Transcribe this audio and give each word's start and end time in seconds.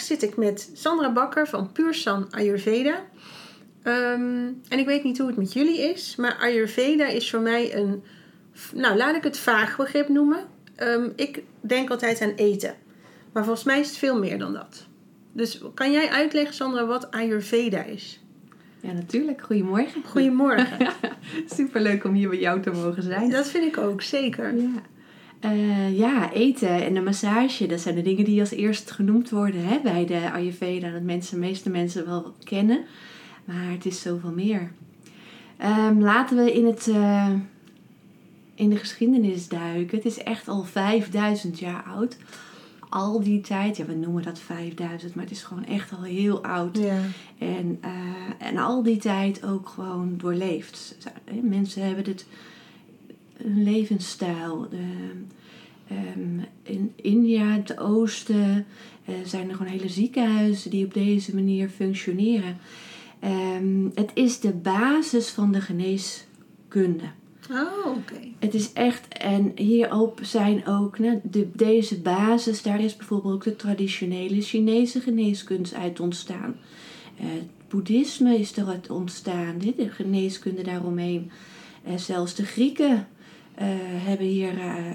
Vandaag 0.00 0.20
zit 0.20 0.30
ik 0.30 0.36
met 0.36 0.70
Sandra 0.74 1.12
Bakker 1.12 1.48
van 1.48 1.72
Puursan 1.72 2.26
Ayurveda. 2.30 3.04
Ehm, 3.82 4.48
en 4.68 4.78
ik 4.78 4.86
weet 4.86 5.04
niet 5.04 5.18
hoe 5.18 5.26
het 5.26 5.36
met 5.36 5.52
jullie 5.52 5.80
is, 5.80 6.16
maar 6.16 6.36
Ayurveda 6.36 7.06
is 7.06 7.30
voor 7.30 7.40
mij 7.40 7.76
een, 7.76 8.02
nou 8.74 8.96
laat 8.96 9.16
ik 9.16 9.22
het 9.22 9.38
vaag 9.38 9.76
begrip 9.76 10.08
noemen. 10.08 10.38
Ehm, 10.76 11.08
ik 11.16 11.42
denk 11.60 11.90
altijd 11.90 12.20
aan 12.20 12.32
eten, 12.36 12.74
maar 13.32 13.44
volgens 13.44 13.64
mij 13.64 13.80
is 13.80 13.86
het 13.86 13.96
veel 13.96 14.18
meer 14.18 14.38
dan 14.38 14.52
dat. 14.52 14.86
Dus 15.32 15.60
kan 15.74 15.92
jij 15.92 16.08
uitleggen, 16.08 16.54
Sandra, 16.54 16.86
wat 16.86 17.10
Ayurveda 17.10 17.82
is? 17.82 18.20
Ja, 18.80 18.92
natuurlijk. 18.92 19.42
Goedemorgen. 19.42 20.02
Goedemorgen. 20.04 20.88
Superleuk 21.56 22.04
om 22.04 22.14
hier 22.14 22.28
bij 22.28 22.38
jou 22.38 22.60
te 22.60 22.70
mogen 22.70 23.02
zijn. 23.02 23.30
Dat 23.30 23.48
vind 23.48 23.64
ik 23.64 23.78
ook, 23.78 24.02
zeker. 24.02 24.56
Ja. 24.56 24.82
Uh, 25.44 25.98
ja, 25.98 26.32
eten 26.32 26.84
en 26.84 26.94
de 26.94 27.00
massage, 27.00 27.66
dat 27.66 27.80
zijn 27.80 27.94
de 27.94 28.02
dingen 28.02 28.24
die 28.24 28.40
als 28.40 28.50
eerst 28.50 28.90
genoemd 28.90 29.30
worden 29.30 29.64
hè, 29.64 29.80
bij 29.82 30.06
de 30.06 30.30
Ayurveda. 30.32 30.90
Dat 30.90 31.02
mensen, 31.02 31.40
de 31.40 31.46
meeste 31.46 31.70
mensen 31.70 32.06
wel 32.06 32.34
kennen. 32.44 32.84
Maar 33.44 33.70
het 33.70 33.86
is 33.86 34.00
zoveel 34.00 34.32
meer. 34.32 34.72
Um, 35.64 36.02
laten 36.02 36.36
we 36.36 36.52
in, 36.52 36.66
het, 36.66 36.86
uh, 36.86 37.30
in 38.54 38.70
de 38.70 38.76
geschiedenis 38.76 39.48
duiken. 39.48 39.96
Het 39.96 40.06
is 40.06 40.22
echt 40.22 40.48
al 40.48 40.64
5000 40.64 41.58
jaar 41.58 41.82
oud. 41.82 42.16
Al 42.88 43.22
die 43.22 43.40
tijd, 43.40 43.76
ja, 43.76 43.84
we 43.84 43.94
noemen 43.94 44.22
dat 44.22 44.38
5000, 44.38 45.14
maar 45.14 45.24
het 45.24 45.32
is 45.32 45.42
gewoon 45.42 45.64
echt 45.64 45.92
al 45.92 46.02
heel 46.02 46.44
oud. 46.44 46.78
Ja. 46.78 46.98
En, 47.38 47.78
uh, 47.84 48.48
en 48.48 48.56
al 48.56 48.82
die 48.82 48.96
tijd 48.96 49.44
ook 49.44 49.68
gewoon 49.68 50.14
doorleefd. 50.16 50.96
Mensen 51.42 51.86
hebben 51.86 52.04
dit 52.04 52.26
hun 53.42 53.62
levensstijl. 53.62 54.68
De, 54.70 55.10
um, 55.90 56.44
in 56.62 56.92
India, 56.96 57.44
het 57.44 57.78
oosten, 57.78 58.66
uh, 59.08 59.14
zijn 59.24 59.48
er 59.48 59.56
gewoon 59.56 59.72
hele 59.72 59.88
ziekenhuizen 59.88 60.70
die 60.70 60.84
op 60.84 60.94
deze 60.94 61.34
manier 61.34 61.68
functioneren. 61.68 62.56
Um, 63.24 63.90
het 63.94 64.10
is 64.14 64.40
de 64.40 64.52
basis 64.52 65.28
van 65.28 65.52
de 65.52 65.60
geneeskunde. 65.60 67.04
Oh, 67.50 67.86
oké. 67.86 68.20
Het 68.38 68.54
is 68.54 68.72
echt, 68.72 69.08
en 69.08 69.52
hierop 69.54 70.18
zijn 70.22 70.66
ook, 70.66 70.96
de, 71.22 71.50
deze 71.52 72.00
basis, 72.00 72.62
daar 72.62 72.80
is 72.80 72.96
bijvoorbeeld 72.96 73.34
ook 73.34 73.44
de 73.44 73.56
traditionele 73.56 74.40
Chinese 74.40 75.00
geneeskunde 75.00 75.76
uit 75.76 76.00
ontstaan. 76.00 76.56
Uh, 77.20 77.26
het 77.26 77.48
boeddhisme 77.68 78.38
is 78.38 78.56
eruit 78.56 78.90
ontstaan, 78.90 79.58
de 79.58 79.90
geneeskunde 79.90 80.62
daaromheen. 80.62 81.30
Uh, 81.88 81.96
zelfs 81.96 82.34
de 82.34 82.44
Grieken 82.44 83.08
hebben 83.64 84.26
hier 84.26 84.54
uh, 84.54 84.64
uh, 84.64 84.92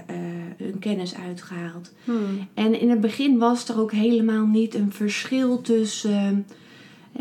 hun 0.58 0.80
kennis 0.80 1.16
uitgehaald. 1.16 1.92
Hmm. 2.04 2.48
En 2.54 2.80
in 2.80 2.90
het 2.90 3.02
begin 3.02 3.38
was 3.38 3.70
er 3.70 3.80
ook 3.80 3.92
helemaal 3.92 4.46
niet 4.46 4.76
een 4.76 4.92
verschil 4.92 5.62
tussen 5.62 6.46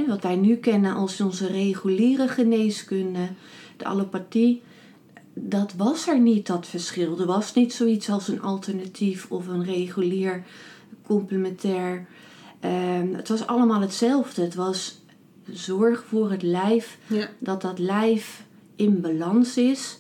wat 0.07 0.23
wij 0.23 0.37
nu 0.37 0.57
kennen 0.57 0.95
als 0.95 1.21
onze 1.21 1.47
reguliere 1.47 2.29
geneeskunde, 2.29 3.29
de 3.77 3.85
allopathie. 3.85 4.63
Dat 5.35 5.75
was 5.77 6.09
er 6.09 6.21
niet, 6.21 6.47
dat 6.47 6.67
verschil. 6.67 7.21
Er 7.21 7.27
was 7.27 7.55
niet 7.55 7.73
zoiets 7.73 8.09
als 8.11 8.29
een 8.29 8.43
alternatief 8.43 9.31
of 9.31 9.47
een 9.47 9.65
regulier 9.65 10.45
complementair. 11.03 12.07
Ehm, 12.61 13.15
het 13.15 13.29
was 13.29 13.47
allemaal 13.47 13.81
hetzelfde. 13.81 14.43
Het 14.43 14.55
was 14.55 15.03
zorg 15.51 16.05
voor 16.09 16.31
het 16.31 16.43
lijf, 16.43 16.99
Ja. 17.07 17.29
dat 17.39 17.61
dat 17.63 17.79
lijf 17.79 18.45
in 18.77 19.01
balans 19.01 19.57
is. 19.57 19.99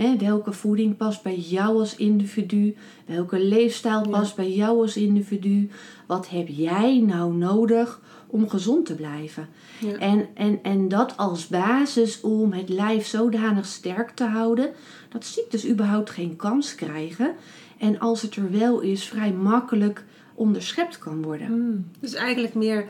Hè, 0.00 0.16
welke 0.16 0.52
voeding 0.52 0.96
past 0.96 1.22
bij 1.22 1.36
jou 1.36 1.78
als 1.78 1.96
individu? 1.96 2.76
Welke 3.06 3.38
leefstijl 3.38 4.04
Ja. 4.04 4.10
past 4.10 4.36
bij 4.36 4.52
jou 4.52 4.80
als 4.80 4.96
individu? 4.96 5.70
Wat 6.06 6.28
heb 6.28 6.48
jij 6.48 6.98
nou 7.06 7.34
nodig 7.34 8.00
om 8.26 8.48
gezond 8.48 8.86
te 8.86 8.94
blijven? 8.94 9.48
Ja. 9.80 9.96
En, 9.96 10.28
en, 10.34 10.58
en 10.62 10.88
dat 10.88 11.16
als 11.16 11.46
basis 11.46 12.20
om 12.20 12.52
het 12.52 12.68
lijf 12.68 13.06
zodanig 13.06 13.66
sterk 13.66 14.10
te 14.10 14.24
houden 14.24 14.70
dat 15.08 15.24
ziektes 15.24 15.68
überhaupt 15.68 16.10
geen 16.10 16.36
kans 16.36 16.74
krijgen. 16.74 17.34
En 17.78 17.98
als 17.98 18.22
het 18.22 18.36
er 18.36 18.50
wel 18.50 18.80
is, 18.80 19.04
vrij 19.04 19.32
makkelijk 19.32 20.04
onderschept 20.34 20.98
kan 20.98 21.22
worden. 21.22 21.46
Hmm. 21.46 21.86
Dus 21.98 22.14
eigenlijk 22.14 22.54
meer 22.54 22.86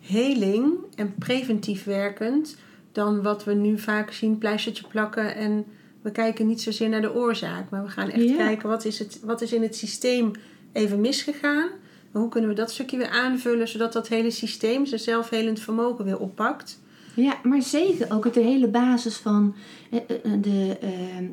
heling 0.00 0.72
en 0.94 1.14
preventief 1.14 1.84
werkend 1.84 2.56
dan 2.92 3.22
wat 3.22 3.44
we 3.44 3.54
nu 3.54 3.78
vaak 3.78 4.12
zien, 4.12 4.38
pleistertje 4.38 4.86
plakken 4.86 5.34
en 5.34 5.64
we 6.02 6.10
kijken 6.10 6.46
niet 6.46 6.60
zozeer 6.60 6.88
naar 6.88 7.00
de 7.00 7.14
oorzaak, 7.14 7.70
maar 7.70 7.82
we 7.82 7.88
gaan 7.90 8.10
echt 8.10 8.28
Ja. 8.28 8.36
kijken 8.36 8.68
wat 8.68 8.84
is, 8.84 8.98
het, 8.98 9.20
wat 9.24 9.40
is 9.42 9.52
in 9.52 9.62
het 9.62 9.76
systeem 9.76 10.30
even 10.72 11.00
misgegaan. 11.00 11.68
En 12.12 12.20
hoe 12.20 12.28
kunnen 12.28 12.50
we 12.50 12.56
dat 12.56 12.70
stukje 12.70 12.96
weer 12.96 13.08
aanvullen 13.08 13.68
zodat 13.68 13.92
dat 13.92 14.08
hele 14.08 14.30
systeem 14.30 14.86
zijn 14.86 15.00
zelfhelend 15.00 15.60
vermogen 15.60 16.04
weer 16.04 16.18
oppakt. 16.18 16.80
Ja, 17.16 17.38
maar 17.42 17.62
zeker 17.62 18.12
ook 18.12 18.24
het 18.24 18.34
de 18.34 18.40
hele 18.40 18.68
basis 18.68 19.16
van 19.16 19.54
eh, 19.90 19.98
eh, 19.98 20.32
de 20.42 20.76
eh, 20.80 21.18
eh, 21.18 21.24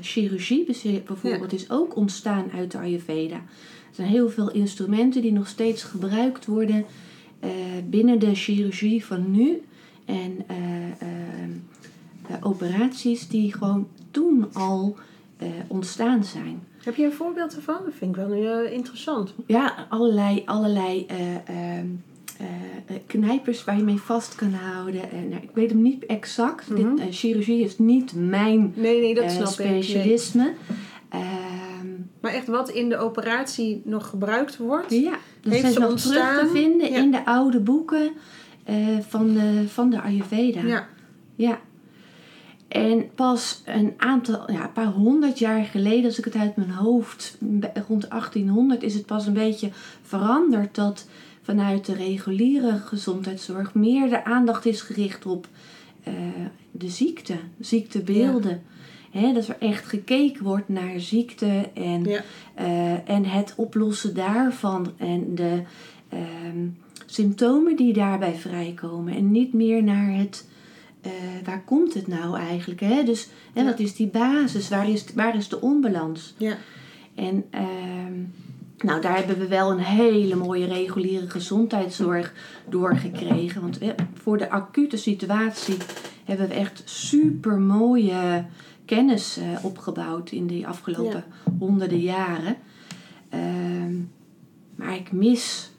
chirurgie 0.00 0.64
beze- 0.64 1.02
bijvoorbeeld 1.06 1.52
is 1.52 1.70
ook 1.70 1.96
ontstaan 1.96 2.50
uit 2.54 2.70
de 2.72 2.78
Ayurveda. 2.78 3.34
Er 3.36 4.02
zijn 4.02 4.08
heel 4.08 4.30
veel 4.30 4.50
instrumenten 4.50 5.22
die 5.22 5.32
nog 5.32 5.48
steeds 5.48 5.82
gebruikt 5.82 6.46
worden 6.46 6.84
binnen 7.90 8.18
de 8.18 8.34
chirurgie 8.34 9.04
van 9.04 9.30
nu. 9.30 9.62
En 10.04 10.44
eh, 10.46 10.56
eh, 10.84 10.98
eh, 12.28 12.36
operaties 12.40 13.28
die 13.28 13.52
gewoon 13.52 13.88
toen 14.20 14.46
al 14.52 14.96
eh, 15.36 15.48
ontstaan 15.66 16.24
zijn. 16.24 16.62
Heb 16.84 16.94
je 16.96 17.04
een 17.04 17.12
voorbeeld 17.12 17.56
ervan? 17.56 17.76
Dat 17.84 17.94
vind 17.98 18.16
ik 18.16 18.26
wel 18.26 18.32
eh, 18.64 18.72
interessant. 18.72 19.34
Ja, 19.46 19.86
allerlei, 19.88 20.42
allerlei 20.44 21.06
eh, 21.06 21.34
ehm, 21.34 21.86
eh, 22.38 22.46
eh, 22.86 22.96
knijpers 23.06 23.64
waar 23.64 23.76
je 23.76 23.82
mee 23.82 24.00
vast 24.00 24.34
kan 24.34 24.52
houden. 24.52 25.10
En, 25.10 25.28
nou, 25.28 25.42
ik 25.42 25.50
weet 25.54 25.70
hem 25.70 25.82
niet 25.82 26.06
exact. 26.06 26.68
Mhm. 26.70 26.94
Dit, 26.96 27.06
eh, 27.06 27.12
chirurgie 27.14 27.64
is 27.64 27.78
niet 27.78 28.12
mijn 28.14 28.72
Nee, 28.76 29.00
nee, 29.00 29.14
dat 29.14 29.30
snap 29.30 29.48
ik. 29.48 29.58
Nee. 29.58 29.82
specialisme. 29.82 30.52
Ehm, 31.08 31.24
Maar 32.20 32.32
echt 32.32 32.46
wat 32.46 32.68
in 32.70 32.88
de 32.88 32.96
operatie 32.98 33.82
nog 33.84 34.06
gebruikt 34.08 34.56
wordt. 34.56 34.90
ja, 34.90 35.18
dat 35.40 35.52
Heeft 35.52 35.60
zijn 35.60 35.72
ze 35.74 35.86
ontstaan? 35.88 36.34
terug 36.34 36.46
te 36.52 36.58
vinden 36.58 36.90
Ja. 36.90 36.96
in 36.98 37.10
de 37.10 37.24
oude 37.26 37.60
boeken 37.60 38.10
van, 39.08 39.32
de, 39.34 39.64
van 39.68 39.90
de 39.90 40.00
Ayurveda. 40.00 40.60
Ja. 40.62 40.86
Ja. 41.34 41.58
En 42.76 43.10
pas 43.14 43.62
een 43.64 43.94
aantal, 43.96 44.50
ja, 44.52 44.62
een 44.64 44.72
paar 44.72 44.92
honderd 44.92 45.38
jaar 45.38 45.64
geleden, 45.64 46.04
als 46.04 46.18
ik 46.18 46.24
het 46.24 46.36
uit 46.36 46.56
mijn 46.56 46.70
hoofd, 46.70 47.38
rond 47.88 48.08
1800, 48.10 48.82
is 48.82 48.94
het 48.94 49.06
pas 49.06 49.26
een 49.26 49.32
beetje 49.32 49.70
veranderd 50.02 50.74
dat 50.74 51.06
vanuit 51.42 51.86
de 51.86 51.94
reguliere 51.94 52.78
gezondheidszorg 52.78 53.74
meer 53.74 54.08
de 54.08 54.24
aandacht 54.24 54.66
is 54.66 54.80
gericht 54.80 55.26
op 55.26 55.46
eh, 56.02 56.12
de 56.70 56.88
ziekte, 56.88 57.34
ziektebeelden. 57.60 58.62
Hè, 59.10 59.32
dat 59.32 59.48
er 59.48 59.56
echt 59.58 59.86
gekeken 59.86 60.44
wordt 60.44 60.68
naar 60.68 61.00
ziekte 61.00 61.68
en, 61.74 62.04
Ja. 62.04 62.20
eh, 62.54 63.08
en 63.10 63.24
het 63.24 63.52
oplossen 63.56 64.14
daarvan 64.14 64.92
en 64.96 65.34
de 65.34 65.62
ehm, 66.08 66.66
symptomen 67.06 67.76
die 67.76 67.92
daarbij 67.92 68.34
vrijkomen. 68.34 69.14
En 69.14 69.30
niet 69.30 69.52
meer 69.52 69.82
naar 69.82 70.12
het 70.18 70.46
eh, 71.06 71.46
waar 71.46 71.62
komt 71.64 71.94
het 71.94 72.06
nou 72.06 72.38
eigenlijk? 72.38 72.80
Hè? 72.80 73.02
Dus 73.04 73.28
hè, 73.52 73.60
Ja. 73.60 73.66
wat 73.66 73.78
is 73.78 73.94
die 73.94 74.06
basis? 74.08 74.68
Waar 74.68 74.90
is, 74.90 75.04
waar 75.14 75.36
is 75.36 75.48
de 75.48 75.60
onbalans? 75.60 76.34
Ja. 76.36 76.56
En 77.14 77.44
ehm, 77.50 78.14
nou, 78.78 79.00
daar 79.00 79.16
hebben 79.16 79.38
we 79.38 79.46
wel 79.46 79.70
een 79.70 79.78
hele 79.78 80.34
mooie 80.34 80.66
reguliere 80.66 81.30
gezondheidszorg 81.30 82.32
doorgekregen. 82.68 83.60
Want 83.60 83.78
voor 84.14 84.38
de 84.38 84.50
acute 84.50 84.96
situatie 84.96 85.76
hebben 86.24 86.48
we 86.48 86.54
echt 86.54 86.82
super 86.84 87.58
mooie 87.58 88.44
kennis 88.84 89.36
eh, 89.36 89.64
opgebouwd 89.64 90.30
in 90.30 90.46
die 90.46 90.66
afgelopen 90.66 91.24
honderden 91.58 92.00
jaren. 92.00 92.56
Ehm, 93.28 93.94
maar 94.74 94.94
ik 94.94 95.12
mis. 95.12 95.70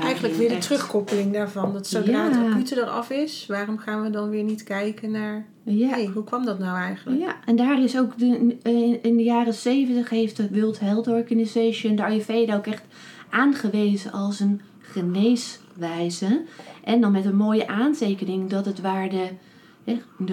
Eigenlijk 0.00 0.34
weer 0.34 0.48
de 0.48 0.54
echt- 0.54 0.62
terugkoppeling 0.66 1.32
daarvan. 1.32 1.72
Dat 1.72 1.86
zodra 1.86 2.12
Ja. 2.28 2.30
het 2.38 2.52
acute 2.52 2.76
eraf 2.80 3.10
is, 3.10 3.44
waarom 3.48 3.78
gaan 3.78 4.02
we 4.02 4.10
dan 4.10 4.28
weer 4.30 4.42
niet 4.42 4.62
kijken 4.62 5.10
naar... 5.10 5.44
Ja. 5.62 5.88
Hey, 5.88 6.06
hoe 6.14 6.24
kwam 6.24 6.44
dat 6.44 6.58
nou 6.58 6.78
eigenlijk? 6.78 7.20
Ja, 7.20 7.36
en 7.44 7.56
daar 7.56 7.82
is 7.82 7.98
ook 7.98 8.18
de, 8.18 8.56
in, 8.62 9.02
in 9.02 9.16
de 9.16 9.22
jaren 9.22 9.54
zeventig 9.54 10.10
heeft 10.10 10.36
de 10.36 10.48
World 10.52 10.80
Health 10.80 11.08
Organization 11.08 11.96
de 11.96 12.04
Ayurveda 12.04 12.56
ook 12.56 12.66
echt 12.66 12.84
aangewezen 13.30 14.12
als 14.12 14.40
een 14.40 14.60
geneeswijze. 14.80 16.42
En 16.84 17.00
dan 17.00 17.12
met 17.12 17.24
een 17.24 17.36
mooie 17.36 17.68
aantekening 17.68 18.50
dat 18.50 18.64
het 18.64 18.80
waar 18.80 19.08
de 19.08 19.28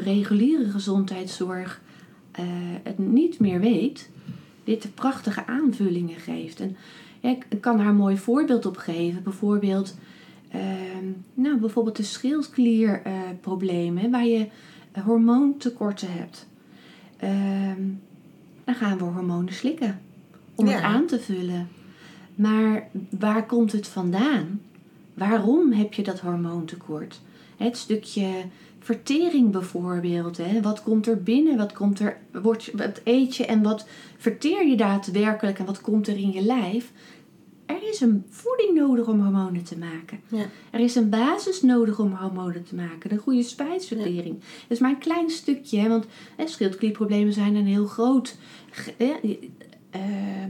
reguliere 0.02 0.70
gezondheidszorg 0.70 1.82
eh, 2.32 2.46
het 2.84 2.98
niet 2.98 3.40
meer 3.40 3.60
weet, 3.60 4.10
dit 4.64 4.90
prachtige 4.96 5.46
aanvullingen 5.46 6.20
geeft. 6.20 6.60
En 6.60 6.78
ja, 7.20 7.30
ik 7.30 7.46
kan 7.62 7.78
daar 7.78 7.88
een 7.88 7.96
mooi 7.96 8.18
voorbeeld 8.18 8.66
op 8.66 8.78
geven. 8.78 9.24
Bijvoorbeeld, 9.24 9.98
ehm, 10.52 11.06
nou, 11.34 11.60
bijvoorbeeld 11.60 11.96
de 11.96 12.04
schildklierproblemen, 12.04 14.12
waar 14.12 14.26
je 14.26 14.48
hormoontekorten 15.04 16.12
hebt. 16.12 16.48
Ehm, 17.18 17.82
dan 18.64 18.76
gaan 18.76 18.98
we 18.98 19.04
hormonen 19.04 19.54
slikken 19.54 20.00
om 20.56 20.68
het 20.68 20.82
aan 20.82 21.06
te 21.06 21.20
vullen. 21.20 21.68
Maar 22.36 22.88
waar 23.10 23.46
komt 23.46 23.72
het 23.72 23.88
vandaan? 23.88 24.62
Waarom 25.14 25.72
heb 25.72 25.94
je 25.94 26.04
dat 26.04 26.20
hormoontekort? 26.20 27.22
Het 27.58 27.78
stukje 27.78 28.28
vertering 28.80 29.52
bijvoorbeeld. 29.52 30.38
Hè? 30.38 30.62
Wat 30.62 30.84
komt 30.84 31.08
er 31.08 31.24
binnen? 31.24 31.58
Wat, 31.58 31.74
komt 31.74 32.00
er, 32.00 32.18
wordt, 32.32 32.72
wat 32.74 33.02
eet 33.04 33.36
je 33.36 33.46
en 33.46 33.64
wat 33.64 33.88
verteer 34.18 34.68
je 34.68 34.78
daadwerkelijk 34.78 35.60
en 35.60 35.66
wat 35.66 35.82
komt 35.82 36.08
er 36.08 36.18
in 36.18 36.32
je 36.32 36.42
lijf? 36.42 36.92
Er 37.66 37.90
is 37.90 38.02
een 38.02 38.26
voeding 38.30 38.74
nodig 38.74 39.08
om 39.08 39.22
hormonen 39.22 39.64
te 39.64 39.78
maken. 39.78 40.20
Ja. 40.28 40.46
Er 40.72 40.80
is 40.80 40.96
een 40.96 41.10
basis 41.10 41.62
nodig 41.62 42.00
om 42.00 42.14
hormonen 42.14 42.64
te 42.64 42.76
maken. 42.76 43.12
Een 43.12 43.18
goede 43.18 43.44
spijsvertering. 43.44 44.40
Dat 44.40 44.68
is 44.68 44.80
maar 44.80 44.92
een 44.92 44.98
klein 44.98 45.30
stukje. 45.30 45.80
Hè, 45.80 45.90
want 45.90 46.06
hè, 46.36 46.48
schildklierproblemen 46.48 47.34
zijn 47.34 47.56
een 47.56 47.66
heel 47.66 47.86
groot 47.86 48.38
hè, 48.98 49.14
eh, 49.90 50.44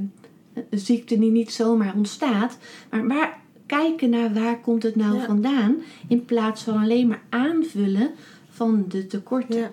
een 0.69 0.79
ziekte 0.79 1.19
die 1.19 1.31
niet 1.31 1.51
zomaar 1.51 1.95
ontstaat. 1.95 2.57
Maar 2.89 3.07
waar, 3.07 3.41
kijken 3.69 4.09
naar 4.09 4.33
waar 4.33 4.59
komt 4.59 4.83
het 4.83 4.95
nou 4.95 5.15
Ja. 5.17 5.25
vandaan. 5.25 5.75
In 6.07 6.25
plaats 6.25 6.63
van 6.63 6.77
alleen 6.77 7.07
maar 7.07 7.21
aanvullen 7.29 8.11
van 8.49 8.85
de 8.87 9.07
tekorten. 9.07 9.59
Ja. 9.59 9.71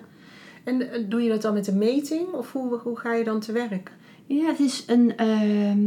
En 0.63 0.91
eh, 0.91 1.03
doe 1.09 1.21
je 1.21 1.29
dat 1.29 1.41
dan 1.41 1.53
met 1.53 1.67
een 1.67 1.77
meting? 1.77 2.27
Of 2.33 2.51
hoe, 2.51 2.77
hoe 2.83 2.97
ga 2.97 3.13
je 3.13 3.23
dan 3.23 3.39
te 3.39 3.51
werk? 3.51 3.91
Ja, 4.25 4.45
het 4.45 4.59
is 4.59 4.83
een. 4.87 5.17
ehm, 5.17 5.79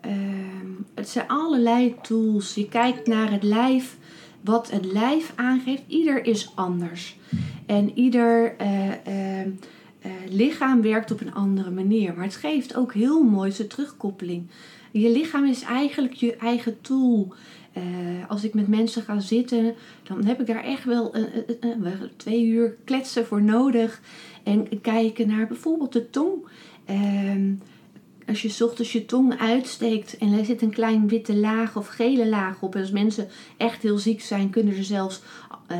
ehm, 0.00 0.66
het 0.94 1.08
zijn 1.08 1.28
allerlei 1.28 1.94
tools. 2.02 2.54
Je 2.54 2.68
kijkt 2.68 3.06
naar 3.06 3.30
het 3.32 3.42
lijf, 3.42 3.96
wat 4.40 4.70
het 4.70 4.84
lijf 4.92 5.32
aangeeft. 5.36 5.82
Ieder 5.86 6.24
is 6.24 6.52
anders. 6.54 7.16
En 7.66 7.98
ieder 7.98 8.54
eh, 8.56 8.88
ehm, 9.40 9.50
eh, 10.00 10.10
lichaam 10.28 10.82
werkt 10.82 11.10
op 11.10 11.20
een 11.20 11.34
andere 11.34 11.70
manier. 11.70 12.14
Maar 12.14 12.24
het 12.24 12.36
geeft 12.36 12.76
ook 12.76 12.94
heel 12.94 13.22
mooi 13.22 13.52
zijn 13.52 13.68
terugkoppeling. 13.68 14.46
Je 14.90 15.10
lichaam 15.10 15.44
is 15.44 15.62
eigenlijk 15.62 16.12
je 16.12 16.36
eigen 16.36 16.80
tool. 16.80 17.34
Eh, 17.78 18.30
als 18.30 18.44
ik 18.44 18.54
met 18.54 18.68
mensen 18.68 19.02
ga 19.02 19.20
zitten, 19.20 19.74
dan 20.02 20.24
heb 20.24 20.40
ik 20.40 20.46
daar 20.46 20.64
echt 20.64 20.84
wel 20.84 21.14
twee 22.16 22.46
uur 22.46 22.76
kletsen 22.84 23.26
voor 23.26 23.42
nodig. 23.42 24.00
En 24.42 24.80
kijken 24.80 25.28
naar 25.28 25.46
bijvoorbeeld 25.46 25.92
de 25.92 26.10
tong. 26.10 26.46
Ehm, 26.84 27.52
als 28.26 28.42
je 28.42 28.64
ochtends 28.64 28.92
je 28.92 29.04
tong 29.04 29.38
uitsteekt 29.38 30.18
en 30.18 30.32
er 30.32 30.44
zit 30.44 30.62
een 30.62 30.70
klein 30.70 31.08
witte 31.08 31.36
laag 31.36 31.76
of 31.76 31.86
gele 31.86 32.28
laag 32.28 32.62
op. 32.62 32.74
En 32.74 32.80
als 32.80 32.90
mensen 32.90 33.28
echt 33.56 33.82
heel 33.82 33.98
ziek 33.98 34.20
zijn, 34.20 34.50
kunnen 34.50 34.76
er 34.76 34.84
zelfs 34.84 35.22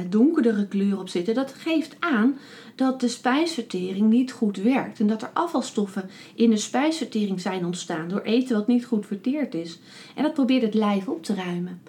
donkerdere 0.08 0.67
kleur 0.67 0.99
op 0.99 1.08
zitten. 1.08 1.35
Dat 1.35 1.52
geeft 1.52 1.96
aan 1.99 2.37
dat 2.75 3.00
de 3.00 3.08
spijsvertering 3.08 4.11
niet 4.11 4.32
goed 4.32 4.56
werkt. 4.56 5.00
En 5.00 5.06
dat 5.06 5.23
er 5.23 5.31
afvalstoffen 5.32 6.11
in 6.35 6.50
de 6.50 6.56
spijsvertering 6.56 7.40
zijn 7.40 7.64
ontstaan 7.64 8.08
door 8.08 8.20
eten 8.20 8.56
wat 8.56 8.67
niet 8.67 8.85
goed 8.85 9.06
verteerd 9.06 9.55
is. 9.55 9.81
En 10.14 10.23
dat 10.23 10.35
probeert 10.35 10.62
het 10.62 10.75
lijf 10.75 11.08
op 11.08 11.25
te 11.25 11.35
ruimen. 11.35 11.81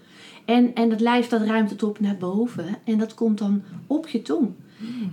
En, 0.45 0.73
en 0.75 0.89
het 0.89 0.99
lijf 0.99 1.27
dat 1.27 1.41
ruimt 1.41 1.69
het 1.69 1.83
op 1.83 1.99
naar 1.99 2.17
boven 2.17 2.65
en 2.83 2.97
dat 2.97 3.13
komt 3.13 3.37
dan 3.37 3.61
op 3.87 4.07
je 4.07 4.21
tong. 4.21 4.51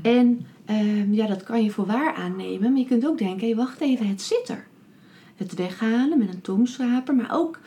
En 0.02 0.46
ehm, 0.64 1.12
ja, 1.12 1.26
dat 1.26 1.42
kan 1.42 1.64
je 1.64 1.70
voor 1.70 1.86
waar 1.86 2.14
aannemen. 2.14 2.70
Maar 2.70 2.80
je 2.80 2.86
kunt 2.86 3.06
ook 3.06 3.18
denken, 3.18 3.48
hé, 3.48 3.54
wacht 3.54 3.80
even, 3.80 4.08
het 4.08 4.22
zit 4.22 4.48
er. 4.48 4.66
Het 5.36 5.54
weghalen 5.54 6.18
met 6.18 6.28
een 6.28 6.40
tongschraper. 6.40 7.14
Maar 7.14 7.30
ook, 7.32 7.58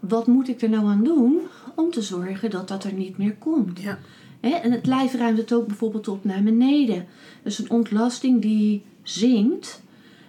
wat 0.00 0.26
moet 0.26 0.48
ik 0.48 0.62
er 0.62 0.68
nou 0.68 0.86
aan 0.86 1.04
doen 1.04 1.40
om 1.74 1.90
te 1.90 2.02
zorgen 2.02 2.50
dat 2.50 2.68
dat 2.68 2.84
er 2.84 2.92
niet 2.92 3.18
meer 3.18 3.34
komt. 3.34 3.80
Ja. 3.80 3.98
En 4.40 4.72
het 4.72 4.86
lijf 4.86 5.14
ruimt 5.14 5.38
het 5.38 5.52
ook 5.52 5.66
bijvoorbeeld 5.66 6.08
op 6.08 6.24
naar 6.24 6.42
beneden. 6.42 7.06
Dus 7.42 7.58
een 7.58 7.70
ontlasting 7.70 8.42
die 8.42 8.82
zinkt, 9.02 9.82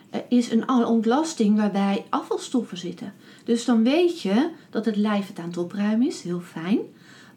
eh, 0.09 0.19
is 0.29 0.51
een 0.51 0.69
ontlasting 0.69 1.57
waarbij 1.57 2.05
afvalstoffen 2.09 2.77
zitten. 2.77 3.13
Dus 3.43 3.65
dan 3.65 3.83
weet 3.83 4.21
je 4.21 4.49
dat 4.69 4.85
het 4.85 4.95
lijf 4.95 5.27
het 5.27 5.39
aan 5.39 5.47
het 5.47 5.57
opruimen 5.57 6.07
is, 6.07 6.21
heel 6.21 6.39
fijn. 6.41 6.79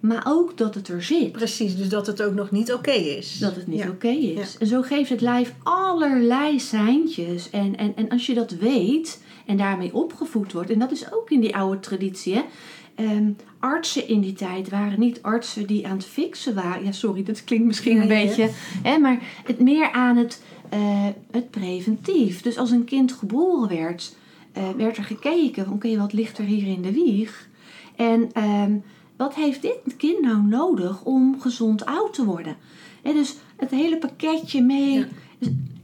Maar 0.01 0.23
ook 0.27 0.57
dat 0.57 0.75
het 0.75 0.89
er 0.89 1.03
zit. 1.03 1.33
Precies, 1.33 1.77
dus 1.77 1.89
dat 1.89 2.07
het 2.07 2.23
ook 2.23 2.35
nog 2.35 2.51
niet 2.51 2.73
oké 2.73 2.91
is. 2.91 3.39
Dat 3.39 3.57
het 3.57 3.67
niet 3.67 3.79
Ja. 3.79 3.89
oké 3.89 4.09
is. 4.09 4.59
En 4.59 4.67
zo 4.67 4.83
geeft 4.83 5.11
het 5.11 5.21
lijf 5.21 5.55
allerlei 5.63 6.61
seintjes. 6.61 7.51
En, 7.51 7.77
en, 7.77 7.97
en 7.97 8.09
als 8.09 8.27
je 8.27 8.35
dat 8.35 8.51
weet 8.51 9.23
en 9.47 9.57
daarmee 9.57 9.95
opgevoed 9.95 10.53
wordt, 10.53 10.71
en 10.71 10.79
dat 10.79 10.91
is 10.91 11.13
ook 11.13 11.31
in 11.31 11.41
die 11.41 11.57
oude 11.57 11.81
traditie. 11.81 12.35
Hè? 12.35 12.43
Ehm, 13.01 13.31
artsen 13.59 14.09
in 14.09 14.21
die 14.21 14.33
tijd 14.33 14.69
waren 14.69 15.01
niet 15.01 15.23
artsen 15.23 15.67
die 15.67 15.87
aan 15.87 15.97
het 15.97 16.07
fixen 16.07 16.55
waren. 16.55 16.85
Ja, 16.85 16.93
sorry, 16.93 17.23
dat 17.23 17.45
klinkt 17.45 17.67
misschien 17.67 18.01
een 18.01 18.09
beetje. 18.09 18.51
Hè, 18.83 18.99
maar 18.99 19.19
het 19.45 19.61
meer 19.61 19.91
aan 19.93 20.17
het, 20.17 20.43
eh, 20.69 21.07
het 21.31 21.51
preventief. 21.51 22.43
Dus 22.43 22.59
als 22.59 22.71
een 22.71 22.85
kind 22.85 23.13
geboren 23.13 23.69
werd, 23.69 24.17
eh, 24.53 24.71
werd 24.77 24.97
er 24.97 25.05
gekeken: 25.05 25.65
van, 25.65 25.75
oké, 25.75 25.97
wat 25.97 26.13
ligt 26.13 26.39
er 26.39 26.45
hier 26.45 26.67
in 26.67 26.83
de 26.83 26.93
wieg? 26.93 27.49
En 27.97 28.31
ehm, 28.33 28.77
wat 29.17 29.35
heeft 29.35 29.63
dit 29.63 29.97
kind 29.97 30.21
nou 30.21 30.43
nodig 30.43 31.05
om 31.05 31.41
gezond 31.41 31.85
oud 31.85 32.15
te 32.15 32.25
worden? 32.25 32.57
Hè, 33.03 33.13
dus 33.13 33.37
het 33.57 33.71
hele 33.71 33.99
pakketje 33.99 34.63
mee. 34.63 34.99
Ja. 34.99 35.07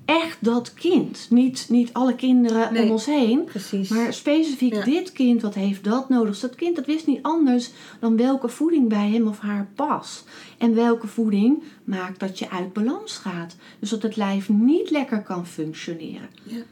Echt 0.07 0.37
dat 0.41 0.75
kind. 0.75 1.27
Niet, 1.31 1.67
niet 1.69 1.93
alle 1.93 2.15
kinderen 2.15 2.73
Nee. 2.73 2.83
om 2.83 2.91
ons 2.91 3.07
heen. 3.07 3.45
Precies. 3.45 3.89
Maar 3.89 4.13
specifiek 4.13 4.75
Ja. 4.75 4.85
dit 4.85 5.13
kind, 5.13 5.43
wat 5.43 5.55
heeft 5.55 5.85
dat 5.85 6.09
nodig? 6.09 6.29
Dus 6.31 6.41
dat 6.41 6.55
kind 6.55 6.77
dat 6.77 6.87
wist 6.87 7.07
niet 7.07 7.23
anders 7.23 7.71
dan 8.01 8.17
welke 8.17 8.49
voeding 8.49 8.89
bij 8.89 9.11
hem 9.11 9.27
of 9.29 9.39
haar 9.39 9.69
past. 9.75 10.25
En 10.59 10.75
welke 10.75 11.07
voeding 11.07 11.63
maakt 11.85 12.21
dat 12.21 12.39
je 12.39 12.51
uit 12.51 12.73
balans 12.73 13.17
gaat. 13.17 13.57
Dus 13.79 13.91
dat 13.91 14.03
het 14.03 14.17
lijf 14.17 14.49
niet 14.49 14.91
lekker 14.91 15.23
kan 15.23 15.47
functioneren. 15.47 16.29
Ja. 16.43 16.63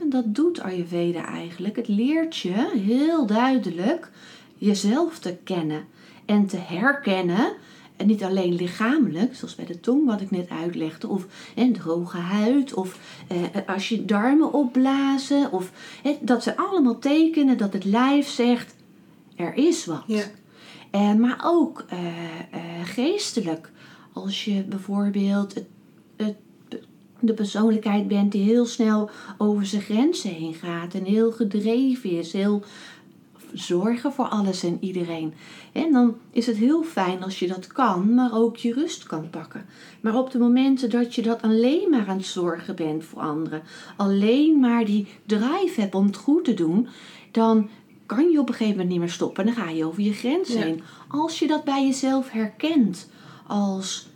En 0.00 0.10
dat 0.10 0.34
doet 0.34 0.60
Ayurveda 0.60 1.24
eigenlijk. 1.26 1.76
Het 1.76 1.88
leert 1.88 2.36
je 2.36 2.70
heel 2.84 3.26
duidelijk 3.26 4.10
jezelf 4.58 5.18
te 5.18 5.36
kennen 5.44 5.84
en 6.24 6.46
te 6.46 6.56
herkennen. 6.56 7.52
En 7.96 8.06
niet 8.06 8.22
alleen 8.22 8.54
lichamelijk, 8.54 9.34
zoals 9.34 9.54
bij 9.54 9.64
de 9.66 9.80
tong 9.80 10.06
wat 10.06 10.20
ik 10.20 10.30
net 10.30 10.48
uitlegde, 10.50 11.08
of 11.08 11.26
hè, 11.54 11.70
droge 11.70 12.16
huid, 12.16 12.74
of 12.74 12.98
eh, 13.28 13.38
als 13.66 13.88
je 13.88 14.04
darmen 14.04 14.52
opblazen. 14.52 15.52
Of, 15.52 15.72
hè, 16.02 16.18
dat 16.20 16.42
zijn 16.42 16.56
allemaal 16.56 16.98
tekenen 16.98 17.58
dat 17.58 17.72
het 17.72 17.84
lijf 17.84 18.28
zegt, 18.28 18.74
er 19.36 19.54
is 19.54 19.84
wat. 19.84 20.02
Ja. 20.06 20.24
Eh, 20.90 21.14
maar 21.14 21.40
ook 21.44 21.84
eh, 21.88 21.98
eh, 22.50 22.84
geestelijk. 22.84 23.70
Als 24.12 24.44
je 24.44 24.62
bijvoorbeeld 24.62 25.54
het, 25.54 25.66
het, 26.16 26.36
de 27.20 27.34
persoonlijkheid 27.34 28.08
bent 28.08 28.32
die 28.32 28.42
heel 28.42 28.66
snel 28.66 29.10
over 29.38 29.66
zijn 29.66 29.82
grenzen 29.82 30.30
heen 30.30 30.54
gaat 30.54 30.94
en 30.94 31.04
heel 31.04 31.32
gedreven 31.32 32.10
is, 32.10 32.32
heel 32.32 32.62
zorgen 33.52 34.12
voor 34.12 34.28
alles 34.28 34.62
en 34.62 34.78
iedereen. 34.80 35.34
En 35.72 35.92
dan 35.92 36.16
is 36.30 36.46
het 36.46 36.56
heel 36.56 36.82
fijn 36.82 37.22
als 37.22 37.38
je 37.38 37.46
dat 37.46 37.66
kan, 37.66 38.14
maar 38.14 38.34
ook 38.34 38.56
je 38.56 38.72
rust 38.72 39.02
kan 39.02 39.30
pakken. 39.30 39.66
Maar 40.00 40.18
op 40.18 40.30
de 40.30 40.38
momenten 40.38 40.90
dat 40.90 41.14
je 41.14 41.22
dat 41.22 41.42
alleen 41.42 41.90
maar 41.90 42.06
aan 42.08 42.16
het 42.16 42.26
zorgen 42.26 42.76
bent 42.76 43.04
voor 43.04 43.20
anderen, 43.20 43.62
alleen 43.96 44.60
maar 44.60 44.84
die 44.84 45.06
drive 45.26 45.80
hebt 45.80 45.94
om 45.94 46.06
het 46.06 46.16
goed 46.16 46.44
te 46.44 46.54
doen, 46.54 46.88
dan 47.30 47.68
kan 48.06 48.30
je 48.30 48.40
op 48.40 48.48
een 48.48 48.54
gegeven 48.54 48.72
moment 48.72 48.90
niet 48.90 49.00
meer 49.00 49.10
stoppen. 49.10 49.44
Dan 49.44 49.54
ga 49.54 49.70
je 49.70 49.84
over 49.84 50.02
je 50.02 50.12
grens 50.12 50.52
Ja. 50.52 50.60
heen. 50.60 50.82
Als 51.08 51.38
je 51.38 51.46
dat 51.46 51.64
bij 51.64 51.84
jezelf 51.86 52.30
herkent 52.30 53.08
als 53.46 54.06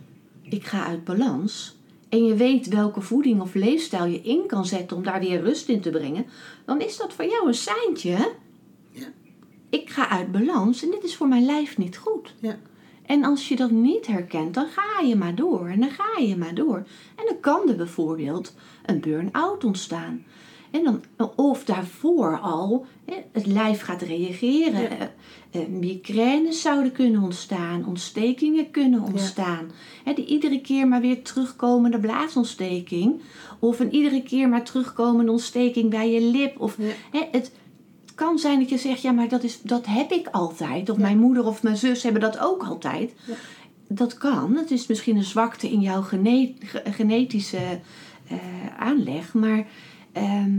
ik 0.43 0.65
ga 0.65 0.87
uit 0.87 1.05
balans 1.05 1.77
en 2.09 2.25
je 2.25 2.35
weet 2.35 2.69
welke 2.69 3.01
voeding 3.01 3.41
of 3.41 3.55
leefstijl 3.55 4.05
je 4.05 4.21
in 4.21 4.47
kan 4.47 4.67
zetten 4.67 4.97
om 4.97 5.03
daar 5.03 5.21
weer 5.21 5.43
rust 5.43 5.69
in 5.69 5.81
te 5.81 5.91
brengen, 5.91 6.27
dan 6.65 6.81
is 6.81 6.97
dat 6.97 7.13
voor 7.13 7.25
jou 7.25 7.47
een 7.47 7.55
seintje. 7.55 8.33
Ik 9.71 9.91
ga 9.91 10.09
uit 10.09 10.33
balans 10.33 10.83
en 10.83 10.91
dit 10.91 11.05
is 11.05 11.17
voor 11.17 11.29
mijn 11.29 11.45
lijf 11.45 11.79
niet 11.79 11.97
goed. 11.97 12.35
Ja. 12.41 12.59
En 13.07 13.25
als 13.25 13.49
je 13.49 13.57
dat 13.57 13.71
niet 13.71 14.07
herkent, 14.07 14.55
dan 14.55 14.67
ga 14.67 15.07
je 15.07 15.17
maar 15.17 15.35
door 15.35 15.69
en 15.69 15.81
dan 15.81 15.91
ga 15.91 16.21
je 16.23 16.37
maar 16.37 16.55
door. 16.55 16.77
En 17.17 17.25
dan 17.27 17.41
kan 17.41 17.69
er 17.69 17.77
bijvoorbeeld 17.77 18.55
een 18.87 19.01
burn-out 19.01 19.65
ontstaan. 19.65 20.25
En 20.71 20.85
dan, 20.85 21.03
of 21.37 21.65
daarvoor 21.65 22.39
al 22.39 22.87
het 23.33 23.47
lijf 23.47 23.81
gaat 23.81 24.03
reageren. 24.03 24.81
Ja. 24.81 24.89
Eh, 24.89 25.07
eh, 25.51 25.69
migraines 25.69 26.61
zouden 26.61 26.93
kunnen 26.93 27.23
ontstaan, 27.23 27.87
ontstekingen 27.87 28.71
kunnen 28.71 29.01
ontstaan. 29.03 29.71
Die 30.15 30.27
iedere 30.27 30.61
keer 30.61 30.89
maar 30.89 31.01
weer 31.01 31.23
terugkomende 31.23 31.99
blaasontsteking. 31.99 33.21
Of 33.59 33.81
een 33.81 33.95
iedere 33.95 34.23
keer 34.23 34.49
maar 34.49 34.65
terugkomende 34.65 35.33
ontsteking 35.33 35.91
bij 35.91 36.11
je 36.11 36.21
lip. 36.21 36.61
Of, 36.61 36.77
Ja. 37.13 37.29
het 37.31 37.53
kan 38.25 38.39
zijn 38.39 38.59
dat 38.59 38.69
je 38.69 38.79
zegt, 38.79 39.03
ja 39.03 39.13
maar 39.13 39.29
dat, 39.29 39.43
is, 39.43 39.63
dat 39.63 39.87
heb 39.87 40.11
ik 40.11 40.27
altijd. 40.31 40.91
Of 40.91 40.97
Ja. 40.97 41.03
mijn 41.03 41.19
moeder 41.19 41.45
of 41.47 41.63
mijn 41.63 41.77
zus 41.77 42.03
hebben 42.03 42.21
dat 42.23 42.39
ook 42.39 42.63
altijd. 42.63 43.13
Ja. 43.27 43.35
Dat 43.89 44.19
kan. 44.19 44.57
Het 44.57 44.71
is 44.71 44.87
misschien 44.87 45.17
een 45.17 45.25
zwakte 45.25 45.71
in 45.71 45.81
jouw 45.81 46.03
gene- 46.03 46.53
ge- 46.59 46.83
genetische 46.91 47.81
eh, 48.29 48.37
aanleg. 48.79 49.35
Maar 49.35 49.67
ehm, 50.13 50.51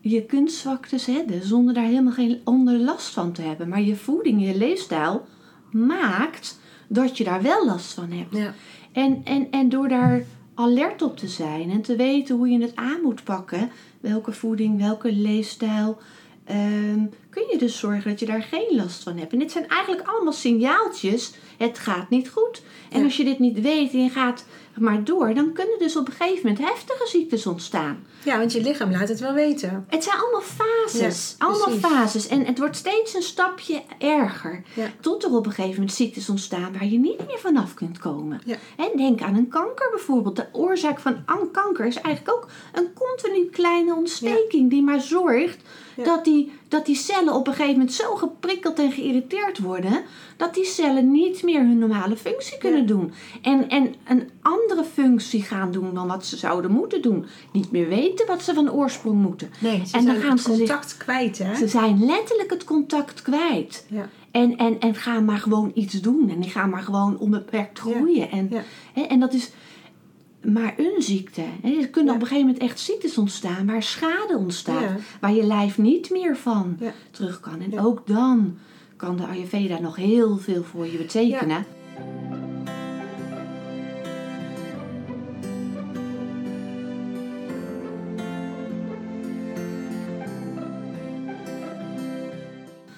je 0.00 0.22
kunt 0.24 0.52
zwaktes 0.52 1.06
hebben 1.06 1.46
zonder 1.46 1.74
daar 1.74 1.84
helemaal 1.84 2.12
geen 2.12 2.40
onder 2.44 2.78
last 2.78 3.08
van 3.12 3.32
te 3.32 3.42
hebben. 3.42 3.68
Maar 3.68 3.82
je 3.82 3.96
voeding, 3.96 4.46
je 4.46 4.56
leefstijl 4.56 5.26
maakt 5.70 6.58
dat 6.88 7.16
je 7.18 7.24
daar 7.24 7.42
wel 7.42 7.66
last 7.66 7.92
van 7.92 8.10
hebt. 8.10 8.36
Ja. 8.36 8.54
En, 8.92 9.20
en, 9.24 9.50
en 9.50 9.68
door 9.68 9.88
daar 9.88 10.24
alert 10.54 11.02
op 11.02 11.16
te 11.16 11.28
zijn 11.28 11.70
en 11.70 11.82
te 11.82 11.96
weten 11.96 12.36
hoe 12.36 12.48
je 12.48 12.60
het 12.60 12.76
aan 12.76 13.00
moet 13.02 13.24
pakken, 13.24 13.70
welke 14.00 14.32
voeding, 14.32 14.78
welke 14.78 15.12
leefstijl, 15.12 15.98
Um, 16.52 17.10
kun 17.32 17.44
je 17.50 17.58
dus 17.58 17.78
zorgen 17.78 18.10
dat 18.10 18.20
je 18.20 18.26
daar 18.26 18.42
geen 18.50 18.76
last 18.76 19.02
van 19.02 19.16
hebt. 19.16 19.32
En 19.32 19.38
dit 19.38 19.52
zijn 19.52 19.68
eigenlijk 19.68 20.08
allemaal 20.08 20.32
signaaltjes, 20.32 21.32
het 21.56 21.78
gaat 21.78 22.10
niet 22.10 22.28
goed. 22.28 22.62
En 22.90 22.98
Ja. 22.98 23.04
als 23.04 23.16
je 23.16 23.24
dit 23.24 23.38
niet 23.38 23.60
weet 23.60 23.92
en 23.92 24.02
je 24.02 24.10
gaat 24.10 24.44
maar 24.78 25.04
door, 25.04 25.34
dan 25.34 25.52
kunnen 25.52 25.78
dus 25.78 25.96
op 25.96 26.06
een 26.06 26.12
gegeven 26.12 26.48
moment 26.48 26.66
heftige 26.68 27.06
ziektes 27.08 27.46
ontstaan. 27.46 28.04
ja, 28.24 28.38
want 28.38 28.52
je 28.52 28.60
lichaam 28.62 28.90
laat 28.90 29.08
het 29.08 29.20
wel 29.20 29.32
weten. 29.34 29.84
Het 29.88 30.04
zijn 30.04 30.16
allemaal 30.18 30.40
fases. 30.40 31.36
Ja, 31.38 31.46
allemaal 31.46 31.64
precies. 31.78 31.86
fases. 31.86 32.28
En 32.28 32.44
het 32.46 32.58
wordt 32.58 32.76
steeds 32.76 33.14
een 33.14 33.22
stapje 33.22 33.82
erger. 33.98 34.62
Ja. 34.74 34.86
Tot 35.00 35.24
er 35.24 35.34
op 35.36 35.46
een 35.46 35.52
gegeven 35.52 35.74
moment 35.76 35.92
ziektes 35.92 36.28
ontstaan 36.28 36.72
waar 36.72 36.86
je 36.86 36.98
niet 36.98 37.26
meer 37.26 37.38
vanaf 37.38 37.74
kunt 37.74 37.98
komen. 37.98 38.40
Ja. 38.44 38.56
En 38.76 38.90
denk 38.96 39.20
aan 39.22 39.36
een 39.36 39.48
kanker 39.48 39.90
bijvoorbeeld. 39.90 40.36
De 40.36 40.46
oorzaak 40.52 41.00
van 41.00 41.16
an- 41.26 41.50
kanker 41.50 41.86
is 41.86 42.00
eigenlijk 42.00 42.36
ook 42.36 42.48
een 42.72 42.88
continu 42.94 43.46
kleine 43.50 43.94
ontsteking 43.94 44.70
die 44.70 44.82
maar 44.82 45.00
zorgt 45.00 45.58
dat, 46.04 46.24
die, 46.24 46.52
dat 46.72 46.86
die 46.86 46.94
cellen 46.96 47.34
op 47.34 47.46
een 47.46 47.52
gegeven 47.52 47.72
moment 47.78 47.92
zo 47.92 48.14
geprikkeld 48.14 48.78
en 48.78 48.92
geïrriteerd 48.92 49.58
worden 49.58 50.02
dat 50.36 50.54
die 50.54 50.64
cellen 50.64 51.10
niet 51.10 51.42
meer 51.42 51.60
hun 51.60 51.78
normale 51.78 52.16
functie 52.16 52.58
kunnen 52.58 52.80
Ja. 52.80 52.86
doen. 52.86 53.12
En, 53.42 53.68
en 53.68 53.94
een 54.08 54.30
andere 54.42 54.84
functie 54.84 55.42
gaan 55.42 55.72
doen 55.72 55.94
dan 55.94 56.06
wat 56.06 56.26
ze 56.26 56.36
zouden 56.36 56.70
moeten 56.70 57.02
doen. 57.02 57.26
Niet 57.52 57.70
meer 57.70 57.88
weten 57.88 58.26
wat 58.26 58.42
ze 58.42 58.54
van 58.54 58.70
oorsprong 58.72 59.22
moeten. 59.22 59.50
Nee, 59.58 59.82
ze 59.86 59.96
En 59.96 60.04
dan 60.04 60.14
zijn 60.14 60.20
gaan 60.20 60.30
het 60.30 60.40
ze 60.40 60.48
zich- 60.54 60.58
contact 60.58 60.96
kwijt, 60.96 61.38
hè? 61.38 61.54
Ze 61.54 61.68
zijn 61.68 62.04
letterlijk 62.04 62.50
het 62.50 62.64
contact 62.64 63.22
kwijt. 63.22 63.86
Ja. 63.88 64.08
En, 64.30 64.56
en, 64.56 64.80
en 64.80 64.94
gaan 64.94 65.24
maar 65.24 65.38
gewoon 65.38 65.70
iets 65.74 66.00
doen. 66.00 66.30
En 66.30 66.40
die 66.40 66.50
gaan 66.50 66.70
maar 66.70 66.82
gewoon 66.82 67.18
onbeperkt 67.18 67.80
Ja. 67.84 67.94
groeien. 67.94 68.30
En, 68.30 68.50
hè, 68.92 69.02
en 69.02 69.20
dat 69.20 69.32
is 69.32 69.50
maar 70.42 70.74
een 70.76 71.02
ziekte. 71.02 71.42
Er 71.62 71.88
kunnen 71.88 72.12
Ja. 72.12 72.18
op 72.18 72.22
een 72.22 72.26
gegeven 72.28 72.46
moment 72.46 72.58
echt 72.58 72.80
ziektes 72.80 73.18
ontstaan. 73.18 73.66
Waar 73.66 73.82
schade 73.82 74.36
ontstaat. 74.36 74.80
Ja. 74.82 74.96
Waar 75.20 75.32
je 75.32 75.42
lijf 75.42 75.78
niet 75.78 76.10
meer 76.10 76.36
van 76.36 76.76
Ja. 76.80 76.92
terug 77.10 77.40
kan. 77.40 77.60
En 77.60 77.80
ook 77.80 78.06
dan 78.06 78.58
kan 78.96 79.16
de 79.16 79.26
Ayurveda 79.26 79.80
nog 79.80 79.96
heel 79.96 80.36
veel 80.36 80.62
voor 80.62 80.86
je 80.86 80.96
betekenen. 80.98 81.64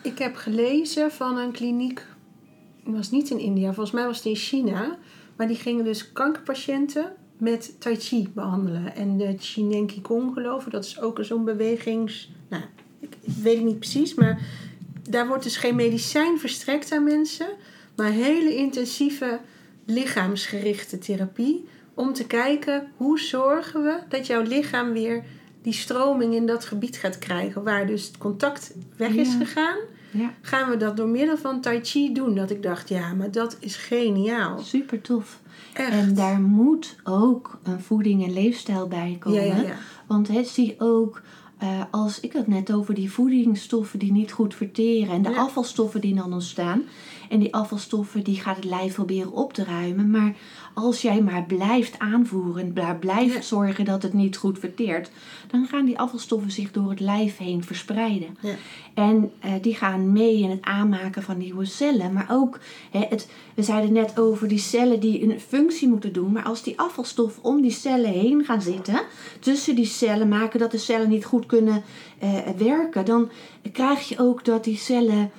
Ik 0.02 0.18
heb 0.18 0.36
gelezen 0.36 1.10
van 1.10 1.36
een 1.38 1.52
kliniek, 1.52 2.06
het 2.84 2.94
was 2.94 3.10
niet 3.10 3.30
in 3.30 3.38
India, 3.38 3.66
volgens 3.72 3.90
mij 3.90 4.06
was 4.06 4.16
het 4.16 4.26
in 4.26 4.36
China. 4.36 4.98
Maar 5.36 5.46
die 5.46 5.56
gingen 5.56 5.84
dus 5.84 6.12
kankerpatiënten 6.12 7.12
met 7.44 7.74
Tai 7.78 7.96
Chi 7.96 8.28
behandelen. 8.34 8.96
En 8.96 9.16
de 9.16 9.34
Chinen 9.38 9.86
Qigong 9.86 10.32
geloven, 10.34 10.70
dat 10.70 10.84
is 10.84 11.00
ook 11.00 11.18
zo'n 11.20 11.44
bewegings... 11.44 12.30
Nou, 12.48 12.62
ik, 13.00 13.16
ik 13.20 13.34
weet 13.42 13.56
het 13.56 13.64
niet 13.64 13.78
precies, 13.78 14.14
maar 14.14 14.40
daar 15.10 15.26
wordt 15.26 15.42
dus 15.42 15.56
geen 15.56 15.76
medicijn 15.76 16.38
verstrekt 16.38 16.92
aan 16.92 17.04
mensen. 17.04 17.48
Maar 17.96 18.10
hele 18.10 18.56
intensieve 18.56 19.40
lichaamsgerichte 19.84 20.98
therapie. 20.98 21.68
Om 21.94 22.12
te 22.12 22.26
kijken, 22.26 22.92
hoe 22.96 23.20
zorgen 23.20 23.82
we 23.84 23.98
dat 24.08 24.26
jouw 24.26 24.42
lichaam 24.42 24.92
weer 24.92 25.24
die 25.62 25.72
stroming 25.72 26.34
in 26.34 26.46
dat 26.46 26.64
gebied 26.64 26.96
gaat 26.96 27.18
krijgen. 27.18 27.62
Waar 27.62 27.86
dus 27.86 28.06
het 28.06 28.18
contact 28.18 28.74
weg 28.96 29.14
is 29.14 29.32
Ja. 29.32 29.38
gegaan 29.38 29.78
Ja, 30.14 30.34
gaan 30.40 30.70
we 30.70 30.76
dat 30.76 30.96
door 30.96 31.08
middel 31.08 31.36
van 31.36 31.60
Tai 31.60 31.80
Chi 31.82 32.12
doen. 32.12 32.34
Dat 32.34 32.50
ik 32.50 32.62
dacht, 32.62 32.88
ja, 32.88 33.14
maar 33.14 33.30
dat 33.30 33.56
is 33.60 33.76
geniaal. 33.76 34.58
super 34.58 35.00
tof. 35.00 35.40
Echt. 35.72 35.90
En 35.90 36.14
daar 36.14 36.40
moet 36.40 36.96
ook 37.04 37.58
een 37.62 37.80
voeding 37.80 38.24
en 38.24 38.32
leefstijl 38.32 38.88
bij 38.88 39.16
komen. 39.20 39.46
ja, 39.46 39.56
ja, 39.56 39.62
ja. 39.62 39.76
Want 40.06 40.28
het 40.28 40.48
zie 40.48 40.74
ook, 40.78 41.22
eh, 41.58 41.82
als 41.90 42.20
ik 42.20 42.32
had 42.32 42.46
net 42.46 42.72
over 42.72 42.94
die 42.94 43.12
voedingsstoffen 43.12 43.98
die 43.98 44.12
niet 44.12 44.32
goed 44.32 44.54
verteren 44.54 45.14
en 45.14 45.22
de 45.22 45.36
afvalstoffen 45.36 46.00
die 46.00 46.14
dan 46.14 46.32
ontstaan. 46.32 46.82
En 47.34 47.40
die 47.40 47.54
afvalstoffen 47.54 48.24
die 48.24 48.40
gaat 48.40 48.56
het 48.56 48.64
lijf 48.64 48.94
proberen 48.94 49.32
op 49.32 49.52
te 49.52 49.64
ruimen. 49.64 50.10
Maar 50.10 50.34
als 50.74 51.02
jij 51.02 51.22
maar 51.22 51.44
blijft 51.44 51.98
aanvoeren 51.98 52.72
blijft 53.00 53.44
zorgen 53.44 53.84
dat 53.84 54.02
het 54.02 54.12
niet 54.12 54.36
goed 54.36 54.58
verteert, 54.58 55.10
dan 55.50 55.66
gaan 55.66 55.84
die 55.84 55.98
afvalstoffen 55.98 56.50
zich 56.50 56.70
door 56.70 56.90
het 56.90 57.00
lijf 57.00 57.36
heen 57.36 57.64
verspreiden. 57.64 58.36
Ja. 58.40 58.54
En 58.94 59.32
eh, 59.40 59.52
die 59.60 59.74
gaan 59.74 60.12
mee 60.12 60.38
in 60.38 60.50
het 60.50 60.62
aanmaken 60.62 61.22
van 61.22 61.38
nieuwe 61.38 61.64
cellen. 61.64 62.12
Maar 62.12 62.26
ook, 62.30 62.58
hè, 62.90 63.00
het, 63.08 63.28
we 63.54 63.62
zeiden 63.62 63.92
net 63.92 64.18
over 64.18 64.48
die 64.48 64.58
cellen 64.58 65.00
die 65.00 65.22
een 65.22 65.40
functie 65.40 65.88
moeten 65.88 66.12
doen. 66.12 66.32
Maar 66.32 66.44
als 66.44 66.62
die 66.62 66.78
afvalstoffen 66.78 67.44
om 67.44 67.60
die 67.60 67.70
cellen 67.70 68.10
heen 68.10 68.44
gaan 68.44 68.62
zitten, 68.62 69.00
tussen 69.40 69.74
die 69.74 69.86
cellen 69.86 70.28
maken 70.28 70.58
dat 70.58 70.70
de 70.70 70.78
cellen 70.78 71.08
niet 71.08 71.24
goed 71.24 71.46
kunnen 71.46 71.82
eh, 72.18 72.38
werken, 72.56 73.04
dan 73.04 73.30
krijg 73.72 74.08
je 74.08 74.18
ook 74.18 74.44
dat 74.44 74.64
die 74.64 74.76
cellen 74.76 75.30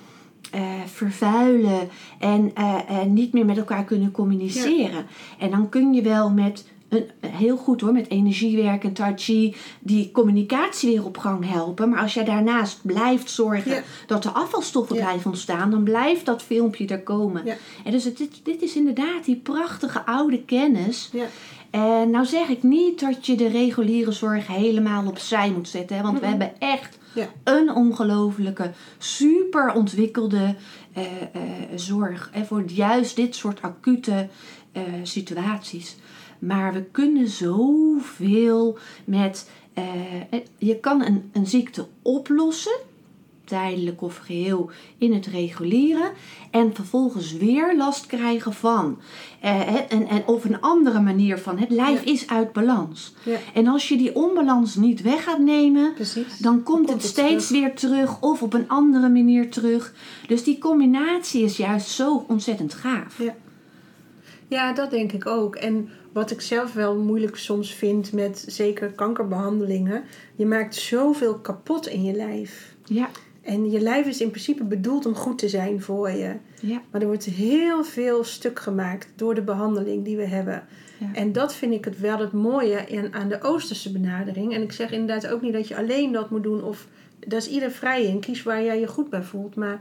eh, 0.50 0.60
vervuilen 0.86 1.88
en 2.18 2.50
eh, 2.54 2.78
eh, 2.88 3.06
niet 3.06 3.32
meer 3.32 3.44
met 3.44 3.56
elkaar 3.56 3.84
kunnen 3.84 4.10
communiceren. 4.10 5.06
En 5.38 5.50
dan 5.50 5.68
kun 5.68 5.92
je 5.92 6.02
wel 6.02 6.30
met 6.30 6.64
een, 6.88 7.10
heel 7.20 7.56
goed 7.56 7.80
hoor, 7.80 7.92
met 7.92 8.10
energiewerk 8.10 8.84
en 8.84 8.92
tai 8.92 9.12
chi, 9.16 9.54
die 9.80 10.10
communicatie 10.10 10.90
weer 10.90 11.04
op 11.04 11.18
gang 11.18 11.48
helpen. 11.50 11.88
Maar 11.88 12.00
als 12.00 12.14
jij 12.14 12.24
daarnaast 12.24 12.80
blijft 12.82 13.30
zorgen 13.30 13.70
Ja. 13.70 13.82
dat 14.06 14.22
de 14.22 14.30
afvalstoffen 14.30 14.96
Ja. 14.96 15.02
blijven 15.02 15.30
ontstaan, 15.30 15.70
dan 15.70 15.82
blijft 15.82 16.26
dat 16.26 16.42
filmpje 16.42 16.86
er 16.86 17.02
komen. 17.02 17.44
En 17.84 17.90
dus 17.90 18.04
het, 18.04 18.16
dit, 18.16 18.40
dit 18.42 18.62
is 18.62 18.76
inderdaad 18.76 19.24
die 19.24 19.36
prachtige 19.36 20.06
oude 20.06 20.42
kennis. 20.44 21.10
Ja. 21.12 21.26
En 21.70 22.10
nou 22.10 22.26
zeg 22.26 22.48
ik 22.48 22.62
niet 22.62 23.00
dat 23.00 23.26
je 23.26 23.34
de 23.34 23.48
reguliere 23.48 24.12
zorg 24.12 24.46
helemaal 24.46 25.06
opzij 25.06 25.50
moet 25.50 25.68
zetten. 25.68 25.96
Hè, 25.96 26.02
want 26.02 26.20
we 26.20 26.26
hebben 26.26 26.60
echt 26.60 26.98
Een 27.44 27.70
ongelofelijke, 27.74 28.72
super 28.98 29.72
ontwikkelde 29.72 30.54
eh, 30.92 31.04
eh, 31.22 31.40
zorg. 31.74 32.30
En 32.32 32.46
voor 32.46 32.64
juist 32.70 33.16
dit 33.16 33.34
soort 33.34 33.62
acute 33.62 34.28
eh, 34.72 34.82
situaties. 35.02 35.96
Maar 36.38 36.72
we 36.72 36.82
kunnen 36.82 37.28
zoveel 37.28 38.78
met. 39.04 39.50
eh, 39.74 40.40
je 40.58 40.80
kan 40.80 41.02
een, 41.04 41.30
een 41.32 41.46
ziekte 41.46 41.86
oplossen, 42.02 42.76
tijdelijk 43.46 44.02
of 44.02 44.16
geheel, 44.16 44.70
in 44.98 45.12
het 45.12 45.26
regulieren. 45.26 46.10
En 46.50 46.74
vervolgens 46.74 47.32
weer 47.32 47.76
last 47.76 48.06
krijgen 48.06 48.52
van. 48.52 48.98
eh, 49.40 49.76
en, 49.92 50.06
en, 50.08 50.26
of 50.26 50.44
een 50.44 50.60
andere 50.60 51.00
manier 51.00 51.38
van. 51.38 51.58
Het 51.58 51.70
lijf 51.70 52.04
Ja. 52.04 52.12
is 52.12 52.28
uit 52.28 52.52
balans. 52.52 53.14
Ja. 53.22 53.36
En 53.54 53.66
als 53.66 53.88
je 53.88 53.96
die 53.96 54.14
onbalans 54.14 54.74
niet 54.74 55.02
weg 55.02 55.24
gaat 55.24 55.38
nemen, 55.38 55.92
Precies. 55.94 56.38
dan 56.38 56.62
komt 56.62 56.88
het 56.88 57.02
het 57.02 57.10
steeds 57.10 57.46
terug. 57.46 57.60
weer 57.62 57.74
terug 57.74 58.20
of 58.20 58.42
op 58.42 58.52
een 58.54 58.68
andere 58.68 59.08
manier 59.08 59.50
terug. 59.50 59.94
Dus 60.26 60.44
die 60.44 60.58
combinatie 60.58 61.42
is 61.44 61.56
juist 61.56 61.88
zo 61.88 62.24
ontzettend 62.28 62.74
gaaf. 62.74 63.18
Ja. 63.22 63.34
Ja, 64.48 64.72
dat 64.72 64.90
denk 64.90 65.12
ik 65.12 65.26
ook. 65.26 65.56
En 65.56 65.88
wat 66.12 66.30
ik 66.30 66.40
zelf 66.40 66.72
wel 66.72 66.96
moeilijk 66.96 67.36
soms 67.36 67.74
vind 67.74 68.12
met 68.12 68.44
zeker 68.48 68.90
kankerbehandelingen. 68.92 70.04
Je 70.36 70.46
maakt 70.46 70.74
zoveel 70.74 71.34
kapot 71.38 71.86
in 71.86 72.04
je 72.04 72.12
lijf. 72.12 72.74
Ja, 72.84 73.08
En 73.46 73.70
je 73.70 73.80
lijf 73.80 74.06
is 74.06 74.20
in 74.20 74.30
principe 74.30 74.64
bedoeld 74.64 75.06
om 75.06 75.14
goed 75.14 75.38
te 75.38 75.48
zijn 75.48 75.82
voor 75.82 76.10
je. 76.10 76.34
Ja. 76.60 76.82
Maar 76.90 77.00
er 77.00 77.06
wordt 77.06 77.24
heel 77.24 77.84
veel 77.84 78.24
stuk 78.24 78.58
gemaakt 78.58 79.08
door 79.16 79.34
de 79.34 79.42
behandeling 79.42 80.04
die 80.04 80.16
we 80.16 80.26
hebben. 80.26 80.66
Ja. 80.98 81.14
En 81.14 81.32
dat 81.32 81.54
vind 81.54 81.72
ik 81.72 81.84
het 81.84 82.00
wel 82.00 82.18
het 82.18 82.32
mooie 82.32 82.84
in, 82.86 83.14
aan 83.14 83.28
de 83.28 83.42
Oosterse 83.42 83.92
benadering. 83.92 84.54
En 84.54 84.62
ik 84.62 84.72
zeg 84.72 84.90
inderdaad 84.90 85.26
ook 85.26 85.42
niet 85.42 85.52
dat 85.52 85.68
je 85.68 85.76
alleen 85.76 86.12
dat 86.12 86.30
moet 86.30 86.42
doen. 86.42 86.62
Of 86.62 86.88
daar 87.26 87.38
is 87.38 87.48
ieder 87.48 87.70
vrij 87.70 88.04
in. 88.04 88.20
Kies 88.20 88.42
waar 88.42 88.62
jij 88.62 88.80
je 88.80 88.86
goed 88.86 89.10
bij 89.10 89.22
voelt. 89.22 89.54
Maar 89.54 89.80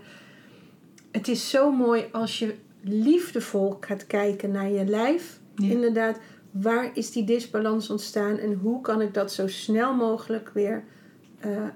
het 1.11 1.27
is 1.27 1.49
zo 1.49 1.71
mooi 1.71 2.05
als 2.11 2.39
je 2.39 2.55
liefdevol 2.81 3.77
gaat 3.79 4.07
kijken 4.07 4.51
naar 4.51 4.69
je 4.69 4.85
lijf. 4.85 5.39
Ja. 5.55 5.69
Inderdaad, 5.69 6.19
waar 6.51 6.91
is 6.93 7.11
die 7.11 7.23
disbalans 7.23 7.89
ontstaan 7.89 8.37
en 8.37 8.53
hoe 8.53 8.81
kan 8.81 9.01
ik 9.01 9.13
dat 9.13 9.31
zo 9.33 9.47
snel 9.47 9.93
mogelijk 9.93 10.51
weer 10.53 10.83
eh, 11.39 11.51
eh, 11.57 11.67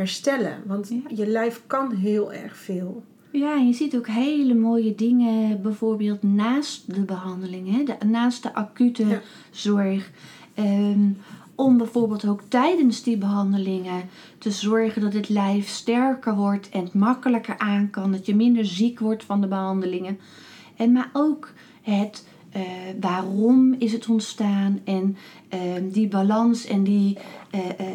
herstellen? 0.00 0.62
Want 0.66 0.88
Ja. 0.88 1.16
je 1.16 1.26
lijf 1.26 1.62
kan 1.66 1.92
heel 1.94 2.32
erg 2.32 2.56
veel. 2.56 3.02
Ja, 3.32 3.52
en 3.54 3.66
je 3.66 3.72
ziet 3.72 3.96
ook 3.96 4.06
hele 4.08 4.54
mooie 4.54 4.94
dingen, 4.94 5.62
bijvoorbeeld 5.62 6.22
naast 6.22 6.94
de 6.94 7.00
behandeling, 7.00 7.76
hè, 7.76 7.82
de, 7.84 8.06
naast 8.06 8.42
de 8.42 8.54
acute 8.54 9.06
Ja. 9.06 9.20
zorg. 9.50 10.10
Ehm, 10.54 11.08
om 11.54 11.76
bijvoorbeeld 11.76 12.26
ook 12.26 12.42
tijdens 12.48 13.02
die 13.02 13.16
behandelingen 13.16 14.02
te 14.38 14.50
zorgen 14.50 15.02
dat 15.02 15.12
het 15.12 15.28
lijf 15.28 15.68
sterker 15.68 16.34
wordt 16.34 16.68
en 16.68 16.84
het 16.84 16.94
makkelijker 16.94 17.58
aan 17.58 17.90
kan, 17.90 18.12
dat 18.12 18.26
je 18.26 18.34
minder 18.34 18.64
ziek 18.66 18.98
wordt 18.98 19.24
van 19.24 19.40
de 19.40 19.46
behandelingen. 19.46 20.18
En 20.76 20.92
maar 20.92 21.10
ook 21.12 21.52
het 21.82 22.28
eh, 22.50 22.62
waarom 23.00 23.74
is 23.78 23.92
het 23.92 24.08
ontstaan 24.08 24.80
en 24.84 25.16
ehm, 25.48 25.88
die 25.88 26.08
balans 26.08 26.66
en 26.66 26.82
die, 26.84 27.18
eh, 27.50 27.68
eh, 27.68 27.94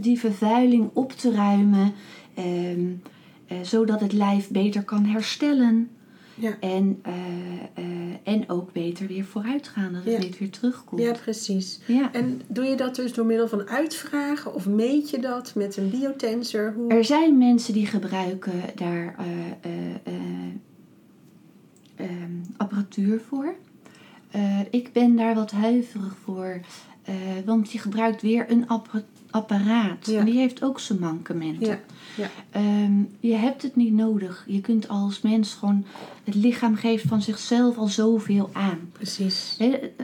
die 0.00 0.18
vervuiling 0.18 0.90
op 0.92 1.12
te 1.12 1.32
ruimen. 1.32 1.92
ehm, 2.34 2.80
eh, 3.46 3.56
zodat 3.62 4.00
het 4.00 4.12
lijf 4.12 4.48
beter 4.48 4.82
kan 4.84 5.04
herstellen. 5.04 5.90
Ja. 6.34 6.56
En, 6.60 6.98
eh, 7.02 7.14
eh, 7.74 7.84
en 8.22 8.48
ook 8.48 8.72
beter 8.72 9.06
weer 9.06 9.24
vooruit 9.24 9.68
gaan, 9.68 9.92
dat 9.92 10.04
het 10.04 10.12
Ja. 10.12 10.18
niet 10.18 10.38
weer 10.38 10.50
terugkomt. 10.50 11.02
Ja, 11.02 11.12
precies. 11.12 11.80
Ja. 11.86 12.12
En 12.12 12.40
doe 12.46 12.64
je 12.64 12.76
dat 12.76 12.94
dus 12.94 13.12
door 13.12 13.26
middel 13.26 13.48
van 13.48 13.68
uitvragen 13.68 14.54
of 14.54 14.66
meet 14.66 15.10
je 15.10 15.18
dat 15.18 15.52
met 15.54 15.76
een 15.76 15.90
biotensor? 15.90 16.72
Hoe... 16.76 16.88
Er 16.90 17.04
zijn 17.04 17.38
mensen 17.38 17.72
die 17.74 17.86
gebruiken 17.86 18.52
daar 18.74 19.14
eh, 19.18 19.26
eh, 19.72 19.94
eh, 20.04 20.12
ehm, 21.96 22.32
apparatuur 22.56 23.20
voor. 23.28 23.54
Ik 24.70 24.92
ben 24.92 25.16
daar 25.16 25.34
wat 25.34 25.50
huiverig 25.50 26.16
voor, 26.24 26.60
want 27.44 27.72
je 27.72 27.78
gebruikt 27.78 28.22
weer 28.22 28.50
een 28.50 28.68
appa- 28.68 29.02
apparaat. 29.30 30.06
Ja. 30.06 30.18
En 30.18 30.24
die 30.24 30.38
heeft 30.38 30.62
ook 30.62 30.80
zijn 30.80 30.98
mankementen. 30.98 31.68
Ja, 31.68 31.78
ja. 32.16 32.28
Ehm, 32.50 33.02
je 33.20 33.34
hebt 33.34 33.62
het 33.62 33.76
niet 33.76 33.92
nodig. 33.92 34.44
Je 34.46 34.60
kunt 34.60 34.88
als 34.88 35.20
mens 35.20 35.54
gewoon, 35.54 35.84
het 36.24 36.34
lichaam 36.34 36.74
geeft 36.74 37.04
van 37.06 37.22
zichzelf 37.22 37.78
al 37.78 37.86
zoveel 37.86 38.50
aan. 38.52 38.90
Precies. 38.92 39.56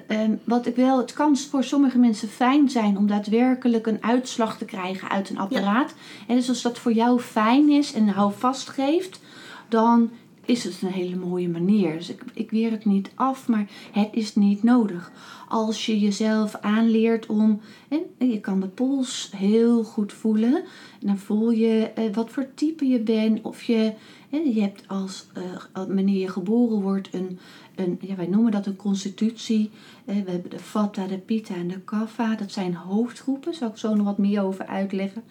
Ehm, 0.07 0.33
wat 0.45 0.67
ik 0.67 0.77
wel, 0.77 0.99
het 0.99 1.13
kan 1.13 1.37
voor 1.37 1.65
sommige 1.65 1.99
mensen 1.99 2.29
fijn 2.29 2.71
zijn 2.71 2.99
om 2.99 3.07
daadwerkelijk 3.07 3.87
een 3.87 4.03
uitslag 4.03 4.59
te 4.59 4.65
krijgen 4.65 5.11
uit 5.11 5.31
een 5.31 5.39
apparaat. 5.39 5.95
En 6.27 6.37
dus 6.37 6.49
als 6.49 6.63
dat 6.63 6.79
voor 6.79 6.93
jou 6.93 7.21
fijn 7.21 7.71
is 7.71 7.93
en 7.93 8.09
houvast 8.09 8.69
geeft, 8.69 9.21
dan 9.69 10.11
is 10.45 10.65
het 10.65 10.83
een 10.83 10.89
hele 10.89 11.17
mooie 11.17 11.49
manier. 11.49 11.93
Dus 11.93 12.09
ik, 12.09 12.23
ik 12.35 12.51
weer 12.51 12.71
het 12.71 12.85
niet 12.85 13.11
af, 13.15 13.49
maar 13.49 13.67
het 13.93 14.09
is 14.13 14.35
niet 14.35 14.63
nodig. 14.63 15.13
Als 15.49 15.87
je 15.87 15.99
jezelf 15.99 16.55
aanleert 16.55 17.27
om, 17.27 17.61
en 17.89 18.29
je 18.29 18.41
kan 18.41 18.61
de 18.61 18.69
pols 18.69 19.31
heel 19.37 19.85
goed 19.85 20.13
voelen, 20.13 20.55
en 21.01 21.07
dan 21.07 21.19
voel 21.19 21.51
je 21.51 21.91
eh, 21.95 22.15
wat 22.15 22.31
voor 22.31 22.47
type 22.55 22.87
je 22.87 23.01
bent, 23.01 23.43
of 23.43 23.63
je, 23.63 23.93
je 24.29 24.61
hebt 24.61 24.89
als, 24.89 25.27
eh, 25.33 25.87
wanneer 25.87 26.21
je 26.21 26.29
geboren 26.29 26.81
wordt, 26.81 27.09
een, 27.13 27.39
een, 27.75 27.99
ja, 28.01 28.15
wij 28.15 28.27
noemen 28.27 28.53
dat 28.53 28.67
een 28.67 28.77
constitutie. 28.77 29.71
Eh, 30.05 30.17
we 30.25 30.31
hebben 30.31 30.51
de 30.51 30.59
Vata, 30.59 31.07
de 31.07 31.19
Pitta 31.19 31.55
en 31.55 31.69
de 31.69 31.81
Kapha. 31.81 32.35
Dat 32.35 32.53
zijn 32.53 32.75
hoofdgroepen. 32.75 33.55
Zal 33.55 33.69
ik 33.69 33.77
zo 33.77 33.95
nog 33.95 34.07
wat 34.07 34.19
meer 34.19 34.43
over 34.43 34.67
uitleggen. 34.67 35.23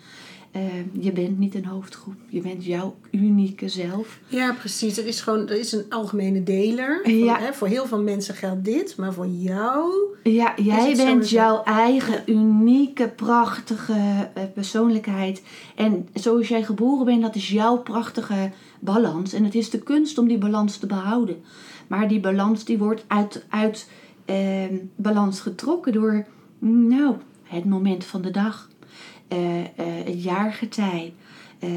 Eh, 0.53 0.61
je 0.91 1.11
bent 1.11 1.39
niet 1.39 1.55
een 1.55 1.65
hoofdgroep. 1.65 2.15
Je 2.29 2.41
bent 2.41 2.65
jouw 2.65 2.95
unieke 3.11 3.69
zelf. 3.69 4.19
Ja, 4.27 4.53
precies. 4.53 4.97
Er 4.97 5.07
is 5.07 5.21
gewoon 5.21 5.49
er 5.49 5.59
is 5.59 5.71
een 5.71 5.85
algemene 5.89 6.43
deler. 6.43 6.99
Van, 7.03 7.17
Ja. 7.17 7.39
hè, 7.39 7.53
voor 7.53 7.67
heel 7.67 7.85
veel 7.85 8.01
mensen 8.01 8.35
geldt 8.35 8.65
dit, 8.65 8.97
maar 8.97 9.13
voor 9.13 9.27
jou. 9.27 9.91
Ja, 10.23 10.53
jij 10.63 10.95
bent 10.95 11.27
zo? 11.27 11.35
jouw 11.35 11.63
eigen 11.63 12.23
unieke, 12.25 13.07
prachtige 13.07 14.29
eh, 14.33 14.43
persoonlijkheid. 14.53 15.43
En 15.75 16.07
zoals 16.13 16.47
jij 16.47 16.63
geboren 16.63 17.05
bent, 17.05 17.21
dat 17.21 17.35
is 17.35 17.49
jouw 17.49 17.77
prachtige 17.77 18.51
balans. 18.79 19.33
En 19.33 19.43
het 19.43 19.55
is 19.55 19.69
de 19.69 19.79
kunst 19.79 20.17
om 20.17 20.27
die 20.27 20.37
balans 20.37 20.77
te 20.77 20.85
behouden. 20.85 21.41
Maar 21.87 22.07
die 22.07 22.19
balans 22.19 22.65
die 22.65 22.77
wordt 22.77 23.03
uit, 23.07 23.45
uit 23.49 23.89
ehm, 24.25 24.75
balans 24.95 25.39
getrokken 25.39 25.93
door 25.93 26.25
nou, 26.59 27.15
het 27.43 27.65
moment 27.65 28.05
van 28.05 28.21
de 28.21 28.31
dag, 28.31 28.69
eh, 29.33 29.59
eh, 29.59 30.05
het 30.05 30.23
jaargetij, 30.23 31.13
eh, 31.59 31.69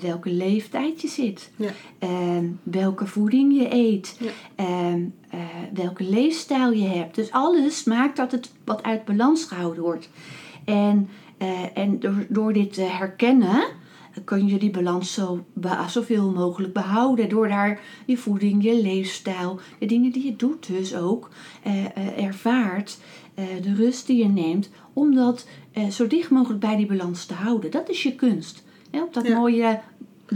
welke 0.00 0.30
leeftijd 0.30 1.00
je 1.00 1.08
zit, 1.08 1.50
Ja. 1.56 1.70
ehm, 1.98 2.44
welke 2.62 3.06
voeding 3.06 3.58
je 3.60 3.74
eet, 3.74 4.16
Ja. 4.20 4.30
ehm, 4.54 5.04
eh, 5.30 5.40
welke 5.74 6.04
leefstijl 6.04 6.72
je 6.72 6.88
hebt. 6.88 7.14
Dus 7.14 7.30
alles 7.30 7.84
maakt 7.84 8.16
dat 8.16 8.32
het 8.32 8.52
wat 8.64 8.82
uit 8.82 9.04
balans 9.04 9.44
gehouden 9.44 9.82
wordt. 9.82 10.10
En, 10.64 11.08
en 11.74 11.98
door, 12.00 12.26
door 12.28 12.52
dit 12.52 12.72
te 12.72 12.82
herkennen, 12.82 13.64
kun 14.24 14.46
je 14.46 14.58
die 14.58 14.70
balans 14.70 15.12
zo 15.12 15.44
zoveel 15.88 16.30
mogelijk 16.30 16.72
behouden. 16.72 17.28
Door 17.28 17.48
daar 17.48 17.80
je 18.06 18.16
voeding, 18.16 18.62
je 18.62 18.82
leefstijl, 18.82 19.60
de 19.78 19.86
dingen 19.86 20.12
die 20.12 20.24
je 20.24 20.36
doet 20.36 20.66
dus 20.66 20.94
ook, 20.96 21.30
eh, 21.62 22.24
ervaart, 22.24 22.98
eh, 23.34 23.44
de 23.62 23.74
rust 23.74 24.06
die 24.06 24.16
je 24.22 24.28
neemt, 24.28 24.70
om 24.92 25.14
dat 25.14 25.46
eh, 25.76 25.88
zo 25.88 26.06
dicht 26.06 26.30
mogelijk 26.30 26.60
bij 26.60 26.76
die 26.76 26.86
balans 26.86 27.24
te 27.26 27.34
houden. 27.34 27.70
Dat 27.70 27.88
is 27.88 28.02
je 28.02 28.14
kunst. 28.14 28.62
Hè, 28.90 29.02
op 29.02 29.14
dat 29.14 29.26
Ja. 29.26 29.36
mooie 29.38 29.80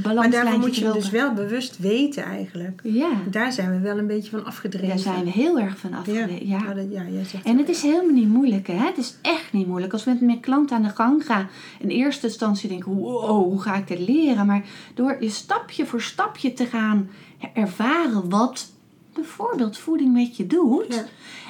Maar 0.04 0.30
daarvoor 0.30 0.58
moet 0.58 0.76
je 0.76 0.92
dus 0.92 1.10
wel 1.10 1.32
bewust 1.32 1.78
weten 1.78 2.22
eigenlijk. 2.24 2.80
Ja, 2.84 3.10
Daar 3.30 3.52
zijn 3.52 3.70
we 3.70 3.78
wel 3.78 3.98
een 3.98 4.06
beetje 4.06 4.30
van 4.30 4.44
afgedreven. 4.44 4.88
daar 4.88 4.98
zijn 4.98 5.24
we 5.24 5.30
heel 5.30 5.58
erg 5.58 5.78
van 5.78 5.90
Ja, 5.90 5.96
afgeleid. 5.96 6.30
Ja. 6.42 6.58
ja. 6.66 6.74
dat- 6.74 6.86
ja, 6.92 7.02
jij 7.10 7.24
zegt 7.24 7.44
En 7.44 7.58
het 7.58 7.68
is 7.68 7.82
ja. 7.82 7.88
helemaal 7.88 8.14
niet 8.14 8.28
moeilijk, 8.28 8.66
hè? 8.66 8.74
Het 8.74 8.98
is 8.98 9.14
echt 9.22 9.52
niet 9.52 9.66
moeilijk. 9.66 9.92
Als 9.92 10.04
we 10.04 10.10
met 10.10 10.20
mijn 10.20 10.40
klant 10.40 10.70
aan 10.72 10.82
de 10.82 10.88
gang 10.88 11.24
gaan, 11.26 11.48
in 11.78 11.88
eerste 11.88 12.26
instantie 12.26 12.68
denken, 12.68 12.92
wow, 12.92 13.42
hoe 13.42 13.60
ga 13.62 13.74
ik 13.76 13.88
dit 13.88 14.08
leren? 14.08 14.46
Maar 14.46 14.62
door 14.94 15.16
je 15.20 15.30
stapje 15.30 15.86
voor 15.86 16.00
stapje 16.02 16.52
te 16.52 16.66
gaan 16.66 17.08
ervaren 17.54 18.28
wat 18.28 18.70
bijvoorbeeld 19.14 19.78
voeding 19.78 20.12
met 20.12 20.36
je 20.36 20.46
doet, 20.46 20.94
Ja. 20.94 21.04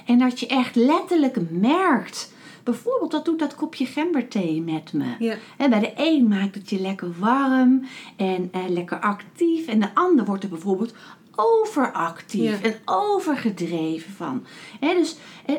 en 0.07 0.19
dat 0.19 0.41
je 0.41 0.47
echt 0.47 0.75
letterlijk 0.77 1.37
merkt, 1.51 2.33
bijvoorbeeld 2.71 3.11
dat 3.11 3.25
doet 3.25 3.39
dat 3.39 3.55
kopje 3.55 3.87
gemberthee 3.87 4.63
met 4.63 4.93
me. 4.93 5.15
Ja. 5.19 5.35
Hè, 5.57 5.69
bij 5.69 5.81
de 5.81 5.93
een 5.97 6.29
maakt 6.29 6.55
het 6.55 6.71
je 6.71 6.81
lekker 6.81 7.13
warm 7.19 7.85
en 8.17 8.49
eh, 8.53 8.61
lekker 8.69 9.01
actief. 9.01 9.67
En 9.67 9.81
de 9.81 9.95
ander 9.95 10.25
wordt 10.25 10.43
er 10.43 10.49
bijvoorbeeld 10.49 10.95
overactief 11.37 12.63
Ja. 12.63 12.69
en 12.71 12.75
overgedreven 12.85 14.13
van. 14.13 14.45
Dus 14.81 15.17
eh, 15.47 15.55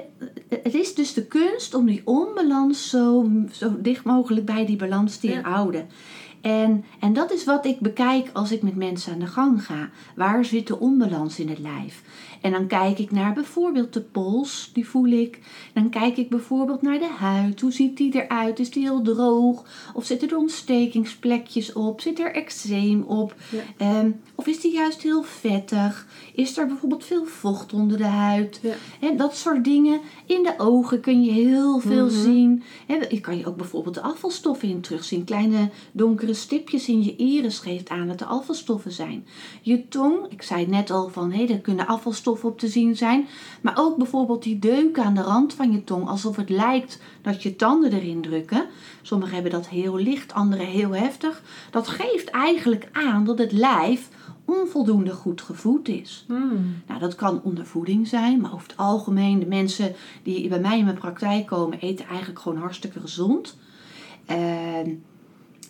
het 0.64 0.74
is 0.74 0.96
dus 0.96 1.14
de 1.14 1.26
kunst 1.26 1.74
om 1.74 1.86
die 1.86 2.02
onbalans 2.06 2.90
zo, 2.90 3.30
zo 3.52 3.76
dicht 3.82 4.04
mogelijk 4.04 4.46
bij 4.46 4.66
die 4.66 4.76
balans 4.76 5.18
te 5.18 5.28
Ja. 5.30 5.42
houden. 5.42 5.90
En, 6.42 6.84
en 7.00 7.14
dat 7.14 7.32
is 7.32 7.44
wat 7.44 7.66
ik 7.66 7.80
bekijk 7.80 8.30
als 8.34 8.52
ik 8.52 8.62
met 8.62 8.76
mensen 8.76 9.14
aan 9.14 9.20
de 9.20 9.28
gang 9.28 9.66
ga. 9.66 9.90
Waar 10.16 10.46
zit 10.46 10.68
de 10.68 10.80
onbalans 10.80 11.40
in 11.40 11.50
het 11.50 11.60
lijf? 11.60 12.02
En 12.42 12.52
dan 12.52 12.68
kijk 12.68 13.00
ik 13.00 13.12
naar 13.12 13.34
bijvoorbeeld 13.34 13.94
de 13.94 14.02
pols, 14.02 14.70
die 14.74 14.88
voel 14.88 15.06
ik. 15.06 15.40
Dan 15.74 15.90
kijk 15.90 16.18
ik 16.18 16.30
bijvoorbeeld 16.30 16.82
naar 16.82 17.00
de 17.00 17.10
huid. 17.18 17.62
Hoe 17.62 17.72
ziet 17.72 17.98
die 17.98 18.24
eruit? 18.24 18.60
Is 18.60 18.72
die 18.72 18.84
heel 18.84 19.02
droog? 19.02 19.64
Of 19.94 20.06
zitten 20.06 20.30
er 20.30 20.38
ontstekingsplekjes 20.38 21.74
op? 21.74 22.02
Zit 22.02 22.20
er 22.20 22.34
eczeem 22.36 23.02
op? 23.02 23.36
Ja. 23.52 23.60
Ehm, 23.78 24.12
of 24.36 24.48
is 24.48 24.62
die 24.62 24.74
juist 24.74 25.02
heel 25.02 25.24
vettig? 25.24 26.08
Is 26.36 26.58
er 26.58 26.68
bijvoorbeeld 26.68 27.06
veel 27.06 27.26
vocht 27.26 27.74
onder 27.74 27.98
de 27.98 28.04
huid? 28.04 28.60
Ja. 28.62 28.74
En 29.00 29.18
dat 29.18 29.36
soort 29.36 29.64
dingen. 29.64 30.00
In 30.26 30.44
de 30.44 30.54
ogen 30.58 31.00
kun 31.00 31.24
je 31.24 31.32
heel 31.32 31.80
veel 31.80 32.06
Mhm. 32.06 32.22
zien. 32.22 32.64
Je 33.10 33.20
kan 33.22 33.38
je 33.38 33.46
ook 33.48 33.58
bijvoorbeeld 33.58 33.96
de 33.96 34.02
afvalstoffen 34.02 34.70
in 34.70 34.82
terugzien. 34.82 35.24
Kleine 35.24 35.70
donkere 35.92 36.31
stipjes 36.34 36.88
in 36.88 37.04
je 37.04 37.16
iris 37.16 37.60
geeft 37.60 37.90
aan 37.90 38.08
dat 38.08 38.22
er 38.22 38.28
afvalstoffen 38.28 38.92
zijn. 38.92 39.26
Je 39.62 39.88
tong, 39.88 40.26
ik 40.30 40.42
zei 40.42 40.68
net 40.68 40.92
al 40.92 41.10
van 41.10 41.32
hé, 41.32 41.46
er 41.46 41.60
kunnen 41.60 41.88
afvalstoffen 41.88 42.50
op 42.50 42.60
te 42.60 42.68
zien 42.68 42.96
zijn. 42.96 43.28
Maar 43.62 43.76
ook 43.78 43.98
bijvoorbeeld 43.98 44.44
die 44.44 44.60
deuken 44.60 45.04
aan 45.04 45.16
de 45.16 45.22
rand 45.22 45.54
van 45.54 45.72
je 45.72 45.84
tong. 45.84 46.08
Alsof 46.08 46.36
het 46.36 46.50
lijkt 46.50 47.02
dat 47.22 47.44
je 47.44 47.56
tanden 47.56 47.94
erin 47.94 48.22
drukken. 48.22 48.66
Sommigen 49.02 49.34
hebben 49.34 49.52
dat 49.52 49.68
heel 49.68 49.98
licht, 49.98 50.34
anderen 50.34 50.66
heel 50.66 50.96
heftig. 50.96 51.42
Dat 51.72 51.88
geeft 51.88 52.30
eigenlijk 52.30 52.90
aan 52.92 53.24
dat 53.24 53.38
het 53.38 53.52
lijf 53.52 54.10
onvoldoende 54.46 55.12
goed 55.12 55.42
gevoed 55.42 55.88
is. 55.88 56.26
Hmm. 56.28 56.82
Nou, 56.88 57.00
dat 57.00 57.16
kan 57.16 57.42
ondervoeding 57.44 58.08
zijn, 58.08 58.42
maar 58.42 58.54
over 58.54 58.68
het 58.68 58.78
algemeen, 58.78 59.40
de 59.40 59.46
mensen 59.46 59.96
die 60.24 60.48
bij 60.48 60.60
mij 60.60 60.78
in 60.78 60.86
mijn 60.86 60.98
praktijk 60.98 61.46
komen, 61.46 61.80
eten 61.80 62.06
eigenlijk 62.06 62.40
gewoon 62.40 62.58
hartstikke 62.58 63.00
gezond. 63.00 63.58
Ehm, 64.26 64.90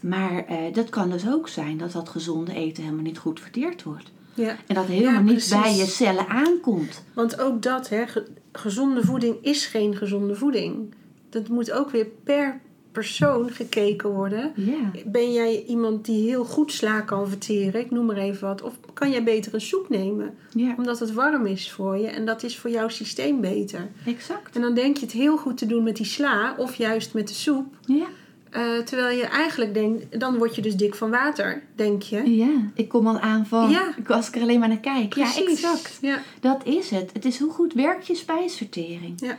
Maar 0.02 0.46
eh, 0.46 0.58
dat 0.74 0.90
kan 0.90 1.10
dus 1.10 1.28
ook 1.30 1.48
zijn 1.48 1.78
dat 1.78 1.92
dat 1.92 2.10
gezonde 2.10 2.54
eten 2.54 2.84
helemaal 2.84 3.04
niet 3.04 3.18
goed 3.18 3.40
verteerd 3.40 3.84
wordt. 3.84 4.12
Ja. 4.34 4.56
En 4.68 4.76
dat 4.76 4.86
helemaal 4.86 5.14
Ja, 5.14 5.20
niet 5.20 5.48
bij 5.62 5.76
je 5.76 5.86
cellen 5.86 6.28
aankomt. 6.28 7.04
Want 7.14 7.40
ook 7.40 7.62
dat, 7.62 7.90
hè, 7.90 8.08
ge- 8.08 8.28
gezonde 8.52 9.02
voeding 9.06 9.36
is 9.42 9.66
geen 9.66 9.96
gezonde 9.96 10.36
voeding. 10.36 10.94
Dat 11.30 11.48
moet 11.48 11.72
ook 11.72 11.90
weer 11.92 12.08
per 12.24 12.60
persoon 12.92 13.50
gekeken 13.50 14.10
worden. 14.10 14.52
Ja. 14.56 14.92
Ben 15.06 15.34
jij 15.34 15.64
iemand 15.68 16.06
die 16.06 16.28
heel 16.30 16.46
goed 16.46 16.72
sla 16.72 17.02
kan 17.02 17.28
verteren, 17.30 17.82
ik 17.82 17.92
noem 17.92 18.06
maar 18.06 18.18
even 18.18 18.48
wat, 18.48 18.62
of 18.62 18.74
kan 18.94 19.12
jij 19.12 19.24
beter 19.24 19.54
een 19.54 19.62
soep 19.62 19.90
nemen? 19.90 20.34
Ja, 20.56 20.74
Omdat 20.78 21.00
het 21.00 21.14
warm 21.14 21.46
is 21.46 21.72
voor 21.72 21.98
je 21.98 22.08
en 22.08 22.26
dat 22.26 22.44
is 22.44 22.58
voor 22.58 22.70
jouw 22.70 22.88
systeem 22.90 23.42
beter. 23.42 23.90
exact. 24.06 24.56
En 24.56 24.62
dan 24.62 24.74
denk 24.74 24.98
je 24.98 25.06
het 25.06 25.14
heel 25.14 25.38
goed 25.38 25.58
te 25.58 25.66
doen 25.66 25.84
met 25.84 25.96
die 25.96 26.06
sla 26.06 26.56
of 26.58 26.76
juist 26.76 27.14
met 27.14 27.28
de 27.28 27.34
soep. 27.34 27.66
Ja. 27.86 28.06
Eh, 28.52 28.78
terwijl 28.78 29.18
je 29.18 29.24
eigenlijk 29.26 29.74
denkt, 29.74 30.20
dan 30.20 30.38
word 30.38 30.56
je 30.56 30.62
dus 30.62 30.76
dik 30.76 30.96
van 30.96 31.10
water, 31.10 31.64
denk 31.76 32.02
je. 32.02 32.36
ja, 32.36 32.50
ik 32.74 32.90
kom 32.90 33.08
al 33.08 33.20
aan 33.20 33.46
van, 33.46 33.70
Ja. 33.70 33.94
ik- 33.98 34.10
als 34.10 34.28
ik 34.28 34.36
er 34.36 34.42
alleen 34.42 34.60
maar 34.60 34.68
naar 34.68 34.78
kijk. 34.78 35.14
Ja, 35.16 35.36
exact. 35.36 35.98
Ja, 36.02 36.22
Dat 36.40 36.62
is 36.66 36.90
het. 36.90 37.10
Het 37.14 37.26
is 37.26 37.40
hoe 37.40 37.52
goed 37.52 37.74
werkt 37.74 38.08
je 38.08 38.16
spijsvertering. 38.16 39.14
ja. 39.16 39.38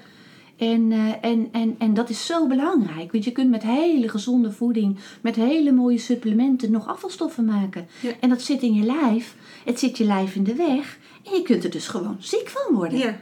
En, 0.57 0.93
eh, 0.93 1.31
en, 1.31 1.49
en, 1.53 1.75
en 1.79 1.95
dat 1.95 2.11
is 2.11 2.27
zo 2.27 2.47
belangrijk. 2.47 3.13
Want 3.13 3.25
je 3.25 3.33
kunt 3.33 3.51
met 3.51 3.63
hele 3.63 4.09
gezonde 4.09 4.53
voeding, 4.53 4.99
met 5.21 5.35
hele 5.37 5.73
mooie 5.73 5.99
supplementen 5.99 6.71
nog 6.71 6.89
afvalstoffen 6.89 7.45
maken. 7.45 7.87
Ja. 8.01 8.11
En 8.21 8.29
dat 8.29 8.43
zit 8.43 8.63
in 8.63 8.75
je 8.75 8.85
lijf. 8.85 9.35
Het 9.65 9.79
zit 9.79 9.99
je 9.99 10.05
lijf 10.05 10.35
in 10.35 10.45
de 10.45 10.55
weg. 10.55 10.99
En 11.25 11.33
je 11.35 11.43
kunt 11.43 11.65
er 11.65 11.71
dus 11.71 11.89
gewoon 11.89 12.17
ziek 12.19 12.49
van 12.49 12.75
worden. 12.75 12.99
ja. 12.99 13.17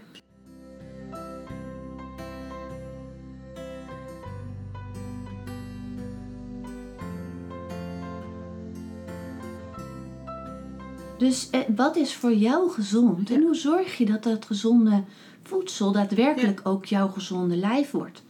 Dus 11.20 11.48
eh, 11.50 11.60
wat 11.76 11.96
is 11.96 12.14
voor 12.14 12.32
jou 12.34 12.70
gezond? 12.70 13.30
En 13.30 13.42
hoe 13.42 13.54
zorg 13.54 13.98
je 13.98 14.04
dat 14.06 14.22
dat 14.22 14.44
gezonde 14.44 15.02
voedsel 15.42 15.92
daadwerkelijk 15.92 16.60
ook 16.64 16.84
jouw 16.84 17.08
gezonde 17.08 17.56
lijf 17.56 17.90
wordt? 17.90 18.22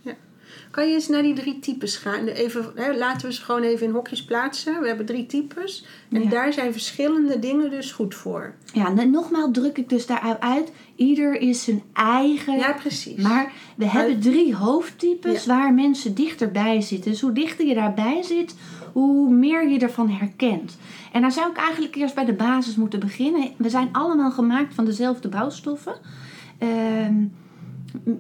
Kan 0.71 0.89
je 0.89 0.95
eens 0.95 1.09
naar 1.09 1.23
die 1.23 1.35
drie 1.35 1.59
types 1.59 1.97
gaan? 1.97 2.27
Even, 2.27 2.73
hè, 2.75 2.97
laten 2.97 3.27
we 3.29 3.35
ze 3.35 3.43
gewoon 3.43 3.63
even 3.63 3.87
in 3.87 3.93
hokjes 3.93 4.25
plaatsen. 4.25 4.81
We 4.81 4.87
hebben 4.87 5.07
drie 5.07 5.27
types. 5.27 5.85
En 6.11 6.23
Ja. 6.23 6.29
daar 6.29 6.53
zijn 6.53 6.73
verschillende 6.73 7.39
dingen 7.39 7.71
dus 7.71 7.93
goed 7.93 8.15
voor. 8.15 8.55
Ja, 8.73 8.95
en 8.97 9.11
nogmaals 9.11 9.51
druk 9.53 9.79
ik 9.79 9.89
dus 9.89 10.07
daaruit 10.07 10.41
uit. 10.41 10.73
Ieder 10.97 11.41
is 11.41 11.65
zijn 11.65 11.83
eigen 11.93 12.57
Ja, 12.59 12.73
precies. 12.73 13.23
Maar 13.23 13.53
we 13.77 13.87
hebben 13.87 14.21
drie 14.21 14.55
hoofdtypes 14.55 15.45
Ja. 15.45 15.57
waar 15.57 15.75
mensen 15.75 16.15
dichterbij 16.15 16.81
zitten. 16.81 17.11
Dus 17.11 17.21
hoe 17.21 17.33
dichter 17.33 17.67
je 17.67 17.75
daarbij 17.75 18.23
zit, 18.23 18.55
hoe 18.93 19.31
meer 19.31 19.69
je 19.69 19.79
ervan 19.79 20.09
herkent. 20.09 20.79
En 21.13 21.21
daar 21.21 21.33
zou 21.33 21.51
ik 21.51 21.57
eigenlijk 21.57 21.95
eerst 21.95 22.15
bij 22.15 22.25
de 22.25 22.33
basis 22.33 22.77
moeten 22.77 23.01
beginnen. 23.01 23.51
We 23.57 23.71
zijn 23.71 23.89
allemaal 23.93 24.31
gemaakt 24.31 24.75
van 24.75 24.85
dezelfde 24.85 25.29
bouwstoffen. 25.29 25.95
Ehm, 26.59 27.15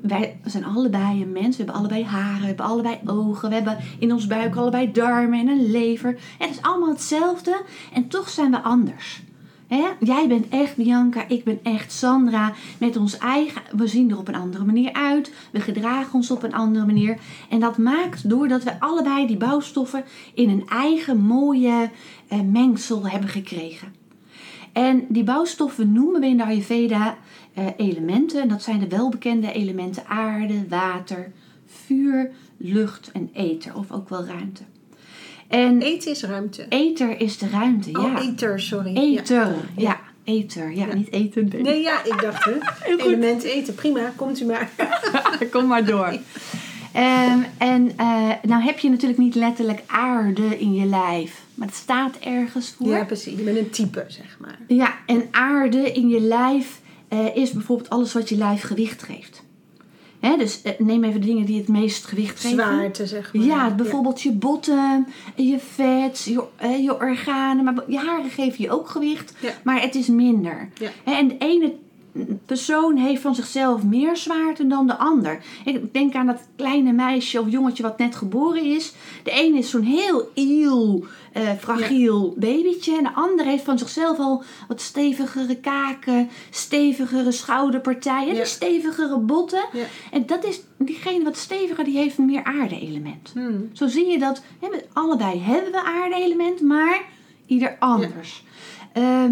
wij 0.02 0.40
zijn 0.44 0.64
allebei 0.64 1.22
een 1.22 1.32
mens. 1.32 1.56
We 1.56 1.62
hebben 1.62 1.80
allebei 1.80 2.04
haren, 2.04 2.40
we 2.40 2.46
hebben 2.46 2.64
allebei 2.64 2.98
ogen. 3.06 3.48
We 3.48 3.54
hebben 3.54 3.78
in 3.98 4.12
ons 4.12 4.26
buik 4.26 4.56
allebei 4.56 4.92
darmen 4.92 5.40
en 5.40 5.48
een 5.48 5.70
lever. 5.70 6.18
Het 6.38 6.50
is 6.50 6.62
allemaal 6.62 6.88
hetzelfde 6.88 7.62
en 7.92 8.08
toch 8.08 8.28
zijn 8.28 8.50
we 8.50 8.60
anders. 8.60 9.22
Hè? 9.70 9.88
Jij 10.00 10.28
bent 10.28 10.48
echt 10.48 10.76
Bianca, 10.76 11.28
ik 11.28 11.44
ben 11.44 11.58
echt 11.62 11.92
Sandra. 11.92 12.52
Met 12.78 12.96
ons 12.96 13.18
eigen, 13.18 13.62
we 13.76 13.86
zien 13.86 14.10
er 14.10 14.18
op 14.18 14.28
een 14.28 14.34
andere 14.34 14.64
manier 14.64 14.92
uit. 14.92 15.32
We 15.52 15.60
gedragen 15.60 16.14
ons 16.14 16.30
op 16.30 16.42
een 16.42 16.54
andere 16.54 16.86
manier. 16.86 17.18
En 17.48 17.60
dat 17.60 17.78
maakt 17.78 18.28
doordat 18.28 18.62
we 18.62 18.80
allebei 18.80 19.26
die 19.26 19.36
bouwstoffen 19.36 20.04
in 20.34 20.48
een 20.48 20.68
eigen 20.68 21.18
mooie 21.18 21.90
eh, 22.28 22.40
mengsel 22.40 23.08
hebben 23.08 23.28
gekregen. 23.28 23.94
En 24.72 25.04
die 25.08 25.24
bouwstoffen 25.24 25.92
noemen 25.92 26.20
we 26.20 26.26
in 26.26 26.36
de 26.36 26.44
Ayurveda 26.44 27.16
eh, 27.54 27.66
elementen. 27.76 28.42
En 28.42 28.48
dat 28.48 28.62
zijn 28.62 28.78
de 28.78 28.88
welbekende 28.88 29.52
elementen 29.52 30.06
aarde, 30.06 30.68
water, 30.68 31.32
vuur, 31.66 32.30
lucht 32.56 33.10
en 33.12 33.30
ether. 33.32 33.76
Of 33.76 33.90
ook 33.92 34.08
wel 34.08 34.24
ruimte. 34.24 34.62
En 35.50 35.82
Eten 35.82 36.10
is 36.10 36.22
ruimte. 36.22 36.66
ether 36.68 37.20
is 37.20 37.38
de 37.38 37.48
ruimte, 37.48 37.90
Oh, 37.98 38.02
ja. 38.12 38.20
eter, 38.20 38.60
sorry. 38.60 38.96
Ether, 38.96 39.54
ja. 39.76 40.00
Ether, 40.24 40.70
ja, 40.72 40.86
Ja. 40.86 40.94
niet 40.94 41.12
eten. 41.12 41.48
Ja. 41.52 41.58
Nee, 41.62 41.80
ja, 41.82 42.04
ik 42.04 42.20
dacht 42.20 42.44
hè. 42.44 42.52
Element 43.06 43.42
eten, 43.42 43.74
prima, 43.74 44.12
komt 44.16 44.40
u 44.40 44.44
maar. 44.44 44.70
Kom 45.52 45.66
maar 45.66 45.84
door. 45.84 46.18
Ehm, 46.92 47.38
en 47.58 47.92
eh, 47.96 48.28
nou 48.42 48.62
heb 48.62 48.78
je 48.78 48.88
natuurlijk 48.90 49.18
niet 49.18 49.34
letterlijk 49.34 49.82
aarde 49.86 50.58
in 50.58 50.74
je 50.74 50.84
lijf. 50.86 51.42
Maar 51.54 51.66
het 51.66 51.76
staat 51.76 52.16
ergens 52.16 52.74
voor. 52.76 52.88
Ja, 52.88 53.04
precies. 53.04 53.36
Je 53.38 53.42
bent 53.42 53.56
een 53.58 53.70
type, 53.70 54.04
zeg 54.08 54.36
maar. 54.40 54.58
Ja, 54.68 54.94
en 55.06 55.28
aarde 55.30 55.92
in 55.92 56.08
je 56.08 56.20
lijf 56.20 56.80
eh, 57.08 57.36
is 57.36 57.50
bijvoorbeeld 57.52 57.90
alles 57.90 58.12
wat 58.12 58.28
je 58.28 58.36
lijf 58.36 58.62
gewicht 58.62 59.02
geeft. 59.02 59.42
Hè, 60.20 60.36
dus 60.36 60.62
eh, 60.62 60.72
neem 60.78 61.04
even 61.04 61.20
de 61.20 61.26
dingen 61.26 61.46
die 61.46 61.58
het 61.58 61.68
meest 61.68 62.04
gewicht 62.06 62.40
geven. 62.40 62.56
Zwaarte, 62.56 63.06
zeg 63.06 63.34
maar. 63.34 63.44
Ja, 63.44 63.74
bijvoorbeeld 63.74 64.22
je 64.22 64.32
botten, 64.32 65.06
je 65.36 65.58
vet, 65.58 66.22
je, 66.24 66.44
eh, 66.56 66.82
je 66.82 66.94
organen. 67.00 67.64
Maar 67.64 67.74
je 67.86 67.98
haren 67.98 68.30
geven 68.30 68.64
je 68.64 68.70
ook 68.70 68.88
gewicht, 68.88 69.34
Ja. 69.40 69.50
maar 69.64 69.80
het 69.80 69.94
is 69.94 70.06
minder. 70.06 70.68
Ja. 70.78 70.90
En 71.04 71.28
de 71.28 71.36
ene 71.38 71.74
persoon 72.46 72.96
heeft 72.96 73.22
van 73.22 73.34
zichzelf 73.34 73.82
meer 73.82 74.16
zwaarte 74.16 74.66
dan 74.66 74.86
de 74.86 74.96
ander. 74.96 75.44
Ik 75.64 75.92
denk 75.92 76.14
aan 76.14 76.26
dat 76.26 76.48
kleine 76.56 76.92
meisje 76.92 77.40
of 77.40 77.50
jongetje 77.50 77.82
wat 77.82 77.98
net 77.98 78.16
geboren 78.16 78.64
is. 78.64 78.92
De 79.22 79.30
ene 79.30 79.58
is 79.58 79.70
zo'n 79.70 79.82
heel 79.82 80.30
iel, 80.34 81.04
eh, 81.32 81.50
fragiel 81.58 82.34
babytje. 82.38 82.96
En 82.96 83.02
de 83.02 83.14
ander 83.14 83.44
heeft 83.44 83.64
van 83.64 83.78
zichzelf 83.78 84.18
al 84.18 84.42
wat 84.68 84.80
stevigere 84.80 85.56
kaken, 85.56 86.28
stevigere 86.50 87.32
schouderpartijen, 87.32 88.34
Ja. 88.34 88.44
stevigere 88.44 89.18
botten. 89.18 89.64
Ja. 89.72 89.84
En 90.10 90.26
dat 90.26 90.44
is 90.44 90.60
diegene 90.78 91.24
wat 91.24 91.36
steviger, 91.36 91.84
die 91.84 91.96
heeft 91.96 92.18
een 92.18 92.24
meer 92.24 92.44
aarde-element. 92.44 93.30
Hmm. 93.32 93.70
Zo 93.72 93.86
zie 93.86 94.06
je 94.06 94.18
dat, 94.18 94.42
met 94.60 94.88
allebei 94.92 95.40
hebben 95.40 95.72
we 95.72 95.82
aarde-element, 95.84 96.60
maar 96.60 97.02
ieder 97.46 97.76
anders. 97.78 98.44
Eh, 98.92 99.24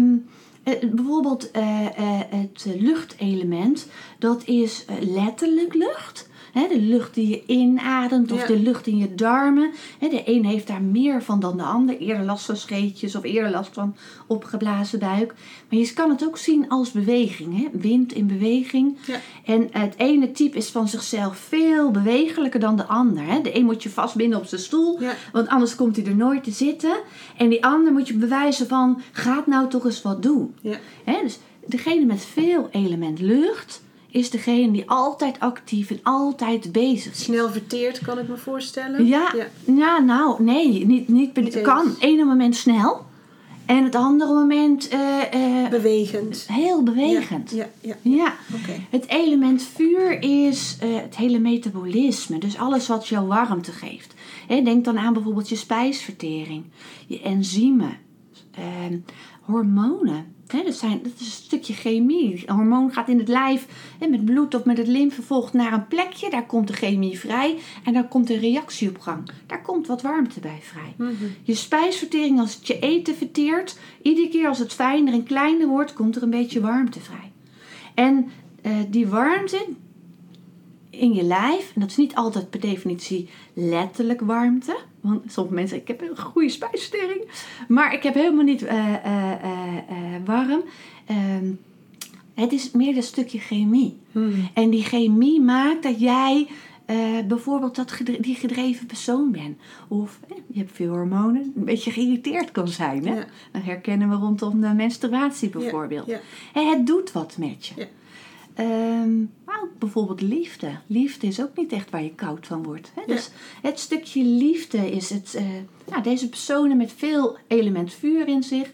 bijvoorbeeld 0.91 1.51
eh, 1.51 1.85
eh, 1.85 2.19
het 2.29 2.65
luchtelement, 2.75 3.87
dat 4.19 4.43
is 4.45 4.85
eh, 4.85 4.95
letterlijk 4.99 5.73
lucht. 5.73 6.28
Hè, 6.53 6.67
de 6.67 6.79
lucht 6.79 7.13
die 7.13 7.27
je 7.27 7.43
inademt 7.45 8.31
of 8.31 8.39
Ja. 8.41 8.47
de 8.47 8.59
lucht 8.59 8.87
in 8.87 8.97
je 8.97 9.15
darmen. 9.15 9.71
Hè, 9.99 10.07
de 10.09 10.21
een 10.25 10.45
heeft 10.45 10.67
daar 10.67 10.81
meer 10.81 11.23
van 11.23 11.39
dan 11.39 11.57
de 11.57 11.63
ander. 11.63 11.97
Eerder 11.97 12.25
last 12.25 12.45
van 12.45 12.55
scheetjes 12.57 13.15
of 13.15 13.23
eerder 13.23 13.51
last 13.51 13.73
van 13.73 13.95
opgeblazen 14.27 14.99
buik. 14.99 15.33
Maar 15.69 15.79
je 15.79 15.93
kan 15.93 16.09
het 16.09 16.25
ook 16.25 16.37
zien 16.37 16.69
als 16.69 16.91
beweging. 16.91 17.57
Hè? 17.57 17.79
Wind 17.79 18.13
in 18.13 18.27
beweging. 18.27 18.97
Ja. 19.07 19.19
En 19.45 19.67
het 19.71 19.93
ene 19.97 20.31
type 20.31 20.57
is 20.57 20.69
van 20.69 20.87
zichzelf 20.87 21.37
veel 21.37 21.91
bewegelijker 21.91 22.59
dan 22.59 22.75
de 22.77 22.85
ander. 22.85 23.23
Hè? 23.25 23.41
De 23.41 23.55
een 23.57 23.65
moet 23.65 23.83
je 23.83 23.89
vastbinden 23.89 24.39
op 24.39 24.45
zijn 24.45 24.61
stoel, 24.61 25.01
Ja. 25.01 25.13
want 25.31 25.47
anders 25.47 25.75
komt 25.75 25.95
hij 25.95 26.05
er 26.05 26.15
nooit 26.15 26.43
te 26.43 26.51
zitten. 26.51 26.93
En 27.37 27.49
die 27.49 27.65
ander 27.65 27.93
moet 27.93 28.07
je 28.07 28.13
bewijzen 28.13 28.67
van, 28.67 29.01
gaat 29.11 29.47
nou 29.47 29.69
toch 29.69 29.85
eens 29.85 30.01
wat 30.01 30.23
doen. 30.23 30.55
Ja. 30.61 30.77
Hè? 31.03 31.19
Dus 31.23 31.39
degene 31.65 32.05
met 32.05 32.25
veel 32.25 32.67
element 32.71 33.19
lucht 33.19 33.81
is 34.11 34.29
degene 34.29 34.71
die 34.71 34.89
altijd 34.89 35.39
actief 35.39 35.89
en 35.89 35.99
altijd 36.03 36.71
bezig 36.71 37.11
is. 37.11 37.23
Snel 37.23 37.49
verteerd, 37.49 37.99
kan 37.99 38.19
ik 38.19 38.27
me 38.27 38.37
voorstellen. 38.37 39.05
Ja, 39.05 39.33
Ja. 39.35 39.47
ja. 39.75 39.99
nou, 39.99 40.43
nee, 40.43 40.85
niet, 40.85 41.07
niet, 41.07 41.35
Niet 41.35 41.53
eens. 41.55 41.65
kan. 41.65 41.95
Ene 41.99 42.23
moment 42.23 42.55
snel 42.55 43.07
en 43.69 43.83
het 43.83 43.95
andere 43.95 44.33
moment 44.33 44.87
eh, 44.87 45.33
eh, 45.63 45.69
Bewegend. 45.69 46.45
heel 46.51 46.83
bewegend. 46.83 47.51
Ja, 47.51 47.67
ja. 47.81 47.95
Ja. 48.01 48.33
Het 48.89 49.07
element 49.07 49.63
vuur 49.63 50.21
is 50.21 50.77
eh, 50.79 50.95
het 50.95 51.15
hele 51.15 51.39
metabolisme, 51.39 52.37
dus 52.37 52.57
alles 52.57 52.87
wat 52.87 53.07
jou 53.07 53.27
warmte 53.27 53.71
geeft. 53.71 54.13
Denk 54.47 54.85
dan 54.85 54.97
aan 54.97 55.13
bijvoorbeeld 55.13 55.49
je 55.49 55.55
spijsvertering, 55.55 56.63
je 57.07 57.21
enzymen, 57.21 57.97
ehm, 58.51 58.97
hormonen. 59.41 60.25
Hè, 60.51 60.63
dat, 60.63 60.75
zijn, 60.75 60.99
dat 61.03 61.11
is 61.19 61.25
een 61.25 61.31
stukje 61.31 61.73
chemie. 61.73 62.43
Een 62.45 62.55
hormoon 62.55 62.91
gaat 62.91 63.09
in 63.09 63.19
het 63.19 63.27
lijf 63.27 63.67
hè, 63.99 64.07
met 64.07 64.25
bloed 64.25 64.55
of 64.55 64.65
met 64.65 64.77
het 64.77 64.87
lymfevocht 64.87 65.53
naar 65.53 65.73
een 65.73 65.87
plekje. 65.87 66.29
Daar 66.29 66.45
komt 66.45 66.67
de 66.67 66.73
chemie 66.73 67.19
vrij 67.19 67.57
en 67.83 67.93
daar 67.93 68.07
komt 68.07 68.29
een 68.29 68.39
reactie 68.39 68.89
op 68.89 68.99
gang. 68.99 69.31
Daar 69.45 69.61
komt 69.61 69.87
wat 69.87 70.01
warmte 70.01 70.39
bij 70.39 70.59
vrij. 70.61 70.93
Mhm. 70.97 71.25
Je 71.43 71.55
spijsvertering, 71.55 72.39
als 72.39 72.55
het 72.55 72.67
je 72.67 72.79
eten 72.79 73.15
verteert, 73.15 73.77
iedere 74.01 74.29
keer 74.29 74.47
als 74.47 74.59
het 74.59 74.73
fijner 74.73 75.13
en 75.13 75.23
kleiner 75.23 75.67
wordt, 75.67 75.93
komt 75.93 76.15
er 76.15 76.23
een 76.23 76.29
beetje 76.29 76.61
warmte 76.61 76.99
vrij. 76.99 77.31
En 77.93 78.27
eh, 78.61 78.71
die 78.89 79.07
warmte 79.07 79.65
in 80.89 81.13
je 81.13 81.23
lijf, 81.23 81.71
en 81.75 81.81
dat 81.81 81.89
is 81.89 81.97
niet 81.97 82.15
altijd 82.15 82.49
per 82.49 82.59
definitie 82.59 83.29
letterlijk 83.53 84.21
warmte. 84.21 84.77
Want 85.01 85.31
sommige 85.31 85.55
mensen 85.55 85.77
ik 85.77 85.87
heb 85.87 86.01
een 86.01 86.17
goede 86.17 86.49
spijsvertering, 86.49 87.21
maar 87.67 87.93
ik 87.93 88.03
heb 88.03 88.13
helemaal 88.13 88.43
niet 88.43 88.63
eh, 88.63 88.93
eh, 88.93 89.31
eh, 89.33 90.21
warm. 90.25 90.63
Ehm, 91.05 91.51
het 92.33 92.51
is 92.51 92.71
meer 92.71 92.95
een 92.95 93.03
stukje 93.03 93.39
chemie. 93.39 93.97
Mhm. 94.11 94.31
En 94.53 94.69
die 94.69 94.83
chemie 94.83 95.41
maakt 95.41 95.83
dat 95.83 95.99
jij 95.99 96.47
bijvoorbeeld 97.27 97.75
dat 97.75 97.91
gedre- 97.91 98.19
die 98.19 98.35
gedreven 98.35 98.85
persoon 98.85 99.31
bent. 99.31 99.57
Of 99.87 100.19
je 100.47 100.59
hebt 100.59 100.71
veel 100.71 100.89
hormonen, 100.89 101.53
een 101.55 101.65
beetje 101.65 101.91
geïrriteerd 101.91 102.51
kan 102.51 102.67
zijn. 102.67 103.07
Hè? 103.07 103.15
Ja. 103.15 103.25
Dan 103.51 103.61
herkennen 103.61 104.09
we 104.09 104.15
rondom 104.15 104.61
de 104.61 104.73
menstruatie 104.73 105.49
bijvoorbeeld. 105.49 106.07
Ja, 106.07 106.19
het 106.53 106.87
doet 106.87 107.11
wat 107.11 107.37
met 107.37 107.65
je. 107.65 107.87
Ehm, 108.59 109.19
maar 109.45 109.61
ook 109.63 109.79
bijvoorbeeld 109.79 110.21
liefde. 110.21 110.67
Liefde 110.87 111.27
is 111.27 111.41
ook 111.41 111.55
niet 111.55 111.71
echt 111.71 111.89
waar 111.89 112.03
je 112.03 112.15
koud 112.15 112.47
van 112.47 112.63
wordt. 112.63 112.91
Hè? 112.95 113.01
Ja. 113.01 113.07
Dus 113.07 113.29
het 113.61 113.79
stukje 113.79 114.23
liefde 114.23 114.91
is 114.91 115.09
het. 115.09 115.33
eh, 115.35 115.43
nou, 115.89 116.03
deze 116.03 116.29
personen 116.29 116.77
met 116.77 116.93
veel 116.97 117.37
element 117.47 117.93
vuur 117.93 118.27
in 118.27 118.43
zich 118.43 118.71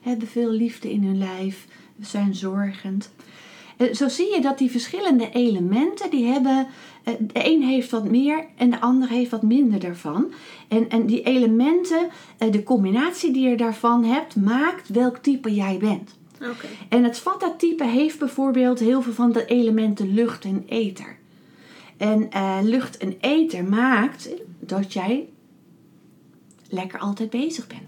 hebben 0.00 0.28
veel 0.28 0.50
liefde 0.50 0.92
in 0.92 1.04
hun 1.04 1.18
lijf, 1.18 1.66
zijn 2.00 2.34
zorgend. 2.34 3.10
Eh, 3.76 3.94
Zo 3.94 4.08
zie 4.08 4.34
je 4.34 4.40
dat 4.40 4.58
die 4.58 4.70
verschillende 4.70 5.30
elementen, 5.30 6.10
die 6.10 6.26
hebben, 6.26 6.66
eh, 7.04 7.14
de 7.20 7.46
een 7.46 7.62
heeft 7.62 7.90
wat 7.90 8.10
meer 8.10 8.46
en 8.56 8.70
de 8.70 8.80
ander 8.80 9.08
heeft 9.08 9.30
wat 9.30 9.42
minder 9.42 9.80
daarvan. 9.80 10.32
En, 10.68 10.88
en 10.88 11.06
die 11.06 11.22
elementen, 11.22 12.08
de 12.50 12.62
combinatie 12.62 13.32
die 13.32 13.48
je 13.48 13.56
daarvan 13.56 14.04
hebt, 14.04 14.36
maakt 14.36 14.88
welk 14.88 15.16
type 15.16 15.54
jij 15.54 15.78
bent. 15.78 16.16
En 16.88 17.04
het 17.04 17.18
Vata-type 17.18 17.84
heeft 17.84 18.18
bijvoorbeeld 18.18 18.78
heel 18.78 19.02
veel 19.02 19.12
van 19.12 19.32
de 19.32 19.44
elementen 19.44 20.14
lucht 20.14 20.44
en 20.44 20.64
ether. 20.68 21.16
En 21.96 22.30
eh, 22.30 22.58
lucht 22.62 22.96
en 22.96 23.14
ether 23.20 23.64
maakt 23.64 24.28
dat 24.60 24.92
jij 24.92 25.28
lekker 26.70 26.98
altijd 26.98 27.30
bezig 27.30 27.66
bent. 27.66 27.80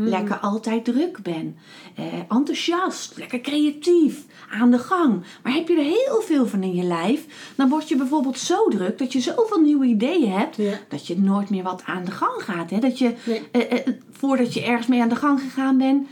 Lekker 0.00 0.36
altijd 0.38 0.84
druk 0.84 1.22
bent. 1.22 1.56
eh, 1.94 2.04
enthousiast, 2.28 3.16
lekker 3.16 3.40
creatief, 3.40 4.24
aan 4.50 4.70
de 4.70 4.78
gang. 4.78 5.22
Maar 5.42 5.52
heb 5.52 5.68
je 5.68 5.76
er 5.76 5.82
heel 5.82 6.20
veel 6.22 6.46
van 6.46 6.62
in 6.62 6.74
je 6.74 6.82
lijf, 6.82 7.52
dan 7.56 7.68
word 7.68 7.88
je 7.88 7.96
bijvoorbeeld 7.96 8.38
zo 8.38 8.68
druk 8.68 8.98
dat 8.98 9.12
je 9.12 9.20
zoveel 9.20 9.60
nieuwe 9.60 9.86
ideeën 9.86 10.30
hebt, 10.32 10.56
Ja. 10.56 10.78
dat 10.88 11.06
je 11.06 11.18
nooit 11.18 11.50
meer 11.50 11.62
wat 11.62 11.82
aan 11.86 12.04
de 12.04 12.10
gang 12.10 12.42
gaat. 12.42 12.70
Hè? 12.70 12.78
Dat 12.78 12.98
je, 12.98 13.14
Nee. 13.26 13.66
eh, 13.66 13.86
voordat 14.10 14.54
je 14.54 14.62
ergens 14.64 14.86
mee 14.86 15.02
aan 15.02 15.08
de 15.08 15.16
gang 15.16 15.40
gegaan 15.40 15.78
bent, 15.78 16.06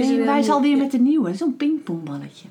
ben 0.00 0.10
je 0.10 0.16
weer 0.16 0.26
wijs 0.26 0.46
een- 0.46 0.52
alweer 0.52 0.76
met 0.76 0.94
een 0.94 1.02
nieuwe. 1.02 1.34
Zo'n 1.34 1.56
pingpongballetje. 1.56 2.46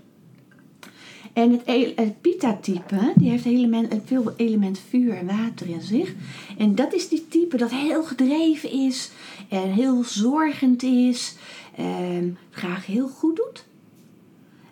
En 1.33 1.51
het, 1.51 1.61
e- 1.65 1.93
het 1.95 2.21
Pitta-type, 2.21 3.13
die 3.15 3.29
heeft 3.29 3.45
element, 3.45 3.93
veel 4.05 4.33
element 4.37 4.79
vuur 4.89 5.13
en 5.17 5.25
water 5.25 5.67
in 5.69 5.81
zich. 5.81 6.13
En 6.57 6.75
dat 6.75 6.93
is 6.93 7.09
die 7.09 7.27
type 7.27 7.57
dat 7.57 7.71
heel 7.71 8.03
gedreven 8.03 8.71
is 8.71 9.11
en 9.49 9.71
heel 9.71 10.03
zorgend 10.03 10.83
is. 10.83 11.35
En 11.75 12.37
graag 12.51 12.85
heel 12.85 13.07
goed 13.07 13.35
doet. 13.35 13.65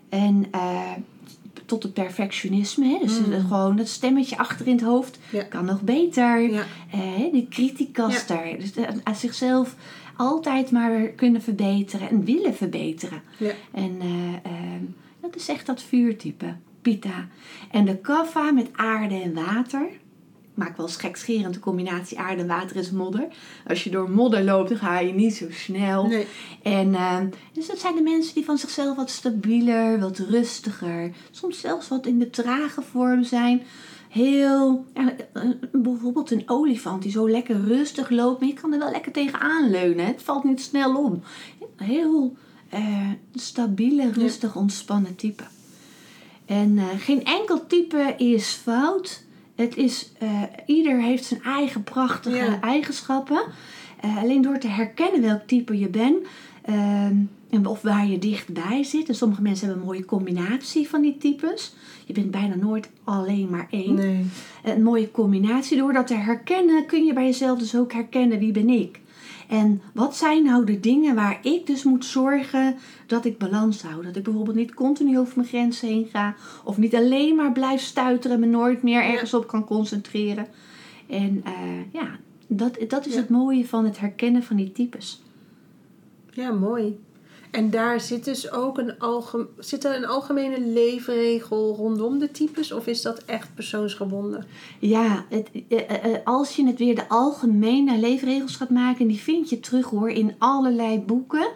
En 0.09 0.45
eh, 0.51 0.91
tot 1.65 1.83
het 1.83 1.93
perfectionisme. 1.93 2.85
Hè? 2.87 2.97
Dus 3.01 3.19
Mm. 3.19 3.31
het- 3.31 3.41
gewoon 3.41 3.75
dat 3.75 3.87
stemmetje 3.87 4.37
achter 4.37 4.67
in 4.67 4.75
het 4.75 4.83
hoofd 4.85 5.19
Ja. 5.31 5.43
kan 5.43 5.65
nog 5.65 5.81
beter. 5.81 6.51
Ja. 6.51 6.63
Eh, 6.91 7.31
die 7.31 7.47
kritiekaster. 7.49 8.55
Dus 8.59 8.73
de- 8.73 8.87
aan 9.03 9.15
zichzelf 9.15 9.75
altijd 10.17 10.71
maar 10.71 10.91
weer 10.91 11.09
kunnen 11.09 11.41
verbeteren 11.41 12.09
en 12.09 12.23
willen 12.23 12.55
verbeteren. 12.55 13.21
Ja. 13.37 13.51
En 13.71 13.97
eh, 14.01 14.51
ehm, 14.51 14.83
dat 15.21 15.35
is 15.35 15.47
echt 15.47 15.65
dat 15.65 15.81
vuurtype, 15.81 16.55
Pitta. 16.81 17.27
En 17.71 17.85
de 17.85 17.97
kaffa 17.97 18.51
met 18.51 18.69
aarde 18.75 19.15
en 19.15 19.33
water. 19.33 19.87
Maak 20.53 20.77
wel 20.77 20.85
eens 20.85 20.95
gekscherend 20.95 21.53
de 21.53 21.59
combinatie 21.59 22.19
aarde 22.19 22.41
en 22.41 22.47
water 22.47 22.75
is 22.75 22.91
modder. 22.91 23.27
Als 23.67 23.83
je 23.83 23.89
door 23.89 24.09
modder 24.09 24.43
loopt, 24.43 24.69
dan 24.69 24.77
ga 24.77 24.99
je 24.99 25.13
niet 25.13 25.35
zo 25.35 25.45
snel. 25.49 26.07
Nee. 26.07 26.27
En 26.63 26.95
ehm, 26.95 27.27
dus 27.53 27.67
dat 27.67 27.79
zijn 27.79 27.95
de 27.95 28.01
mensen 28.01 28.33
die 28.33 28.45
van 28.45 28.57
zichzelf 28.57 28.95
wat 28.95 29.09
stabieler, 29.09 29.99
wat 29.99 30.17
rustiger, 30.17 31.11
soms 31.31 31.59
zelfs 31.59 31.87
wat 31.87 32.05
in 32.05 32.19
de 32.19 32.29
trage 32.29 32.81
vorm 32.81 33.23
zijn. 33.23 33.63
Heel, 34.09 34.85
ja, 34.93 35.13
eh, 35.33 35.43
bijvoorbeeld 35.71 36.31
een 36.31 36.43
olifant 36.45 37.01
die 37.01 37.11
zo 37.11 37.29
lekker 37.29 37.61
rustig 37.65 38.09
loopt, 38.09 38.39
maar 38.39 38.49
je 38.49 38.55
kan 38.55 38.73
er 38.73 38.79
wel 38.79 38.91
lekker 38.91 39.11
tegenaan 39.11 39.69
leunen. 39.69 40.05
Het 40.05 40.21
valt 40.23 40.43
niet 40.43 40.61
snel 40.61 40.95
om. 40.95 41.21
Heel 41.75 42.35
eh, 42.69 43.09
stabiele, 43.33 44.11
rustig, 44.11 44.55
ontspannen 44.55 45.15
type. 45.15 45.43
En 46.45 46.77
eh, 46.77 46.85
geen 46.97 47.23
enkel 47.25 47.67
type 47.67 48.13
is 48.17 48.47
fout. 48.49 49.23
Het 49.55 49.77
is, 49.77 50.11
eh, 50.19 50.41
ieder 50.65 51.01
heeft 51.01 51.25
zijn 51.25 51.41
eigen 51.43 51.83
prachtige 51.83 52.35
Ja. 52.35 52.61
eigenschappen. 52.61 53.41
Eh, 54.01 54.17
alleen 54.17 54.41
door 54.41 54.57
te 54.57 54.67
herkennen 54.67 55.21
welk 55.21 55.47
type 55.47 55.77
je 55.79 55.89
bent. 55.89 56.17
En 57.49 57.65
of 57.65 57.81
waar 57.81 58.07
je 58.07 58.19
dichtbij 58.19 58.83
zit. 58.83 59.07
En 59.09 59.15
sommige 59.15 59.41
mensen 59.41 59.65
hebben 59.65 59.83
een 59.83 59.89
mooie 59.89 60.05
combinatie 60.05 60.87
van 60.89 61.01
die 61.01 61.17
types. 61.17 61.73
Je 62.05 62.13
bent 62.13 62.31
bijna 62.31 62.55
nooit 62.55 62.89
alleen 63.03 63.49
maar 63.49 63.67
één. 63.71 63.93
Nee. 63.93 64.25
Een 64.63 64.83
mooie 64.83 65.11
combinatie. 65.11 65.77
Door 65.77 65.93
dat 65.93 66.07
te 66.07 66.13
herkennen 66.15 66.85
kun 66.85 67.05
je 67.05 67.13
bij 67.13 67.25
jezelf 67.25 67.59
dus 67.59 67.75
ook 67.75 67.93
herkennen 67.93 68.39
wie 68.39 68.51
ben 68.51 68.69
ik. 68.69 68.99
En 69.47 69.81
wat 69.93 70.15
zijn 70.17 70.43
nou 70.43 70.65
de 70.65 70.79
dingen 70.79 71.15
waar 71.15 71.39
ik 71.41 71.65
dus 71.67 71.83
moet 71.83 72.05
zorgen 72.05 72.75
dat 73.05 73.25
ik 73.25 73.37
balans 73.37 73.81
hou? 73.81 74.03
Dat 74.03 74.15
ik 74.15 74.23
bijvoorbeeld 74.23 74.55
niet 74.55 74.73
continu 74.73 75.19
over 75.19 75.33
mijn 75.35 75.47
grenzen 75.47 75.87
heen 75.87 76.07
ga. 76.11 76.35
Of 76.63 76.77
niet 76.77 76.95
alleen 76.95 77.35
maar 77.35 77.51
blijf 77.51 77.81
stuiteren 77.81 78.35
en 78.35 78.49
me 78.49 78.57
nooit 78.57 78.83
meer 78.83 79.03
ergens 79.03 79.33
op 79.33 79.47
kan 79.47 79.65
concentreren. 79.65 80.47
En 81.09 81.41
eh, 81.45 81.53
ja, 81.93 82.07
dat, 82.47 82.77
dat 82.87 83.05
is 83.05 83.13
Ja. 83.13 83.19
het 83.19 83.29
mooie 83.29 83.67
van 83.67 83.85
het 83.85 83.99
herkennen 83.99 84.43
van 84.43 84.55
die 84.55 84.71
types. 84.71 85.21
Ja, 86.31 86.51
mooi. 86.51 86.99
En 87.57 87.69
daar 87.69 88.01
zit 88.01 88.25
dus 88.25 88.51
ook 88.51 88.77
een, 88.77 88.99
alge 88.99 89.47
zit 89.57 89.83
er 89.83 89.95
een 89.95 90.05
algemene 90.05 90.61
leefregel 90.61 91.75
rondom 91.75 92.19
de 92.19 92.31
types? 92.31 92.71
Of 92.71 92.87
is 92.87 93.01
dat 93.01 93.23
echt 93.25 93.55
persoonsgebonden? 93.55 94.45
Ja, 94.79 95.25
het, 95.29 95.49
eh, 95.67 95.79
eh, 95.79 96.13
eh, 96.13 96.19
als 96.23 96.55
je 96.55 96.65
het 96.65 96.77
weer 96.77 96.95
de 96.95 97.09
algemene 97.09 97.97
leefregels 97.97 98.55
gaat 98.55 98.69
maken, 98.69 99.07
die 99.07 99.19
vind 99.19 99.49
je 99.49 99.59
terug 99.59 99.85
hoor 99.85 100.09
in 100.09 100.35
allerlei 100.37 100.99
boeken. 100.99 101.47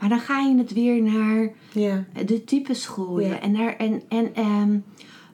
Maar 0.00 0.08
dan 0.08 0.20
ga 0.20 0.40
je 0.40 0.56
het 0.56 0.72
weer 0.72 1.02
naar 1.02 1.52
Ja. 1.72 2.04
de 2.26 2.44
types 2.44 2.86
gooien. 2.86 3.28
Ja. 3.28 3.40
En, 3.40 3.54
daar, 3.54 3.76
en, 3.76 4.02
en 4.08 4.34
ehm, 4.34 4.78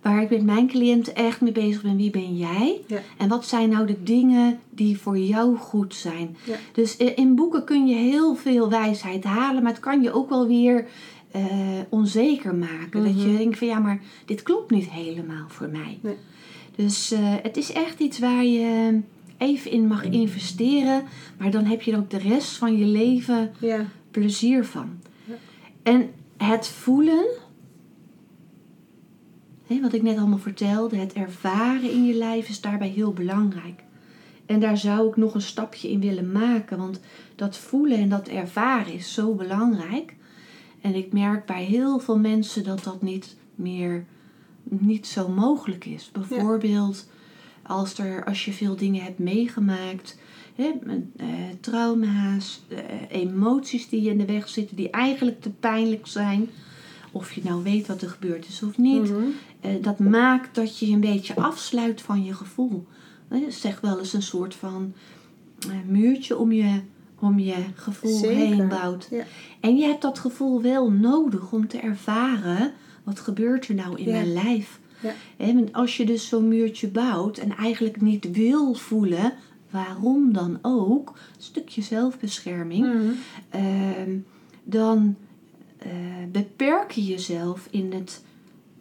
waar 0.03 0.23
ik 0.23 0.31
met 0.31 0.43
mijn 0.43 0.67
cliënten 0.67 1.15
echt 1.15 1.41
mee 1.41 1.53
bezig 1.53 1.83
ben, 1.83 1.97
wie 1.97 2.11
ben 2.11 2.37
jij? 2.37 2.81
Ja. 2.87 2.99
En 3.19 3.29
wat 3.29 3.47
zijn 3.47 3.69
nou 3.69 3.87
de 3.87 4.03
dingen 4.03 4.59
die 4.71 4.99
voor 4.99 5.19
jou 5.19 5.57
goed 5.57 5.95
zijn? 5.95 6.37
Ja. 6.45 6.55
Dus 6.73 6.97
in 6.97 7.35
boeken 7.35 7.65
kun 7.65 7.87
je 7.87 7.95
heel 7.95 8.35
veel 8.35 8.71
wijsheid 8.71 9.25
halen, 9.25 9.63
maar 9.63 9.73
het 9.73 9.81
kan 9.81 10.03
je 10.03 10.13
ook 10.13 10.29
wel 10.29 10.47
weer 10.47 10.87
eh, 11.31 11.45
onzeker 11.89 12.55
maken. 12.55 13.05
Dat 13.05 13.21
je 13.23 13.29
Mhm. 13.29 13.37
denkt 13.37 13.59
van 13.59 13.67
ja, 13.67 13.79
maar 13.79 14.01
dit 14.25 14.43
klopt 14.43 14.71
niet 14.71 14.91
helemaal 14.91 15.45
voor 15.49 15.69
mij. 15.69 15.99
Nee. 16.01 16.15
Dus 16.77 17.11
eh, 17.13 17.19
het 17.43 17.57
is 17.57 17.73
echt 17.73 18.01
iets 18.01 18.19
waar 18.19 18.45
je 18.45 19.01
even 19.39 19.71
in 19.71 19.87
mag 19.87 20.05
investeren, 20.05 21.03
maar 21.39 21.51
dan 21.51 21.65
heb 21.65 21.83
je 21.83 21.93
er 21.93 21.99
ook 21.99 22.11
de 22.11 22.19
rest 22.19 22.57
van 22.57 22.79
je 22.79 22.85
leven 22.85 23.53
Ja. 23.61 23.85
plezier 24.11 24.65
van. 24.65 24.89
Ja. 25.25 25.35
En 25.83 26.11
het 26.37 26.67
voelen, 26.69 27.25
wat 29.81 29.93
ik 29.93 30.03
net 30.03 30.19
allemaal 30.19 30.39
vertelde, 30.39 30.97
het 30.97 31.13
ervaren 31.13 31.91
in 31.91 32.05
je 32.05 32.15
lijf 32.15 32.49
is 32.49 32.61
daarbij 32.61 32.89
heel 32.89 33.13
belangrijk. 33.13 33.83
En 34.47 34.61
daar 34.61 34.79
zou 34.79 35.09
ik 35.09 35.17
nog 35.17 35.35
een 35.35 35.43
stapje 35.43 35.91
in 35.91 36.01
willen 36.01 36.33
maken, 36.33 36.79
want 36.79 37.01
dat 37.37 37.57
voelen 37.57 37.99
en 37.99 38.09
dat 38.09 38.29
ervaren 38.29 38.93
is 38.93 39.15
zo 39.15 39.35
belangrijk. 39.35 40.17
En 40.81 40.95
ik 40.95 41.13
merk 41.13 41.47
bij 41.47 41.65
heel 41.65 41.99
veel 41.99 42.19
mensen 42.19 42.65
dat 42.65 42.85
dat 42.85 43.03
niet 43.03 43.37
meer 43.55 44.05
niet 44.63 45.07
zo 45.07 45.29
mogelijk 45.29 45.85
is. 45.85 46.11
Bijvoorbeeld 46.13 47.09
als, 47.63 47.99
er, 47.99 48.25
als 48.25 48.45
je 48.45 48.53
veel 48.53 48.77
dingen 48.77 49.03
hebt 49.03 49.19
meegemaakt, 49.19 50.19
hè, 50.55 50.71
eh, 51.17 51.27
trauma's, 51.61 52.63
eh, 52.69 52.79
emoties 53.09 53.89
die 53.89 54.03
je 54.03 54.11
in 54.11 54.19
de 54.19 54.25
weg 54.25 54.49
zitten, 54.49 54.77
die 54.77 54.91
eigenlijk 54.91 55.41
te 55.41 55.51
pijnlijk 55.51 56.07
zijn. 56.07 56.49
Of 57.13 57.33
je 57.33 57.41
nou 57.45 57.63
weet 57.63 57.87
wat 57.87 58.03
er 58.03 58.09
gebeurd 58.09 58.49
is 58.49 58.63
of 58.63 58.79
niet. 58.79 59.11
Mhm. 59.11 59.23
Eh, 59.61 59.71
dat 59.83 59.99
maakt 59.99 60.55
dat 60.55 60.79
je 60.79 60.87
je 60.87 60.93
een 60.95 61.01
beetje 61.01 61.35
afsluit 61.37 62.01
van 62.03 62.25
je 62.25 62.35
gevoel. 62.35 62.87
Zeg 63.49 63.81
wel 63.81 63.99
eens 63.99 64.13
een 64.13 64.23
soort 64.23 64.55
van 64.55 64.93
eh, 65.69 65.71
muurtje 65.87 66.37
om 66.39 66.53
je, 66.53 66.81
om 67.19 67.39
je 67.39 67.55
gevoel 67.75 68.19
Zeker. 68.19 68.37
heen 68.37 68.69
bouwt. 68.69 69.09
Ja. 69.11 69.25
En 69.61 69.77
je 69.77 69.85
hebt 69.87 70.03
dat 70.03 70.19
gevoel 70.19 70.63
wel 70.63 70.91
nodig 70.91 71.53
om 71.53 71.69
te 71.69 71.79
ervaren 71.79 72.73
wat 73.03 73.21
gebeurt 73.21 73.69
er 73.69 73.75
nou 73.75 73.99
in 73.99 74.05
Ja. 74.05 74.11
mijn 74.13 74.33
lijf. 74.33 74.81
Ja. 75.01 75.13
Als 75.73 75.97
je 75.97 76.05
dus 76.07 76.29
zo'n 76.29 76.49
muurtje 76.49 76.89
bouwt 76.89 77.39
en 77.39 77.57
eigenlijk 77.57 78.01
niet 78.01 78.31
wil 78.33 78.75
voelen, 78.75 79.33
waarom 79.71 80.33
dan 80.33 80.59
ook, 80.63 81.09
een 81.09 81.43
stukje 81.43 81.83
zelfbescherming, 81.83 82.87
Mhm. 82.87 83.11
ehm, 83.49 84.11
dan 84.65 85.17
eh, 85.85 85.91
beperk 86.33 86.91
je 86.91 87.05
jezelf 87.05 87.69
in 87.71 87.93
het 87.93 88.25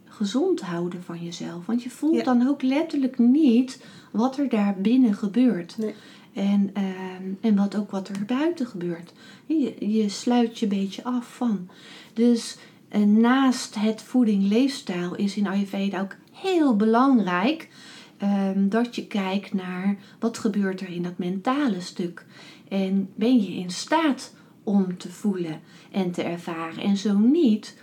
gezond 0.06 0.62
houden 0.62 1.04
van 1.04 1.24
jezelf. 1.24 1.66
Want 1.66 1.84
je 1.84 1.90
voelt 1.90 2.16
Ja. 2.16 2.24
dan 2.24 2.48
ook 2.48 2.62
letterlijk 2.62 3.18
niet 3.18 3.84
wat 4.12 4.38
er 4.38 4.50
daar 4.50 4.76
binnen 4.82 5.14
gebeurt. 5.14 5.78
Nee. 5.78 5.94
En, 6.34 6.70
ehm, 6.74 7.24
en 7.42 7.56
wat 7.56 7.76
ook 7.76 7.92
wat 7.92 8.08
er 8.10 8.26
buiten 8.26 8.66
gebeurt. 8.68 9.14
Je, 9.46 9.76
je 9.80 10.10
sluit 10.10 10.60
je 10.60 10.66
een 10.66 10.78
beetje 10.78 11.04
af 11.04 11.36
van. 11.36 11.70
Dus 12.14 12.58
eh, 12.90 13.02
naast 13.02 13.76
het 13.76 14.02
voeding-leefstijl 14.02 15.16
is 15.16 15.38
in 15.38 15.48
Ayurveda 15.48 16.02
ook 16.02 16.16
heel 16.32 16.76
belangrijk 16.76 17.70
ehm, 18.18 18.70
dat 18.70 18.96
je 18.96 19.08
kijkt 19.08 19.54
naar 19.54 19.98
wat 20.20 20.38
gebeurt 20.38 20.82
er 20.82 20.90
in 20.90 21.04
dat 21.04 21.18
mentale 21.18 21.82
stuk. 21.82 22.26
En 22.68 23.10
ben 23.16 23.42
je 23.42 23.52
in 23.54 23.70
staat 23.70 24.34
om 24.64 24.98
te 24.98 25.12
voelen 25.12 25.60
en 25.92 26.12
te 26.12 26.24
ervaren? 26.24 26.84
En 26.84 26.98
zo 26.98 27.18
niet, 27.18 27.78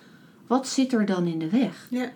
wat 0.46 0.68
zit 0.68 0.92
er 0.92 1.06
dan 1.06 1.26
in 1.26 1.38
de 1.38 1.50
weg? 1.50 1.86
Ja. 1.90 2.12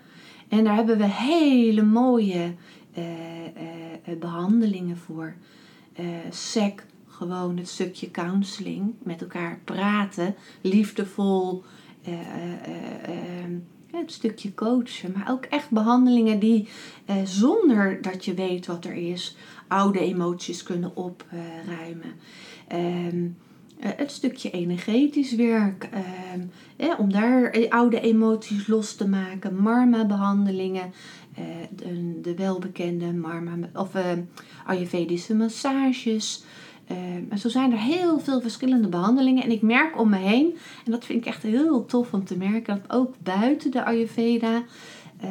En 0.48 0.64
daar 0.64 0.74
hebben 0.74 0.98
we 0.98 1.08
hele 1.08 1.82
mooie 1.82 2.54
eh, 2.92 3.04
eh, 3.46 3.52
eh, 4.04 4.18
behandelingen 4.18 4.96
voor. 4.96 5.34
Eh 5.92 6.04
SEC, 6.30 6.84
gewoon 7.06 7.56
het 7.56 7.68
stukje 7.68 8.10
counseling, 8.10 8.94
met 9.02 9.20
elkaar 9.20 9.58
praten, 9.64 10.34
liefdevol, 10.60 11.62
het 13.92 14.12
stukje 14.12 14.54
coachen, 14.54 15.12
maar 15.12 15.30
ook 15.30 15.44
echt 15.44 15.70
behandelingen 15.70 16.38
die 16.38 16.68
eh, 17.04 17.16
zonder 17.24 18.02
dat 18.02 18.24
je 18.24 18.34
weet 18.34 18.66
wat 18.66 18.84
er 18.84 18.94
is, 18.94 19.36
oude 19.68 20.00
emoties 20.00 20.62
kunnen 20.62 20.96
opruimen. 20.96 22.14
Ehm, 23.82 23.90
eh, 23.90 23.98
het 23.98 24.10
stukje 24.10 24.50
energetisch 24.50 25.34
werk, 25.34 25.88
ehm, 25.92 26.40
eh, 26.76 26.98
om 26.98 27.12
daar 27.12 27.44
eh, 27.44 27.70
oude 27.70 28.00
emoties 28.00 28.66
los 28.66 28.94
te 28.94 29.08
maken, 29.08 29.56
marma-behandelingen, 29.62 30.92
eh, 31.34 31.44
de, 31.76 32.18
de 32.22 32.34
welbekende 32.34 33.12
marma, 33.12 33.52
of 33.74 33.94
eh, 33.94 34.04
ayurvedische 34.66 35.34
massages. 35.34 36.44
Eh, 36.86 36.96
en 37.28 37.38
zo 37.38 37.48
zijn 37.48 37.72
er 37.72 37.78
heel 37.78 38.18
veel 38.20 38.40
verschillende 38.40 38.88
behandelingen. 38.88 39.42
En 39.42 39.50
ik 39.50 39.62
merk 39.62 40.00
om 40.00 40.08
me 40.08 40.16
heen, 40.16 40.56
en 40.84 40.90
dat 40.90 41.04
vind 41.04 41.20
ik 41.20 41.26
echt 41.26 41.42
heel 41.42 41.84
tof 41.84 42.12
om 42.12 42.24
te 42.24 42.36
merken, 42.36 42.82
dat 42.86 42.96
ook 42.98 43.14
buiten 43.22 43.70
de 43.70 43.84
Ayurveda, 43.84 44.62
eh, 45.20 45.30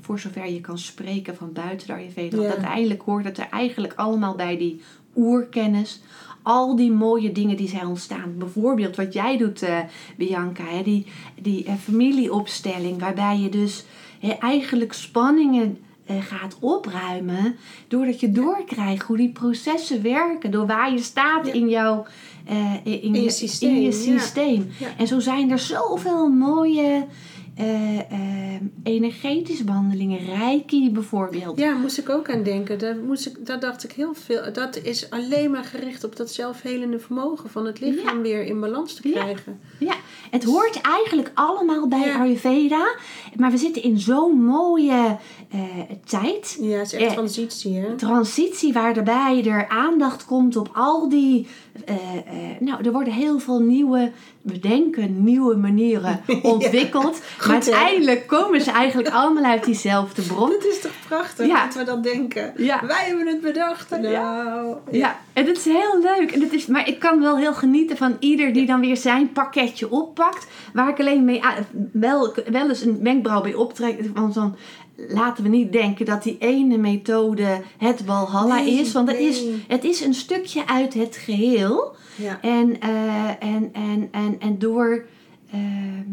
voor 0.00 0.18
zover 0.18 0.50
je 0.50 0.60
kan 0.60 0.78
spreken 0.78 1.36
van 1.36 1.52
buiten 1.52 1.86
de 1.86 1.92
Ayurveda, 1.92 2.36
want 2.36 2.48
Ja. 2.48 2.54
uiteindelijk 2.54 3.02
hoort 3.02 3.24
het 3.24 3.38
er 3.38 3.48
eigenlijk 3.50 3.92
allemaal 3.94 4.34
bij 4.34 4.56
die 4.56 4.80
oerkennis. 5.16 6.00
Al 6.48 6.76
die 6.76 6.90
mooie 6.92 7.32
dingen 7.32 7.56
die 7.56 7.68
zijn 7.68 7.86
ontstaan. 7.86 8.34
Bijvoorbeeld 8.38 8.96
wat 8.96 9.12
jij 9.12 9.36
doet, 9.36 9.62
eh, 9.62 9.78
Bianca, 10.16 10.64
hè, 10.64 10.82
die, 10.82 11.06
die 11.40 11.64
eh, 11.64 11.74
familieopstelling, 11.84 13.00
waarbij 13.00 13.38
je 13.38 13.48
dus 13.48 13.84
hè, 14.20 14.30
eigenlijk 14.30 14.92
spanningen 14.92 15.78
eh, 16.06 16.16
gaat 16.22 16.56
opruimen. 16.60 17.56
Doordat 17.88 18.20
je 18.20 18.32
doorkrijgt 18.32 19.02
hoe 19.02 19.16
die 19.16 19.32
processen 19.32 20.02
werken. 20.02 20.50
Door 20.50 20.66
waar 20.66 20.92
je 20.92 20.98
staat 20.98 21.46
Ja. 21.46 21.52
in 21.52 21.68
jouw 21.68 22.06
in, 22.84 23.02
In 23.02 23.14
je 23.14 23.22
je 23.22 23.30
systeem, 23.30 23.74
in 23.74 23.80
je 23.80 23.86
ja. 23.86 24.18
systeem. 24.18 24.68
Ja. 24.78 24.88
En 24.98 25.06
zo 25.06 25.20
zijn 25.20 25.50
er 25.50 25.58
zoveel 25.58 26.28
mooie 26.28 27.04
eh, 27.56 27.98
eh, 28.54 28.60
energetische 28.82 29.64
behandelingen. 29.64 30.18
Reiki 30.18 30.90
bijvoorbeeld. 30.90 31.58
Ja, 31.58 31.74
moest 31.76 31.98
ik 31.98 32.08
ook 32.08 32.30
aan 32.30 32.42
denken. 32.42 32.78
Daar, 32.78 32.96
moest 32.96 33.26
ik, 33.26 33.46
daar 33.46 33.60
dacht 33.60 33.84
ik 33.84 33.92
heel 33.92 34.14
veel. 34.14 34.52
Dat 34.52 34.76
is 34.76 35.10
alleen 35.10 35.50
maar 35.50 35.64
gericht 35.64 36.04
op 36.04 36.16
dat 36.16 36.30
zelfhelende 36.30 36.98
vermogen 36.98 37.50
van 37.50 37.66
het 37.66 37.80
lichaam 37.80 38.22
weer 38.22 38.44
in 38.44 38.60
balans 38.60 38.94
te 38.94 39.08
Ja. 39.08 39.14
krijgen. 39.20 39.60
Ja, 39.78 39.94
het 40.30 40.44
hoort 40.44 40.80
eigenlijk 40.80 41.30
allemaal 41.34 41.88
bij 41.88 42.06
Ja. 42.06 42.18
Ayurveda. 42.20 42.94
Maar 43.36 43.50
we 43.50 43.56
zitten 43.56 43.82
in 43.82 43.98
zo'n 43.98 44.44
mooie 44.44 45.16
eh, 45.50 45.60
tijd. 46.04 46.58
Ja, 46.60 46.76
het 46.78 46.86
is 46.86 46.92
echt 46.92 47.06
Eh, 47.10 47.12
transitie, 47.12 47.76
hè? 47.78 47.94
Transitie 47.94 48.72
waarbij 48.72 49.44
er 49.46 49.68
aandacht 49.68 50.24
komt 50.24 50.56
op 50.56 50.68
al 50.74 51.08
die... 51.08 51.46
eh, 51.84 51.94
nou, 52.60 52.84
er 52.84 52.92
worden 52.92 53.12
heel 53.12 53.38
veel 53.38 53.60
nieuwe 53.60 54.12
bedenken, 54.42 55.24
nieuwe 55.24 55.56
manieren 55.56 56.20
ontwikkeld. 56.42 57.20
maar 57.38 57.46
hè? 57.46 57.52
uiteindelijk 57.52 58.26
komen 58.26 58.60
ze 58.60 58.70
eigenlijk 58.70 59.14
allemaal 59.20 59.44
uit 59.44 59.64
diezelfde 59.64 60.22
bron. 60.22 60.50
Dat 60.50 60.64
is 60.64 60.80
toch 60.80 60.92
prachtig 61.08 61.46
Ja. 61.46 61.64
dat 61.64 61.74
we 61.74 61.84
dat 61.84 62.02
denken. 62.02 62.52
Ja. 62.56 62.86
Wij 62.86 63.04
hebben 63.06 63.26
het 63.26 63.40
bedacht. 63.40 63.90
Nou, 63.90 64.08
Ja. 64.08 64.64
Ja, 64.90 65.18
en 65.32 65.46
het 65.46 65.56
is 65.56 65.64
heel 65.64 66.00
leuk. 66.02 66.30
En 66.32 66.40
het 66.40 66.52
is, 66.52 66.66
maar 66.66 66.88
ik 66.88 66.98
kan 66.98 67.20
wel 67.20 67.36
heel 67.38 67.54
genieten 67.54 67.96
van 67.96 68.16
ieder 68.18 68.52
die 68.52 68.66
dan 68.66 68.80
weer 68.80 68.96
zijn 68.96 69.32
pakketje 69.32 69.90
oppakt. 70.06 70.46
Waar 70.72 70.88
ik 70.88 71.00
alleen 71.00 71.24
mee 71.24 71.40
wel, 71.92 72.34
wel 72.50 72.68
eens 72.68 72.82
een 72.82 73.02
wenkbrauw 73.02 73.40
bij 73.42 73.54
optrek. 73.54 74.10
Want 74.14 74.34
dan 74.34 74.56
laten 75.08 75.42
we 75.42 75.48
niet 75.50 75.72
denken 75.72 76.06
dat 76.06 76.22
die 76.22 76.36
ene 76.38 76.76
methode 76.76 77.62
het 77.78 78.04
Walhalla 78.04 78.54
Nee, 78.62 78.80
is. 78.80 78.92
Want 78.92 79.08
het, 79.10 79.18
is, 79.18 79.42
het 79.68 79.84
is 79.84 80.00
een 80.00 80.14
stukje 80.14 80.66
uit 80.66 80.94
het 80.94 81.16
geheel. 81.16 81.94
Ja. 82.16 82.40
En, 82.42 82.80
eh, 82.80 83.28
en, 83.28 83.70
en, 83.72 84.08
en, 84.10 84.36
en 84.38 84.58
door 84.58 85.04
ehm, 85.50 86.04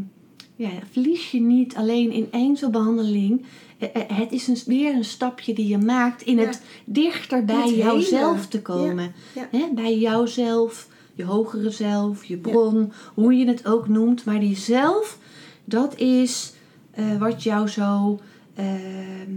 ja, 0.55 0.69
verlies 0.91 1.31
je 1.31 1.41
niet 1.41 1.75
alleen 1.75 2.11
in 2.11 2.27
één 2.31 2.57
zo'n 2.57 2.71
behandeling. 2.71 3.45
Eh, 3.77 3.89
eh, 3.93 4.01
Het 4.17 4.31
is 4.31 4.47
een, 4.47 4.57
weer 4.65 4.93
een 4.95 5.05
stapje 5.05 5.53
die 5.53 5.67
je 5.67 5.77
maakt 5.77 6.21
in 6.21 6.35
Ja. 6.37 6.45
het 6.45 6.61
dichter 6.85 7.45
bij 7.45 7.55
Het 7.55 7.63
hele. 7.65 7.83
jouzelf 7.83 8.47
te 8.47 8.61
komen. 8.61 9.13
Ja. 9.35 9.47
Hè, 9.51 9.65
bij 9.73 9.97
jouzelf, 9.97 10.87
je 11.13 11.23
hogere 11.23 11.69
zelf, 11.69 12.23
je 12.25 12.37
bron, 12.37 12.91
hoe 13.13 13.33
je 13.37 13.47
het 13.47 13.67
ook 13.67 13.87
noemt. 13.87 14.25
Maar 14.25 14.39
die 14.39 14.55
zelf, 14.57 15.17
dat 15.65 15.95
is 15.97 16.53
eh, 16.91 17.17
wat 17.17 17.43
jou 17.43 17.67
zo 17.67 18.19
ehm, 18.55 19.31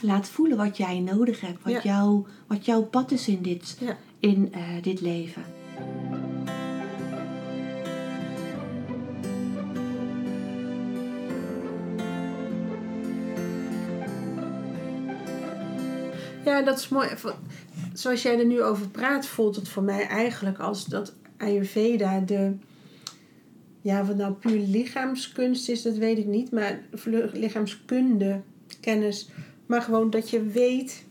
laat 0.00 0.28
voelen 0.28 0.56
wat 0.56 0.76
jij 0.76 1.00
nodig 1.00 1.40
hebt. 1.40 1.62
Wat, 1.62 1.72
Ja. 1.72 1.80
jou, 1.82 2.26
wat 2.46 2.64
jouw 2.64 2.82
pad 2.82 3.10
is 3.10 3.28
in 3.28 3.42
dit, 3.42 3.76
Ja. 3.80 3.96
in, 4.20 4.48
eh, 4.52 4.60
dit 4.82 5.00
leven. 5.00 5.42
Ja, 16.44 16.62
dat 16.62 16.78
is 16.78 16.88
mooi. 16.88 17.08
Zoals 17.92 18.22
jij 18.22 18.38
er 18.38 18.46
nu 18.46 18.62
over 18.62 18.88
praat, 18.88 19.26
voelt 19.26 19.56
het 19.56 19.68
voor 19.68 19.82
mij 19.82 20.06
eigenlijk 20.06 20.58
als 20.58 20.84
dat 20.84 21.14
Ayurveda 21.36 22.20
de. 22.20 22.52
Ja, 23.80 24.04
wat 24.04 24.16
nou 24.16 24.32
puur 24.32 24.58
lichaamskunst 24.66 25.68
is, 25.68 25.82
dat 25.82 25.96
weet 25.96 26.18
ik 26.18 26.26
niet. 26.26 26.50
Maar 26.50 26.80
lichaamskunde, 27.32 28.40
kennis. 28.80 29.28
Maar 29.66 29.82
gewoon 29.82 30.10
dat 30.10 30.30
je 30.30 30.42
weet 30.42 31.04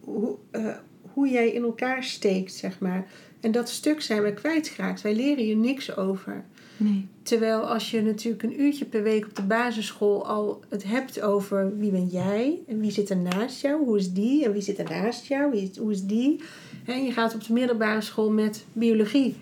hoe, 0.00 0.36
eh, 0.50 0.76
hoe 1.12 1.28
jij 1.28 1.52
in 1.52 1.62
elkaar 1.62 2.04
steekt, 2.04 2.52
zeg 2.52 2.78
maar. 2.78 3.06
En 3.40 3.52
dat 3.52 3.68
stuk 3.68 4.00
zijn 4.00 4.22
we 4.22 4.34
kwijtgeraakt. 4.34 5.00
Wij 5.00 5.14
leren 5.14 5.44
hier 5.44 5.56
niks 5.56 5.96
over. 5.96 6.44
Nee. 6.76 7.08
Terwijl 7.22 7.60
als 7.60 7.90
je 7.90 8.02
natuurlijk 8.02 8.42
een 8.42 8.60
uurtje 8.60 8.84
per 8.84 9.02
week 9.02 9.24
op 9.24 9.36
de 9.36 9.42
basisschool 9.42 10.26
al 10.26 10.62
het 10.68 10.84
hebt 10.84 11.20
over 11.20 11.78
wie 11.78 11.90
ben 11.90 12.06
jij 12.06 12.58
en 12.68 12.80
wie 12.80 12.90
zit 12.90 13.10
er 13.10 13.16
naast 13.16 13.60
jou, 13.60 13.84
hoe 13.84 13.98
is 13.98 14.12
die 14.12 14.44
en 14.44 14.52
wie 14.52 14.62
zit 14.62 14.78
er 14.78 14.90
naast 14.90 15.26
jou, 15.26 15.50
wie 15.50 15.70
hoe 15.78 15.90
is 15.90 16.04
die. 16.04 16.40
En 16.84 17.04
je 17.04 17.12
gaat 17.12 17.34
op 17.34 17.44
de 17.44 17.52
middelbare 17.52 18.00
school 18.00 18.30
met 18.30 18.64
biologie 18.72 19.36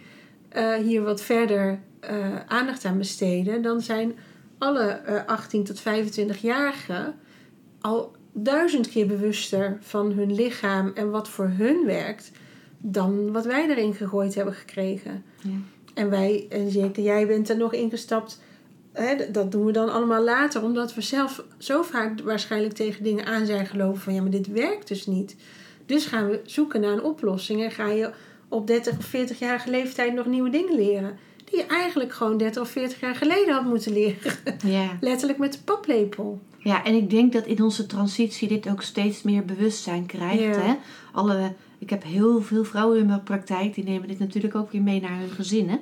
eh, 0.49 0.75
hier 0.75 1.03
wat 1.03 1.23
verder 1.23 1.81
eh, 2.01 2.40
aandacht 2.47 2.85
aan 2.85 2.99
besteden, 2.99 3.62
dan 3.62 3.81
zijn 3.81 4.12
alle 4.59 4.87
eh, 4.87 5.27
18 5.27 5.64
tot 5.64 5.81
25-jarigen 5.81 7.14
al 7.81 8.12
duizend 8.33 8.88
keer 8.88 9.07
bewuster 9.07 9.79
van 9.81 10.12
hun 10.12 10.35
lichaam 10.35 10.90
en 10.95 11.11
wat 11.11 11.29
voor 11.29 11.49
hun 11.57 11.85
werkt 11.87 12.31
dan 12.79 13.33
wat 13.33 13.45
wij 13.45 13.69
erin 13.69 13.95
gegooid 13.95 14.35
hebben 14.35 14.55
gekregen. 14.55 15.23
Ja. 15.43 15.51
En 16.01 16.11
wij, 16.11 16.47
en 16.49 16.71
zeker 16.71 17.03
jij 17.03 17.27
bent 17.27 17.49
er 17.49 17.57
nog 17.57 17.73
ingestapt. 17.73 18.41
Hè, 18.93 19.31
dat 19.31 19.53
doen 19.53 19.65
we 19.65 19.73
dan 19.73 19.93
allemaal 19.93 20.23
later, 20.23 20.63
omdat 20.63 20.95
we 20.95 21.01
zelf 21.01 21.45
zo 21.59 21.83
vaak 21.83 22.21
waarschijnlijk 22.21 22.75
tegen 22.75 23.05
dingen 23.05 23.27
aan 23.27 23.47
zijn 23.47 23.67
gelopen 23.67 24.01
van 24.01 24.15
ja, 24.15 24.23
maar 24.23 24.31
dit 24.31 24.47
werkt 24.47 24.89
dus 24.89 25.07
niet. 25.07 25.37
Dus 25.87 26.07
gaan 26.07 26.29
we 26.29 26.41
zoeken 26.45 26.81
naar 26.81 26.93
een 26.93 27.03
oplossing 27.03 27.63
en 27.63 27.71
ga 27.71 27.89
je 27.89 28.11
op 28.49 28.67
30 28.67 28.99
of 28.99 29.07
40-jarige 29.07 29.71
leeftijd 29.71 30.15
nog 30.15 30.27
nieuwe 30.27 30.51
dingen 30.51 30.75
leren. 30.75 31.19
Die 31.45 31.59
je 31.59 31.67
eigenlijk 31.67 32.13
gewoon 32.13 32.37
30 32.37 32.63
of 32.63 32.69
40 32.69 33.01
jaar 33.01 33.15
geleden 33.15 33.55
had 33.55 33.65
moeten 33.65 33.93
leren. 33.93 34.33
Ja. 34.65 34.97
Letterlijk 35.01 35.39
met 35.39 35.53
de 35.53 35.59
paplepel. 35.65 36.41
ja, 36.59 36.85
en 36.85 36.95
ik 36.95 37.11
denk 37.11 37.33
dat 37.33 37.47
in 37.47 37.63
onze 37.63 37.87
transitie 37.87 38.49
dit 38.49 38.69
ook 38.69 38.83
steeds 38.83 39.23
meer 39.23 39.45
bewustzijn 39.45 40.07
krijgt. 40.07 40.43
Ja. 40.43 40.61
Hè? 40.61 40.75
Alle, 41.13 41.53
ik 41.81 41.91
heb 41.91 42.03
heel 42.03 42.43
veel 42.43 42.64
vrouwen 42.64 42.99
in 42.99 43.07
mijn 43.07 43.22
praktijk, 43.22 43.74
die 43.74 43.85
nemen 43.85 44.09
dit 44.09 44.18
natuurlijk 44.18 44.55
ook 44.55 44.72
weer 44.72 44.83
mee 44.83 45.01
naar 45.01 45.18
hun 45.18 45.31
gezinnen. 45.31 45.81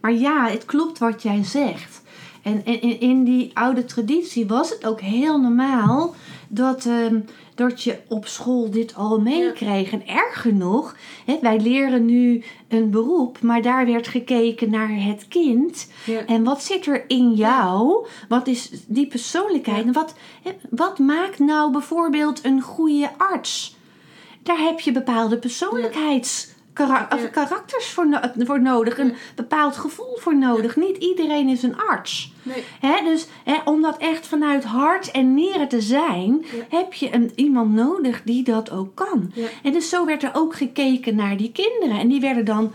Maar 0.00 0.12
ja, 0.12 0.48
het 0.48 0.64
klopt 0.64 0.98
wat 0.98 1.22
jij 1.22 1.44
zegt. 1.44 2.02
En 2.42 2.64
in, 3.00 3.24
die 3.24 3.50
oude 3.54 3.84
traditie 3.84 4.46
was 4.46 4.70
het 4.70 4.86
ook 4.86 5.00
heel 5.00 5.40
normaal 5.40 6.14
dat, 6.48 6.86
ehm, 6.86 7.20
dat 7.54 7.82
je 7.82 7.98
op 8.08 8.26
school 8.26 8.70
dit 8.70 8.94
al 8.94 9.20
meekreeg. 9.20 9.90
En 9.90 10.06
erger 10.06 10.54
nog, 10.54 10.96
hè, 11.24 11.38
wij 11.42 11.60
leren 11.60 12.04
nu 12.04 12.42
een 12.68 12.90
beroep, 12.90 13.40
maar 13.40 13.62
daar 13.62 13.86
werd 13.86 14.08
gekeken 14.08 14.70
naar 14.70 14.90
het 14.90 15.28
kind. 15.28 15.88
Ja. 16.04 16.26
En 16.26 16.44
wat 16.44 16.62
zit 16.62 16.86
er 16.86 17.04
in 17.06 17.32
jou? 17.32 18.06
Wat 18.28 18.46
is 18.46 18.70
die 18.86 19.06
persoonlijkheid? 19.06 19.84
En 19.86 19.92
wat, 19.92 20.14
hè, 20.42 20.50
wat 20.70 20.98
maakt 20.98 21.38
nou 21.38 21.72
bijvoorbeeld 21.72 22.44
een 22.44 22.60
goede 22.60 23.10
arts? 23.16 23.77
Daar 24.48 24.58
heb 24.58 24.80
je 24.80 24.92
bepaalde 24.92 25.38
Ja. 27.20 27.28
karakters 27.28 27.86
voor, 27.86 28.08
no- 28.08 28.20
voor 28.38 28.62
nodig, 28.62 28.98
een 28.98 29.14
bepaald 29.34 29.76
gevoel 29.76 30.16
voor 30.20 30.36
nodig. 30.36 30.76
Niet 30.76 30.96
iedereen 30.96 31.48
is 31.48 31.62
een 31.62 31.76
arts. 31.76 32.32
Nee. 32.42 32.64
Hè, 32.80 33.04
dus 33.04 33.26
om 33.64 33.82
dat 33.82 33.96
echt 33.98 34.26
vanuit 34.26 34.64
hart 34.64 35.10
en 35.10 35.34
nieren 35.34 35.68
te 35.68 35.80
zijn, 35.80 36.44
heb 36.68 36.94
je 36.94 37.14
een, 37.14 37.32
iemand 37.34 37.72
nodig 37.74 38.22
die 38.24 38.42
dat 38.42 38.70
ook 38.70 38.94
kan. 38.94 39.32
En 39.62 39.72
dus 39.72 39.88
zo 39.88 40.04
werd 40.04 40.22
er 40.22 40.30
ook 40.32 40.54
gekeken 40.54 41.14
naar 41.14 41.36
die 41.36 41.52
kinderen. 41.52 41.98
En 42.00 42.08
die 42.08 42.20
werden 42.20 42.44
dan 42.44 42.72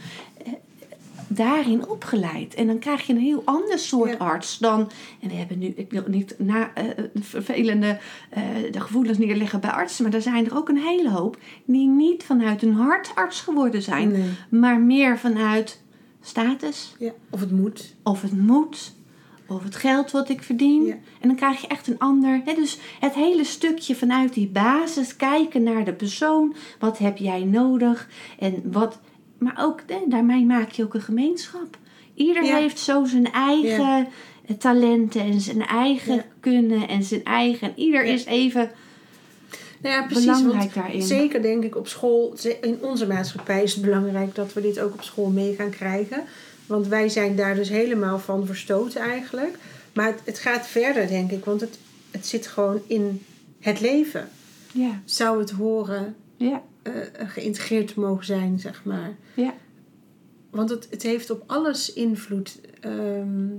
daarin 1.35 1.87
opgeleid. 1.87 2.53
En 2.53 2.67
dan 2.67 2.79
krijg 2.79 3.01
je 3.07 3.13
een 3.13 3.19
heel 3.19 3.41
ander 3.45 3.79
soort 3.79 4.09
Ja. 4.11 4.17
arts 4.17 4.57
dan. 4.57 4.91
En 5.21 5.29
we 5.29 5.35
hebben 5.35 5.59
nu, 5.59 5.65
ik 5.75 5.91
wil 5.91 6.03
niet 6.07 6.35
na, 6.37 6.73
eh, 6.73 6.83
vervelende 7.19 7.99
eh, 8.29 8.43
de 8.71 8.79
gevoelens 8.81 9.17
neerleggen 9.17 9.59
bij 9.59 9.69
artsen, 9.71 10.03
maar 10.03 10.13
er 10.13 10.21
zijn 10.21 10.45
er 10.45 10.55
ook 10.57 10.69
een 10.69 10.77
hele 10.77 11.09
hoop 11.09 11.37
die 11.65 11.87
niet 11.87 12.23
vanuit 12.23 12.61
een 12.61 12.73
hartarts 12.73 13.41
geworden 13.41 13.81
zijn, 13.81 14.11
Nee. 14.11 14.29
maar 14.49 14.79
meer 14.79 15.17
vanuit 15.19 15.81
status, 16.21 16.95
Ja. 16.99 17.11
Of 17.29 17.39
het 17.39 17.51
moet. 17.51 17.95
of 18.03 18.21
het 18.21 18.37
moet, 18.37 18.93
of 19.47 19.63
het 19.63 19.75
geld 19.75 20.11
wat 20.11 20.29
ik 20.29 20.43
verdien. 20.43 20.85
Ja. 20.85 20.93
En 20.93 21.27
dan 21.27 21.35
krijg 21.35 21.61
je 21.61 21.67
echt 21.67 21.87
een 21.87 21.99
ander. 21.99 22.41
Hè, 22.45 22.53
dus 22.53 22.79
het 22.99 23.13
hele 23.13 23.43
stukje 23.43 23.95
vanuit 23.95 24.33
die 24.33 24.47
basis, 24.47 25.15
kijken 25.15 25.63
naar 25.63 25.85
de 25.85 25.93
persoon. 25.93 26.55
Wat 26.79 26.97
heb 26.97 27.17
jij 27.17 27.43
nodig? 27.43 28.09
En 28.39 28.61
wat. 28.71 28.99
Maar 29.43 29.55
ook 29.59 29.79
daarmee 30.07 30.45
maak 30.45 30.71
je 30.71 30.83
ook 30.83 30.93
een 30.93 31.01
gemeenschap. 31.01 31.77
Ieder 32.13 32.43
Ja. 32.43 32.55
heeft 32.55 32.79
zo 32.79 33.05
zijn 33.05 33.31
eigen 33.31 34.07
eh, 34.45 34.55
talenten 34.55 35.21
en 35.21 35.41
zijn 35.41 35.65
eigen 35.65 36.15
Ja. 36.15 36.23
kunnen 36.39 36.87
en 36.87 37.03
zijn 37.03 37.23
eigen. 37.23 37.67
En 37.67 37.73
ieder 37.75 38.03
is 38.03 38.25
even 38.25 38.71
Nou 39.81 39.95
ja, 39.95 40.03
precies. 40.05 40.25
belangrijk 40.25 40.59
want 40.61 40.73
daarin. 40.73 41.01
Zeker 41.01 41.41
denk 41.41 41.63
ik 41.63 41.75
op 41.75 41.87
school, 41.87 42.35
in 42.61 42.77
onze 42.81 43.07
maatschappij 43.07 43.63
is 43.63 43.73
het 43.73 43.83
belangrijk 43.83 44.35
dat 44.35 44.53
we 44.53 44.61
dit 44.61 44.79
ook 44.79 44.93
op 44.93 45.03
school 45.03 45.29
mee 45.29 45.55
gaan 45.55 45.69
krijgen. 45.69 46.23
Want 46.65 46.87
wij 46.87 47.09
zijn 47.09 47.35
daar 47.35 47.55
dus 47.55 47.69
helemaal 47.69 48.19
van 48.19 48.45
verstoten 48.45 49.01
eigenlijk. 49.01 49.57
Maar 49.93 50.05
het, 50.07 50.19
het 50.23 50.39
gaat 50.39 50.67
verder 50.67 51.07
denk 51.07 51.31
ik, 51.31 51.45
want 51.45 51.61
het, 51.61 51.77
het 52.11 52.27
zit 52.27 52.47
gewoon 52.47 52.81
in 52.87 53.25
het 53.59 53.79
leven. 53.79 54.29
Ja, 54.71 55.01
Zou 55.05 55.39
het 55.39 55.49
horen 55.51 56.15
ja, 56.37 56.61
eh, 56.83 56.93
geïntegreerd 57.27 57.95
mogen 57.95 58.25
zijn, 58.25 58.59
zeg 58.59 58.83
maar. 58.85 59.15
ja. 59.33 59.53
Want 60.49 60.69
het, 60.69 60.87
het 60.89 61.03
heeft 61.03 61.29
op 61.29 61.43
alles 61.47 61.93
invloed. 61.93 62.59
Ehm, 62.79 63.49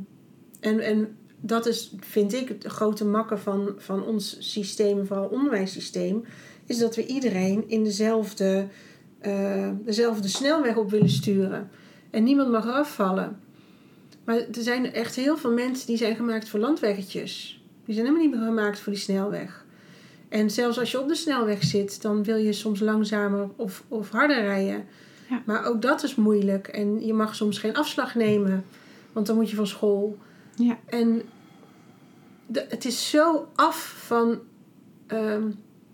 en, 0.61 0.81
en 0.81 1.17
dat 1.41 1.67
is, 1.67 1.95
vind 2.01 2.35
ik, 2.35 2.49
het 2.49 2.65
grote 2.65 3.05
makken 3.05 3.41
van, 3.41 3.75
van 3.77 4.07
ons 4.07 4.37
systeem, 4.53 5.07
vooral 5.07 5.29
onderwijssysteem, 5.29 6.25
is 6.67 6.79
dat 6.79 6.97
we 6.97 7.07
iedereen 7.07 7.69
in 7.69 7.85
dezelfde, 7.85 8.67
eh, 9.19 9.71
dezelfde 9.85 10.29
snelweg 10.29 10.77
op 10.77 10.91
willen 10.91 11.09
sturen. 11.09 11.71
En 12.11 12.23
niemand 12.25 12.51
mag 12.51 12.65
eraf 12.65 12.95
vallen. 12.95 13.41
Maar 14.25 14.37
er 14.37 14.63
zijn 14.63 14.93
echt 14.93 15.17
heel 15.17 15.37
veel 15.37 15.53
mensen 15.53 15.87
die 15.87 15.97
zijn 15.97 16.17
gemaakt 16.17 16.49
voor 16.49 16.61
landweggetjes. 16.61 17.63
Die 17.85 17.95
zijn 17.95 18.07
helemaal 18.07 18.29
niet 18.29 18.37
meer 18.37 18.49
gemaakt 18.49 18.81
voor 18.81 18.93
die 18.93 19.03
snelweg. 19.03 19.64
En 20.35 20.51
zelfs 20.51 20.79
als 20.79 20.91
je 20.91 21.01
op 21.01 21.09
de 21.09 21.15
snelweg 21.15 21.65
zit, 21.65 22.03
dan 22.03 22.23
wil 22.23 22.37
je 22.37 22.53
soms 22.53 22.81
langzamer 22.81 23.49
of, 23.57 23.85
of 23.89 24.11
harder 24.11 24.43
rijden. 24.43 24.85
Ja. 25.31 25.43
Maar 25.45 25.65
ook 25.65 25.83
dat 25.83 26.03
is 26.03 26.15
moeilijk. 26.15 26.69
En 26.69 27.07
je 27.07 27.13
mag 27.13 27.35
soms 27.35 27.59
geen 27.59 27.77
afslag 27.77 28.15
nemen, 28.15 28.65
want 29.13 29.27
dan 29.27 29.37
moet 29.37 29.51
je 29.51 29.57
van 29.57 29.67
school. 29.67 30.19
Ja. 30.55 30.79
En 30.87 31.23
de, 32.47 32.67
het 32.69 32.85
is 32.85 33.11
zo 33.11 33.49
af 33.55 33.95
van 34.07 34.39
ehm, 35.07 35.51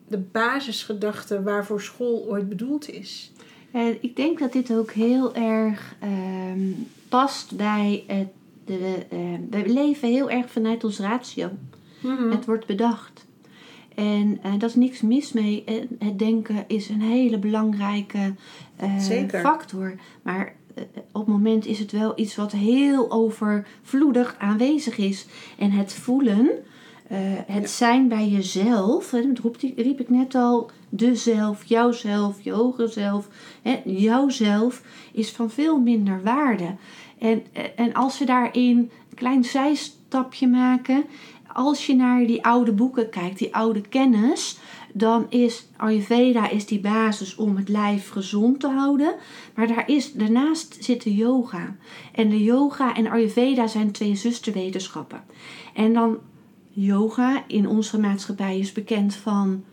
de 0.08 0.18
basisgedachte 0.18 1.42
waarvoor 1.42 1.80
school 1.80 2.26
ooit 2.28 2.48
bedoeld 2.48 2.90
is. 2.90 3.32
En 3.72 3.96
ik 4.00 4.16
denk 4.16 4.38
dat 4.38 4.52
dit 4.52 4.72
ook 4.72 4.90
heel 4.90 5.34
erg 5.34 5.94
ehm, 6.00 6.70
past 7.08 7.56
bij 7.56 8.04
het. 8.06 8.28
De, 8.64 9.06
ehm, 9.10 9.40
we 9.50 9.72
leven 9.72 10.08
heel 10.08 10.30
erg 10.30 10.50
vanuit 10.50 10.84
ons 10.84 10.98
ratio. 10.98 11.50
Mhm. 12.00 12.30
Het 12.30 12.44
wordt 12.44 12.66
bedacht. 12.66 13.09
En 13.94 14.38
eh, 14.42 14.52
daar 14.58 14.68
is 14.68 14.74
niks 14.74 15.00
mis 15.00 15.32
mee. 15.32 15.64
En 15.64 15.88
het 15.98 16.18
denken 16.18 16.64
is 16.66 16.88
een 16.88 17.00
hele 17.00 17.38
belangrijke 17.38 18.34
eh, 18.76 18.96
factor. 19.28 19.94
Maar 20.22 20.54
eh, 20.74 20.84
op 21.12 21.26
het 21.26 21.34
moment 21.34 21.66
is 21.66 21.78
het 21.78 21.92
wel 21.92 22.12
iets 22.16 22.36
wat 22.36 22.52
heel 22.52 23.10
overvloedig 23.10 24.36
aanwezig 24.38 24.98
is. 24.98 25.26
En 25.58 25.70
het 25.70 25.92
voelen, 25.92 26.48
het 27.46 27.62
Ja. 27.62 27.66
zijn 27.66 28.08
bij 28.08 28.28
jezelf, 28.28 29.10
hè, 29.10 29.32
dat 29.32 29.56
riep 29.76 30.00
ik 30.00 30.08
net 30.08 30.34
al, 30.34 30.70
de 30.88 31.14
zelf, 31.14 31.64
jouzelf, 31.64 32.42
je 32.42 32.52
hogere 32.52 32.88
zelf. 32.88 33.28
Hè, 33.62 33.80
jouzelf 33.84 34.82
is 35.12 35.30
van 35.30 35.50
veel 35.50 35.78
minder 35.78 36.22
waarde. 36.22 36.74
En, 37.18 37.42
en 37.76 37.94
als 37.94 38.18
we 38.18 38.24
daarin 38.24 38.78
een 38.78 38.90
klein 39.14 39.44
zijstapje 39.44 40.48
maken, 40.48 41.04
als 41.52 41.86
je 41.86 41.94
naar 41.94 42.26
die 42.26 42.44
oude 42.44 42.72
boeken 42.72 43.10
kijkt, 43.10 43.38
die 43.38 43.54
oude 43.54 43.80
kennis, 43.80 44.58
dan 44.92 45.26
is 45.28 45.68
Ayurveda 45.76 46.48
is 46.48 46.66
die 46.66 46.80
basis 46.80 47.36
om 47.36 47.56
het 47.56 47.68
lijf 47.68 48.08
gezond 48.08 48.60
te 48.60 48.68
houden. 48.68 49.14
Maar 49.54 49.66
daar 49.66 49.88
is, 49.88 50.12
daarnaast 50.12 50.76
zit 50.80 51.02
de 51.02 51.14
yoga. 51.14 51.76
En 52.12 52.28
de 52.28 52.42
yoga 52.42 52.96
en 52.96 53.06
Ayurveda 53.06 53.66
zijn 53.66 53.92
twee 53.92 54.14
zusterwetenschappen. 54.14 55.24
En 55.74 55.92
dan 55.92 56.18
yoga 56.68 57.44
in 57.46 57.68
onze 57.68 58.00
maatschappij 58.00 58.58
is 58.58 58.72
bekend 58.72 59.14
van 59.14 59.64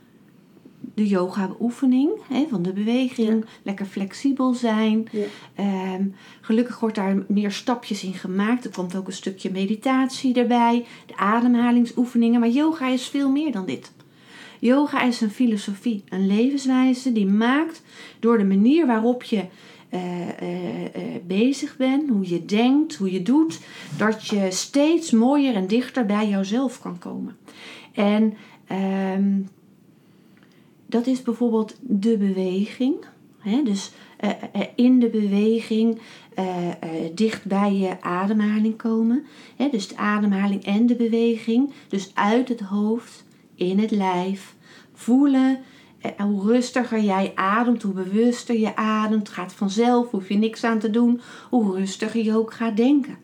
de 0.98 1.06
yoga-oefening, 1.06 2.10
hè, 2.28 2.46
van 2.50 2.62
de 2.62 2.72
beweging, 2.72 3.44
lekker 3.62 3.86
flexibel 3.86 4.54
zijn. 4.54 5.08
Ja. 5.10 5.24
Ehm, 5.54 6.04
gelukkig 6.40 6.80
wordt 6.80 6.94
daar 6.94 7.24
meer 7.28 7.50
stapjes 7.50 8.04
in 8.04 8.14
gemaakt. 8.14 8.64
Er 8.64 8.70
komt 8.70 8.96
ook 8.96 9.06
een 9.06 9.12
stukje 9.12 9.50
meditatie 9.50 10.34
erbij, 10.34 10.84
de 11.06 11.16
ademhalingsoefeningen. 11.16 12.40
Maar 12.40 12.48
yoga 12.48 12.88
is 12.88 13.06
veel 13.06 13.30
meer 13.30 13.52
dan 13.52 13.66
dit. 13.66 13.92
Yoga 14.58 15.02
is 15.02 15.20
een 15.20 15.30
filosofie, 15.30 16.04
een 16.08 16.26
levenswijze 16.26 17.12
die 17.12 17.26
maakt 17.26 17.82
door 18.20 18.38
de 18.38 18.44
manier 18.44 18.86
waarop 18.86 19.22
je 19.22 19.44
eh, 19.88 20.28
eh, 20.28 20.84
eh, 20.84 21.22
bezig 21.26 21.76
bent, 21.76 22.08
hoe 22.08 22.28
je 22.28 22.44
denkt, 22.44 22.94
hoe 22.94 23.12
je 23.12 23.22
doet, 23.22 23.60
dat 23.96 24.26
je 24.26 24.46
steeds 24.50 25.10
mooier 25.10 25.54
en 25.54 25.66
dichter 25.66 26.06
bij 26.06 26.28
jouzelf 26.28 26.80
kan 26.80 26.98
komen. 26.98 27.36
En 27.92 28.36
ehm, 28.66 29.40
dat 30.88 31.06
is 31.06 31.22
bijvoorbeeld 31.22 31.76
de 31.80 32.16
beweging. 32.16 32.96
Hè? 33.38 33.62
Dus 33.62 33.90
eh, 34.16 34.30
eh, 34.30 34.62
in 34.74 34.98
de 34.98 35.08
beweging 35.08 35.98
eh, 36.34 36.68
eh, 36.68 36.74
dicht 37.14 37.44
bij 37.44 37.74
je 37.74 38.02
ademhaling 38.02 38.76
komen. 38.76 39.24
Hè? 39.56 39.68
Dus 39.70 39.88
de 39.88 39.96
ademhaling 39.96 40.64
en 40.64 40.86
de 40.86 40.96
beweging. 40.96 41.72
Dus 41.88 42.10
uit 42.14 42.48
het 42.48 42.60
hoofd, 42.60 43.24
in 43.54 43.78
het 43.78 43.90
lijf. 43.90 44.54
Voelen 44.92 45.58
eh, 46.00 46.10
hoe 46.16 46.46
rustiger 46.46 47.00
jij 47.00 47.32
ademt, 47.34 47.82
hoe 47.82 47.92
bewuster 47.92 48.58
je 48.58 48.76
ademt. 48.76 49.28
gaat 49.28 49.52
vanzelf, 49.52 50.10
hoef 50.10 50.28
je 50.28 50.34
niks 50.36 50.64
aan 50.64 50.78
te 50.78 50.90
doen. 50.90 51.20
Hoe 51.50 51.76
rustiger 51.76 52.24
je 52.24 52.36
ook 52.36 52.52
gaat 52.52 52.76
denken. 52.76 53.16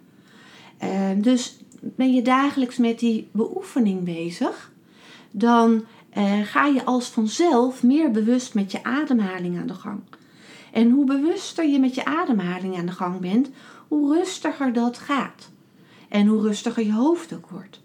Eh, 0.78 1.10
dus 1.16 1.58
ben 1.80 2.14
je 2.14 2.22
dagelijks 2.22 2.76
met 2.76 2.98
die 2.98 3.28
beoefening 3.32 4.04
bezig, 4.04 4.72
dan 5.30 5.84
eh, 6.14 6.40
ga 6.42 6.66
je 6.66 6.84
als 6.84 7.08
vanzelf 7.08 7.82
meer 7.82 8.10
bewust 8.10 8.54
met 8.54 8.72
je 8.72 8.84
ademhaling 8.84 9.58
aan 9.58 9.66
de 9.66 9.74
gang. 9.74 10.00
En 10.72 10.90
hoe 10.90 11.04
bewuster 11.04 11.68
je 11.68 11.78
met 11.78 11.94
je 11.94 12.04
ademhaling 12.04 12.78
aan 12.78 12.86
de 12.86 12.92
gang 12.92 13.20
bent, 13.20 13.50
hoe 13.88 14.16
rustiger 14.16 14.72
dat 14.72 14.98
gaat. 14.98 15.50
En 16.08 16.26
hoe 16.26 16.42
rustiger 16.42 16.84
je 16.84 16.92
hoofd 16.92 17.34
ook 17.34 17.48
wordt. 17.48 17.80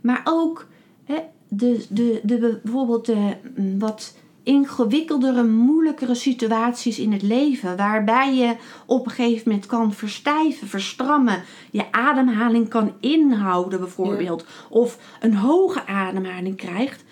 Maar 0.00 0.20
ook 0.24 0.66
hè, 1.04 1.18
de, 1.48 1.86
de, 1.88 2.20
de, 2.22 2.60
bijvoorbeeld 2.62 3.06
de 3.06 3.36
mm, 3.56 3.78
wat 3.78 4.14
ingewikkeldere, 4.42 5.44
moeilijkere 5.44 6.14
situaties 6.14 6.98
in 6.98 7.12
het 7.12 7.22
leven, 7.22 7.76
waarbij 7.76 8.34
je 8.34 8.56
op 8.86 9.06
een 9.06 9.12
gegeven 9.12 9.42
moment 9.46 9.66
kan 9.66 9.92
verstijven, 9.92 10.68
verstrammen, 10.68 11.42
je 11.70 11.92
ademhaling 11.92 12.68
kan 12.68 12.92
inhouden 13.00 13.78
bijvoorbeeld, 13.78 14.44
of 14.68 14.98
een 15.20 15.34
hoge 15.34 15.86
ademhaling 15.86 16.56
krijgt. 16.56 17.04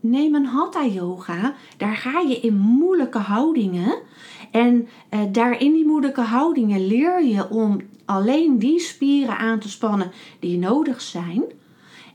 Neem 0.00 0.34
een 0.34 0.46
hatha 0.46 0.86
yoga, 0.86 1.54
daar 1.76 1.96
ga 1.96 2.20
je 2.20 2.40
in 2.40 2.56
moeilijke 2.56 3.18
houdingen 3.18 3.98
en 4.50 4.88
eh, 5.08 5.20
daar 5.32 5.60
in 5.60 5.72
die 5.72 5.86
moeilijke 5.86 6.20
houdingen 6.20 6.86
leer 6.86 7.24
je 7.24 7.50
om 7.50 7.80
alleen 8.04 8.58
die 8.58 8.80
spieren 8.80 9.38
aan 9.38 9.58
te 9.58 9.68
spannen 9.68 10.12
die 10.38 10.58
nodig 10.58 11.00
zijn 11.00 11.44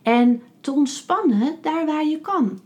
en 0.01 0.41
te 0.61 0.71
ontspannen 0.71 1.55
daar 1.61 1.85
waar 1.85 2.05
je 2.05 2.19
kan. 2.19 2.59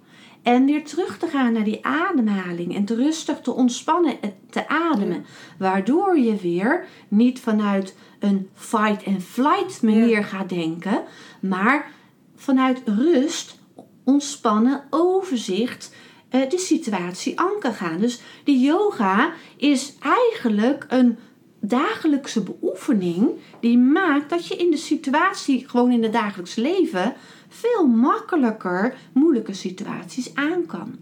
En 0.44 0.66
weer 0.66 0.86
terug 0.86 1.18
te 1.18 1.28
gaan 1.28 1.54
naar 1.54 1.64
die 1.64 1.86
ademhaling 1.86 2.76
en 2.76 2.86
te 2.86 2.96
rustig 2.96 3.42
te 3.42 3.54
ontspannen 3.54 4.22
en 4.22 4.34
te 4.50 4.68
ademen. 4.68 5.26
Waardoor 5.58 6.18
je 6.18 6.36
weer 6.36 6.88
niet 7.08 7.40
vanuit 7.40 7.96
een 8.20 8.50
fight 8.54 9.06
and 9.06 9.24
flight 9.24 9.82
manier 9.82 10.24
gaat 10.24 10.50
denken, 10.50 11.04
maar 11.42 11.92
vanuit 12.36 12.82
rust, 12.86 13.60
ontspannen, 14.08 14.84
overzicht 14.90 15.96
eh, 16.30 16.50
de 16.50 16.58
situatie 16.58 17.40
aan 17.40 17.60
kan 17.60 17.74
gaan. 17.74 18.00
Dus 18.00 18.22
de 18.44 18.60
yoga 18.60 19.34
is 19.58 19.96
eigenlijk 20.00 20.86
een 20.88 21.18
dagelijkse 21.60 22.44
beoefening 22.44 23.30
die 23.60 23.78
maakt 23.78 24.30
dat 24.30 24.48
je 24.48 24.56
in 24.56 24.72
de 24.72 24.78
situatie, 24.78 25.70
gewoon 25.70 25.92
in 25.92 26.04
het 26.04 26.14
dagelijks 26.14 26.56
leven, 26.56 27.14
veel 27.48 27.88
makkelijker 27.88 28.96
moeilijke 29.14 29.54
situaties 29.54 30.36
aan 30.36 30.66
kan. 30.66 30.96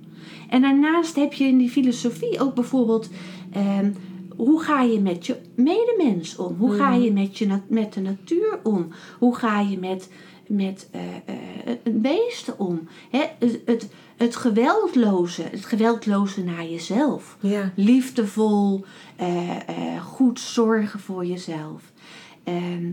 En 0.49 0.61
daarnaast 0.61 1.15
heb 1.15 1.33
je 1.33 1.45
in 1.45 1.57
die 1.57 1.69
filosofie 1.69 2.39
ook 2.39 2.55
bijvoorbeeld. 2.55 3.09
ehm, 3.51 3.91
hoe 4.35 4.61
ga 4.61 4.81
je 4.81 4.99
met 4.99 5.25
je 5.25 5.37
medemens 5.55 6.35
om? 6.35 6.55
Hoe 6.57 6.73
ga 6.73 6.93
je 6.93 7.11
met, 7.11 7.37
je, 7.37 7.59
met 7.67 7.93
de 7.93 8.01
natuur 8.01 8.59
om? 8.63 8.87
Hoe 9.19 9.35
ga 9.35 9.59
je 9.59 9.79
met, 9.79 10.09
met 10.47 10.87
eh, 10.91 11.01
eh, 11.15 11.35
het 11.65 12.01
beesten 12.01 12.59
om? 12.59 12.87
Hè, 13.09 13.23
het, 13.39 13.61
het, 13.65 13.89
het 14.17 14.35
geweldloze, 14.35 15.41
het 15.41 15.65
geweldloze 15.65 16.43
naar 16.43 16.65
jezelf. 16.65 17.37
Ja. 17.39 17.71
Liefdevol, 17.75 18.85
eh, 19.15 20.01
goed 20.03 20.39
zorgen 20.39 20.99
voor 20.99 21.25
jezelf. 21.25 21.91
Ehm, 22.43 22.91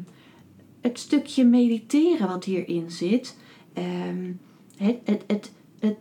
het 0.81 0.99
stukje 0.99 1.45
mediteren 1.45 2.29
wat 2.29 2.45
hierin 2.45 2.91
zit. 2.91 3.37
ehm, 3.73 4.33
het, 4.77 4.99
het, 5.05 5.25
het, 5.27 5.53
het, 5.81 5.97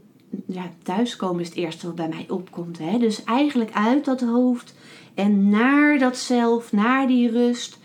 ja, 0.45 0.71
thuiskomen 0.83 1.41
is 1.41 1.47
het 1.47 1.57
eerste 1.57 1.85
wat 1.85 1.95
bij 1.95 2.09
mij 2.09 2.25
opkomt. 2.29 2.77
Hè? 2.77 2.97
Dus 2.97 3.23
eigenlijk 3.23 3.71
uit 3.73 4.05
dat 4.05 4.21
hoofd 4.21 4.73
en 5.13 5.49
naar 5.49 5.99
dat 5.99 6.17
zelf, 6.17 6.71
naar 6.71 7.07
die 7.07 7.31
rust. 7.31 7.79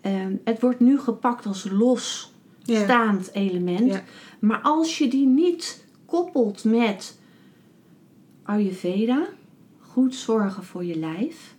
Ehm, 0.00 0.34
het 0.44 0.60
wordt 0.60 0.80
nu 0.80 0.98
gepakt 0.98 1.46
als 1.46 1.68
los 1.70 2.29
Ja. 2.62 2.82
staand 2.82 3.30
element. 3.32 3.92
Ja. 3.92 4.02
Maar 4.38 4.60
als 4.62 4.98
je 4.98 5.08
die 5.08 5.26
niet 5.26 5.84
koppelt 6.04 6.64
met 6.64 7.18
Ayurveda, 8.42 9.26
goed 9.80 10.14
zorgen 10.14 10.64
voor 10.64 10.84
je 10.84 10.98
lijf. 10.98 11.54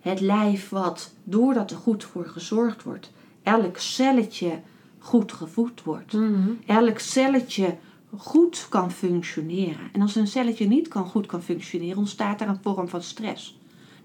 Het 0.00 0.20
lijf 0.20 0.68
wat, 0.68 1.14
doordat 1.24 1.70
er 1.70 1.76
goed 1.76 2.04
voor 2.04 2.26
gezorgd 2.26 2.82
wordt, 2.82 3.10
elk 3.42 3.76
celletje 3.76 4.60
goed 4.98 5.32
gevoed 5.32 5.82
wordt. 5.82 6.12
Mhm. 6.12 6.50
Elk 6.66 6.98
celletje 6.98 7.76
goed 8.16 8.66
kan 8.68 8.90
functioneren. 8.90 9.88
En 9.92 10.00
als 10.00 10.14
een 10.14 10.26
celletje 10.26 10.66
niet 10.66 10.88
kan, 10.88 11.06
goed 11.06 11.26
kan 11.26 11.42
functioneren, 11.42 11.98
ontstaat 11.98 12.40
er 12.40 12.48
een 12.48 12.58
vorm 12.62 12.88
van 12.88 13.02
stress. 13.02 13.58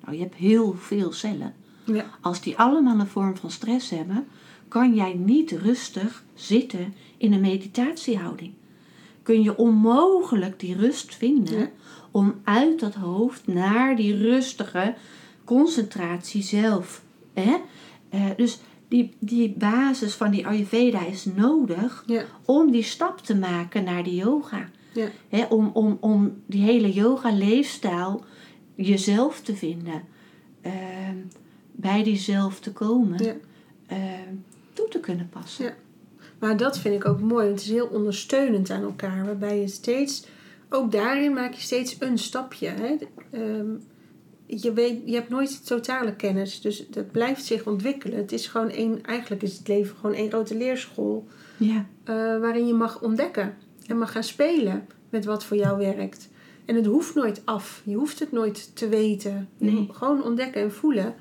Nou, 0.04 0.16
je 0.16 0.22
hebt 0.22 0.36
heel 0.36 0.74
veel 0.74 1.12
cellen. 1.12 1.54
Ja. 1.84 2.06
Als 2.22 2.42
die 2.42 2.58
allemaal 2.58 3.00
een 3.00 3.08
vorm 3.08 3.38
van 3.38 3.52
stress 3.52 3.90
hebben, 3.90 4.28
kan 4.70 4.96
jij 4.96 5.14
niet 5.14 5.52
rustig 5.52 6.24
zitten 6.34 6.94
in 7.18 7.34
een 7.34 7.42
meditatiehouding. 7.42 8.54
Kun 9.24 9.42
je 9.42 9.58
onmogelijk 9.58 10.60
die 10.60 10.76
rust 10.76 11.16
vinden 11.16 11.60
Ja. 11.60 11.70
om 12.12 12.36
uit 12.44 12.80
dat 12.80 12.94
hoofd 12.94 13.48
naar 13.48 13.96
die 13.96 14.16
rustige 14.18 14.96
concentratie 15.44 16.42
zelf. 16.44 17.04
Hè? 17.34 17.56
Eh, 18.10 18.26
dus 18.38 18.60
die, 18.88 19.14
die 19.20 19.50
basis 19.58 20.14
van 20.14 20.32
die 20.32 20.48
Ayurveda 20.48 21.06
is 21.06 21.26
nodig 21.26 22.04
Ja. 22.08 22.24
om 22.46 22.72
die 22.72 22.84
stap 22.84 23.20
te 23.20 23.36
maken 23.36 23.84
naar 23.84 24.04
de 24.04 24.16
yoga. 24.16 24.70
Ja. 24.94 25.08
Hè, 25.30 25.44
om, 25.46 25.70
om, 25.74 25.98
om 26.00 26.34
die 26.46 26.62
hele 26.62 26.92
yoga-leefstijl 26.94 28.24
jezelf 28.76 29.42
te 29.42 29.56
vinden. 29.56 30.02
Ehm, 30.62 31.16
bij 31.72 32.04
diezelf 32.04 32.60
te 32.60 32.72
komen. 32.72 33.24
Ja. 33.24 33.34
ehm, 33.88 34.36
te 34.90 35.00
kunnen 35.00 35.30
passen. 35.30 35.66
Ja. 35.66 35.74
Maar 36.40 36.58
dat 36.58 36.80
vind 36.80 36.96
ik 36.96 37.06
ook 37.06 37.20
mooi, 37.20 37.46
want 37.46 37.60
het 37.60 37.68
is 37.68 37.74
heel 37.74 37.88
ondersteunend 37.88 38.70
aan 38.70 38.84
elkaar. 38.84 39.26
Waarbij 39.26 39.60
je 39.60 39.68
steeds, 39.68 40.26
ook 40.70 40.92
daarin 40.92 41.34
maak 41.34 41.54
je 41.54 41.62
steeds 41.62 41.96
een 42.00 42.18
stapje. 42.18 42.68
Hè? 42.68 42.96
Ehm, 43.32 43.70
je, 44.46 44.74
weet, 44.74 45.02
je 45.06 45.14
hebt 45.14 45.30
nooit 45.30 45.66
totale 45.66 46.16
kennis, 46.16 46.62
dus 46.62 46.88
dat 46.90 47.12
blijft 47.12 47.46
zich 47.46 47.66
ontwikkelen. 47.66 48.18
Het 48.18 48.32
is 48.32 48.48
gewoon 48.48 48.70
één, 48.70 49.04
eigenlijk 49.04 49.42
is 49.42 49.58
het 49.58 49.68
leven 49.68 49.96
gewoon 49.96 50.16
één 50.16 50.30
grote 50.30 50.58
leerschool. 50.58 51.28
Ja. 51.58 51.86
eh, 52.04 52.16
waarin 52.16 52.68
je 52.68 52.74
mag 52.74 53.02
ontdekken 53.02 53.58
en 53.88 53.98
mag 53.98 54.12
gaan 54.12 54.24
spelen 54.24 54.88
met 55.10 55.26
wat 55.26 55.44
voor 55.44 55.58
jou 55.58 55.78
werkt. 55.78 56.30
En 56.66 56.76
het 56.76 56.86
hoeft 56.86 57.16
nooit 57.16 57.42
af. 57.46 57.82
Je 57.86 57.96
hoeft 57.96 58.20
het 58.20 58.32
nooit 58.32 58.76
te 58.76 58.90
weten. 58.90 59.50
Nee. 59.58 59.90
gewoon 59.92 60.24
ontdekken 60.24 60.62
en 60.62 60.72
voelen. 60.72 61.16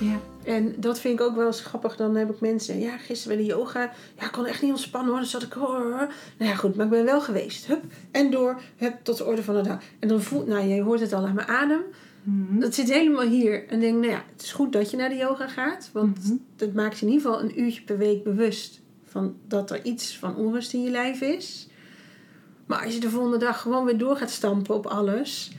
Ja. 0.00 0.18
En 0.44 0.74
dat 0.76 1.00
vind 1.00 1.20
ik 1.20 1.26
ook 1.26 1.36
wel 1.36 1.46
eens 1.46 1.60
grappig. 1.60 1.96
Dan 1.96 2.16
heb 2.16 2.30
ik 2.30 2.40
mensen, 2.40 2.80
ja, 2.80 2.96
gisteren 2.96 3.36
bij 3.36 3.46
de 3.46 3.52
yoga. 3.52 3.92
Ja, 4.18 4.24
ik 4.24 4.32
kon 4.32 4.46
echt 4.46 4.62
niet 4.62 4.70
ontspannen 4.70 5.10
hoor. 5.10 5.20
Dan 5.20 5.28
zat 5.28 5.42
ik, 5.42 5.52
hoor. 5.52 6.08
Nou 6.38 6.50
ja, 6.50 6.54
goed, 6.54 6.76
maar 6.76 6.84
ik 6.84 6.90
ben 6.90 7.04
wel 7.04 7.20
geweest. 7.20 7.66
Hup, 7.66 7.82
en 8.10 8.30
door, 8.30 8.60
hup, 8.76 8.94
tot 9.02 9.16
de 9.18 9.24
orde 9.24 9.42
van 9.42 9.54
de 9.54 9.62
dag. 9.62 9.78
En 9.98 10.08
dan 10.08 10.20
voelt, 10.22 10.46
nou, 10.46 10.66
je 10.66 10.82
hoort 10.82 11.00
het 11.00 11.12
al 11.12 11.26
aan 11.26 11.34
mijn 11.34 11.48
adem. 11.48 11.80
Mhm. 12.22 12.58
Dat 12.60 12.74
zit 12.74 12.92
helemaal 12.92 13.26
hier. 13.26 13.68
En 13.68 13.80
denk, 13.80 13.94
nou 13.94 14.10
ja, 14.12 14.22
het 14.32 14.42
is 14.42 14.52
goed 14.52 14.72
dat 14.72 14.90
je 14.90 14.96
naar 14.96 15.08
de 15.08 15.16
yoga 15.16 15.48
gaat. 15.48 15.90
Want 15.92 16.24
Mhm. 16.24 16.36
dat 16.56 16.72
maakt 16.72 16.98
je 16.98 17.06
in 17.06 17.12
ieder 17.12 17.26
geval 17.30 17.42
een 17.44 17.60
uurtje 17.60 17.82
per 17.82 17.98
week 17.98 18.24
bewust. 18.24 18.80
Van 19.04 19.34
dat 19.48 19.70
er 19.70 19.84
iets 19.84 20.18
van 20.18 20.36
onrust 20.36 20.72
in 20.72 20.82
je 20.82 20.90
lijf 20.90 21.20
is. 21.20 21.68
Maar 22.66 22.84
als 22.84 22.94
je 22.94 23.00
de 23.00 23.10
volgende 23.10 23.36
dag 23.38 23.60
gewoon 23.60 23.84
weer 23.84 23.98
door 23.98 24.16
gaat 24.16 24.30
stampen 24.30 24.74
op 24.74 24.86
alles. 24.86 25.52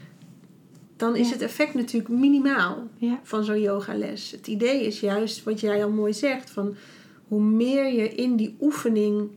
Dan 1.01 1.15
is 1.15 1.27
Ja. 1.27 1.33
het 1.33 1.41
effect 1.41 1.73
natuurlijk 1.73 2.13
minimaal 2.13 2.87
Ja. 2.97 3.19
van 3.23 3.43
zo'n 3.43 3.61
yogales. 3.61 4.31
Het 4.31 4.47
idee 4.47 4.85
is 4.85 4.99
juist 4.99 5.43
wat 5.43 5.59
jij 5.59 5.83
al 5.83 5.89
mooi 5.89 6.13
zegt: 6.13 6.49
van 6.49 6.75
hoe 7.27 7.41
meer 7.41 7.93
je 7.93 8.09
in 8.09 8.35
die 8.35 8.55
oefening 8.61 9.29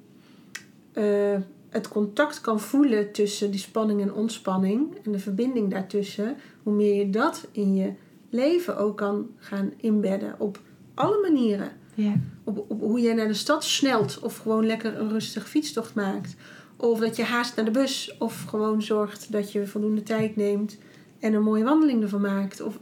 eh, 0.92 1.36
het 1.68 1.88
contact 1.88 2.40
kan 2.40 2.60
voelen 2.60 3.12
tussen 3.12 3.50
die 3.50 3.60
spanning 3.60 4.00
en 4.00 4.12
ontspanning 4.12 4.94
en 5.04 5.12
de 5.12 5.18
verbinding 5.18 5.70
daartussen, 5.70 6.36
hoe 6.62 6.74
meer 6.74 6.94
je 6.94 7.10
dat 7.10 7.48
in 7.52 7.74
je 7.74 7.92
leven 8.30 8.76
ook 8.76 8.96
kan 8.96 9.26
gaan 9.36 9.72
inbedden 9.76 10.34
op 10.38 10.60
alle 10.94 11.18
manieren. 11.20 11.72
Ja. 11.94 12.12
Op, 12.44 12.64
op 12.68 12.80
hoe 12.80 13.00
jij 13.00 13.14
naar 13.14 13.28
de 13.28 13.34
stad 13.34 13.64
snelt 13.64 14.18
of 14.22 14.36
gewoon 14.36 14.66
lekker 14.66 14.98
een 15.00 15.08
rustige 15.08 15.46
fietstocht 15.46 15.94
maakt. 15.94 16.34
Of 16.76 16.98
dat 16.98 17.16
je 17.16 17.22
haast 17.22 17.56
naar 17.56 17.64
de 17.64 17.70
bus 17.70 18.16
of 18.18 18.42
gewoon 18.44 18.82
zorgt 18.82 19.32
dat 19.32 19.52
je 19.52 19.66
voldoende 19.66 20.02
tijd 20.02 20.36
neemt 20.36 20.78
en 21.24 21.34
een 21.34 21.42
mooie 21.42 21.64
wandeling 21.64 22.02
ervan 22.02 22.20
maakt. 22.20 22.60
Of, 22.60 22.78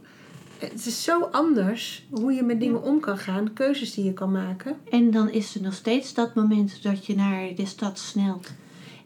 het 0.57 0.85
is 0.85 1.03
zo 1.03 1.21
anders 1.31 2.05
hoe 2.09 2.33
je 2.33 2.43
met 2.43 2.59
dingen 2.59 2.83
om 2.83 2.99
kan 2.99 3.17
gaan, 3.17 3.53
keuzes 3.53 3.93
die 3.93 4.05
je 4.05 4.13
kan 4.13 4.31
maken. 4.31 4.75
En 4.89 5.11
dan 5.11 5.29
is 5.29 5.55
er 5.55 5.61
nog 5.61 5.73
steeds 5.73 6.13
dat 6.13 6.35
moment 6.35 6.83
dat 6.83 7.05
je 7.05 7.15
naar 7.15 7.55
de 7.55 7.65
stad 7.65 7.99
snelt. 7.99 8.51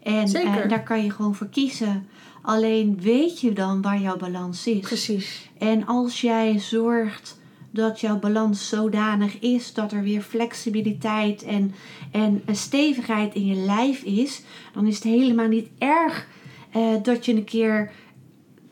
En 0.02 0.28
Zeker. 0.28 0.62
eh, 0.62 0.68
daar 0.68 0.82
kan 0.82 1.04
je 1.04 1.10
gewoon 1.10 1.34
voor 1.34 1.48
kiezen. 1.48 2.06
Alleen 2.42 3.00
weet 3.00 3.40
je 3.40 3.52
dan 3.52 3.82
waar 3.82 4.00
jouw 4.00 4.16
balans 4.16 4.66
is. 4.66 4.80
Precies. 4.80 5.50
En 5.58 5.86
als 5.86 6.20
jij 6.20 6.58
zorgt 6.58 7.38
dat 7.70 8.00
jouw 8.00 8.18
balans 8.18 8.68
zodanig 8.68 9.38
is 9.38 9.74
dat 9.74 9.92
er 9.92 10.02
weer 10.02 10.22
flexibiliteit 10.22 11.42
en, 11.42 11.74
en 12.12 12.42
een 12.46 12.56
stevigheid 12.56 13.34
in 13.34 13.46
je 13.46 13.54
lijf 13.54 14.02
is, 14.02 14.42
dan 14.72 14.86
is 14.86 14.94
het 14.94 15.04
helemaal 15.04 15.48
niet 15.48 15.68
erg 15.78 16.26
eh, 16.70 16.82
dat 17.02 17.24
je 17.24 17.34
een 17.34 17.44
keer 17.44 17.90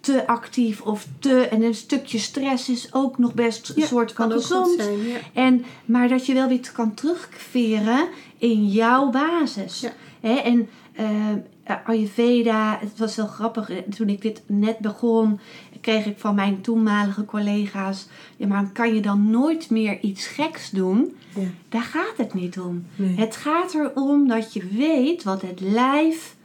te 0.06 0.26
actief 0.26 0.80
of 0.80 1.06
te. 1.18 1.40
En 1.48 1.62
een 1.62 1.74
stukje 1.74 2.18
stress 2.18 2.68
is 2.68 2.94
ook 2.94 3.18
nog 3.18 3.34
best 3.34 3.68
een 3.68 3.74
Ja, 3.80 3.86
soort 3.86 4.12
van 4.12 4.30
gezond. 4.30 4.66
goed 4.66 4.82
zijn. 4.82 5.06
Ja. 5.06 5.16
En, 5.32 5.64
maar 5.84 6.08
dat 6.08 6.26
je 6.26 6.34
wel 6.34 6.48
weer 6.48 6.70
kan 6.72 6.94
terugveren 6.94 8.08
in 8.38 8.66
jouw 8.68 9.10
basis. 9.10 9.80
Ja. 9.80 9.92
Hè, 10.20 10.34
en 10.34 10.68
eh, 10.92 11.76
Ayurveda, 11.84 12.78
het 12.80 12.98
was 12.98 13.16
wel 13.16 13.26
grappig. 13.26 13.70
eh, 13.70 13.76
Toen 13.96 14.08
ik 14.08 14.22
dit 14.22 14.42
net 14.46 14.78
begon, 14.78 15.40
kreeg 15.80 16.06
ik 16.06 16.18
van 16.18 16.34
mijn 16.34 16.60
toenmalige 16.60 17.24
collega's... 17.24 18.06
Ja, 18.36 18.46
maar 18.46 18.70
kan 18.72 18.94
je 18.94 19.00
dan 19.00 19.30
nooit 19.30 19.70
meer 19.70 20.00
iets 20.00 20.26
geks 20.26 20.70
doen? 20.70 21.16
Ja. 21.34 21.46
Daar 21.68 21.82
gaat 21.82 22.16
het 22.16 22.34
niet 22.34 22.58
om. 22.60 22.86
Nee. 22.96 23.16
Het 23.16 23.36
gaat 23.36 23.74
erom 23.74 24.28
dat 24.28 24.52
je 24.52 24.66
weet 24.66 25.22
wat 25.22 25.42
het 25.42 25.60
lijf 25.60 26.36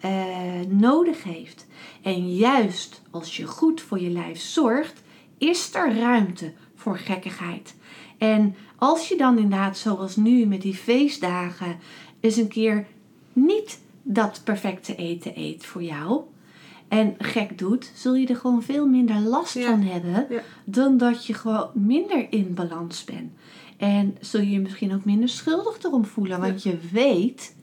eh, 0.00 0.10
nodig 0.68 1.22
heeft. 1.22 1.66
En 2.02 2.34
juist 2.34 3.02
als 3.10 3.36
je 3.36 3.46
goed 3.46 3.80
voor 3.80 4.00
je 4.00 4.10
lijf 4.10 4.40
zorgt, 4.40 5.02
is 5.38 5.74
er 5.74 5.98
ruimte 5.98 6.52
voor 6.74 6.98
gekkigheid. 6.98 7.74
En 8.18 8.54
als 8.76 9.08
je 9.08 9.16
dan 9.16 9.36
inderdaad, 9.38 9.78
zoals 9.78 10.16
nu 10.16 10.46
met 10.46 10.62
die 10.62 10.74
feestdagen, 10.74 11.76
eens 12.20 12.36
een 12.36 12.48
keer 12.48 12.86
niet 13.32 13.80
dat 14.02 14.40
perfecte 14.44 14.94
eten 14.96 15.32
eet 15.38 15.66
voor 15.66 15.82
jou 15.82 16.20
en 16.88 17.14
gek 17.18 17.58
doet, 17.58 17.90
zul 17.94 18.14
je 18.14 18.26
er 18.26 18.36
gewoon 18.36 18.62
veel 18.62 18.86
minder 18.86 19.18
last 19.20 19.54
Ja. 19.54 19.66
van 19.70 19.80
hebben 19.80 20.26
Ja. 20.30 20.42
dan 20.64 20.96
dat 20.96 21.26
je 21.26 21.34
gewoon 21.34 21.70
minder 21.74 22.26
in 22.30 22.54
balans 22.54 23.04
bent. 23.04 23.32
En 23.76 24.16
zul 24.20 24.40
je 24.40 24.50
je 24.50 24.60
misschien 24.60 24.94
ook 24.94 25.04
minder 25.04 25.28
schuldig 25.28 25.82
erom 25.82 26.04
voelen, 26.04 26.40
want 26.40 26.62
je 26.62 26.78
weet 26.92 27.54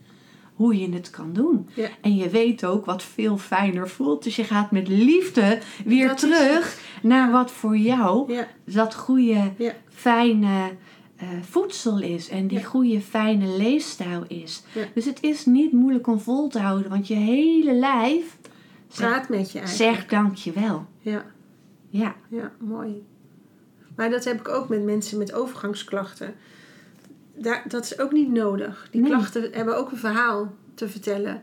hoe 0.59 0.79
je 0.79 0.89
het 0.93 1.09
kan 1.09 1.33
doen. 1.33 1.69
Ja. 1.73 1.89
En 2.01 2.15
je 2.15 2.29
weet 2.29 2.65
ook 2.65 2.85
wat 2.85 3.03
veel 3.03 3.37
fijner 3.37 3.89
voelt. 3.89 4.23
Dus 4.23 4.35
je 4.35 4.43
gaat 4.43 4.71
met 4.71 4.87
liefde 4.87 5.59
weer 5.85 6.07
Dat 6.07 6.17
terug 6.17 6.79
naar 7.01 7.31
wat 7.31 7.51
voor 7.51 7.77
jou 7.77 8.33
Ja, 8.33 8.47
dat 8.63 8.95
goede, 8.95 9.51
ja, 9.57 9.73
fijne 9.89 10.69
eh, 11.15 11.27
voedsel 11.41 12.01
is. 12.01 12.29
En 12.29 12.47
die 12.47 12.63
goede, 12.63 13.01
fijne 13.01 13.57
leefstijl 13.57 14.23
is. 14.27 14.63
Dus 14.93 15.05
het 15.05 15.23
is 15.23 15.45
niet 15.45 15.71
moeilijk 15.71 16.07
om 16.07 16.19
vol 16.19 16.47
te 16.47 16.59
houden. 16.59 16.89
Want 16.89 17.07
je 17.07 17.15
hele 17.15 17.73
lijf 17.73 18.37
zegt, 18.87 19.09
praat 19.09 19.29
met 19.29 19.51
je 19.51 19.59
eigenlijk. 19.59 19.95
zegt 19.95 20.09
dankjewel. 20.09 20.85
Ja, 20.99 21.25
Ja. 21.89 22.15
ja, 22.29 22.51
mooi. 22.59 23.03
Maar 23.95 24.09
dat 24.09 24.23
heb 24.23 24.39
ik 24.39 24.47
ook 24.47 24.69
met 24.69 24.83
mensen 24.83 25.17
met 25.17 25.33
overgangsklachten. 25.33 26.33
Daar, 27.41 27.63
dat 27.67 27.83
is 27.83 27.99
ook 27.99 28.11
niet 28.11 28.31
nodig. 28.31 28.87
Die 28.91 29.01
Nee. 29.01 29.11
klachten 29.11 29.49
hebben 29.51 29.77
ook 29.77 29.91
een 29.91 29.97
verhaal 29.97 30.53
te 30.73 30.87
vertellen. 30.89 31.41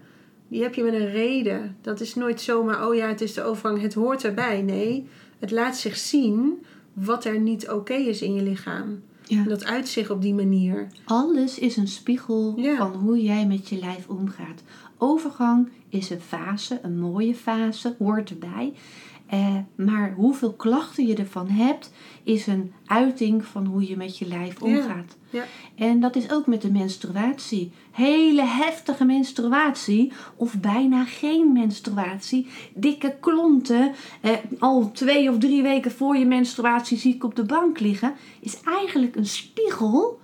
Die 0.49 0.62
heb 0.62 0.74
je 0.74 0.82
met 0.82 0.92
een 0.92 1.11
reden. 1.11 1.76
Dat 1.80 2.01
is 2.01 2.14
nooit 2.14 2.40
zomaar, 2.40 2.88
oh 2.88 2.94
ja, 2.94 3.09
het 3.09 3.20
is 3.20 3.34
de 3.34 3.42
overgang, 3.42 3.80
het 3.82 3.94
hoort 3.94 4.24
erbij. 4.24 4.62
Nee, 4.62 5.09
het 5.38 5.51
laat 5.51 5.76
zich 5.76 5.97
zien 5.97 6.64
wat 6.92 7.24
er 7.24 7.38
niet 7.38 7.70
oké 7.70 7.94
is 7.94 8.22
in 8.22 8.34
je 8.34 8.42
lichaam. 8.42 9.03
Ja. 9.22 9.38
En 9.38 9.49
dat 9.49 9.64
uit 9.64 9.88
zich 9.88 10.11
op 10.11 10.22
die 10.22 10.34
manier. 10.34 10.86
Alles 11.05 11.59
is 11.59 11.76
een 11.76 11.88
spiegel 11.88 12.55
Ja. 12.57 12.76
van 12.76 12.92
hoe 12.94 13.22
jij 13.22 13.47
met 13.47 13.68
je 13.68 13.78
lijf 13.78 14.09
omgaat. 14.09 14.62
Overgang 14.99 15.68
is 15.88 16.11
een 16.11 16.20
fase, 16.20 16.78
een 16.82 16.99
mooie 16.99 17.34
fase, 17.34 17.94
hoort 17.99 18.30
erbij. 18.30 18.72
Eh, 19.27 19.57
maar 19.74 20.12
hoeveel 20.16 20.53
klachten 20.53 21.07
je 21.07 21.14
ervan 21.14 21.49
hebt, 21.49 21.93
is 22.22 22.47
een 22.47 22.72
uiting 22.87 23.45
van 23.45 23.66
hoe 23.66 23.89
je 23.89 23.97
met 23.97 24.18
je 24.18 24.27
lijf 24.27 24.62
omgaat. 24.62 25.16
Ja. 25.31 25.45
En 25.74 26.01
dat 26.01 26.16
is 26.16 26.33
ook 26.33 26.47
met 26.47 26.62
de 26.62 26.70
menstruatie. 26.70 27.72
Hele 27.91 28.43
heftige 28.43 29.05
menstruatie 29.05 30.12
of 30.37 30.61
bijna 30.61 31.05
geen 31.05 31.53
menstruatie. 31.53 32.47
Dikke 32.74 33.16
klonten, 33.20 33.93
eh, 34.20 34.33
al 34.59 34.91
twee 34.93 35.31
of 35.31 35.39
drie 35.39 35.62
weken 35.62 35.91
voor 35.91 36.16
je 36.16 36.27
menstruatie 36.27 36.99
ziek 36.99 37.24
op 37.24 37.35
de 37.37 37.45
bank 37.45 37.81
liggen, 37.81 38.14
is 38.41 38.61
eigenlijk 38.64 39.16
een 39.16 39.27
spiegel 39.27 40.20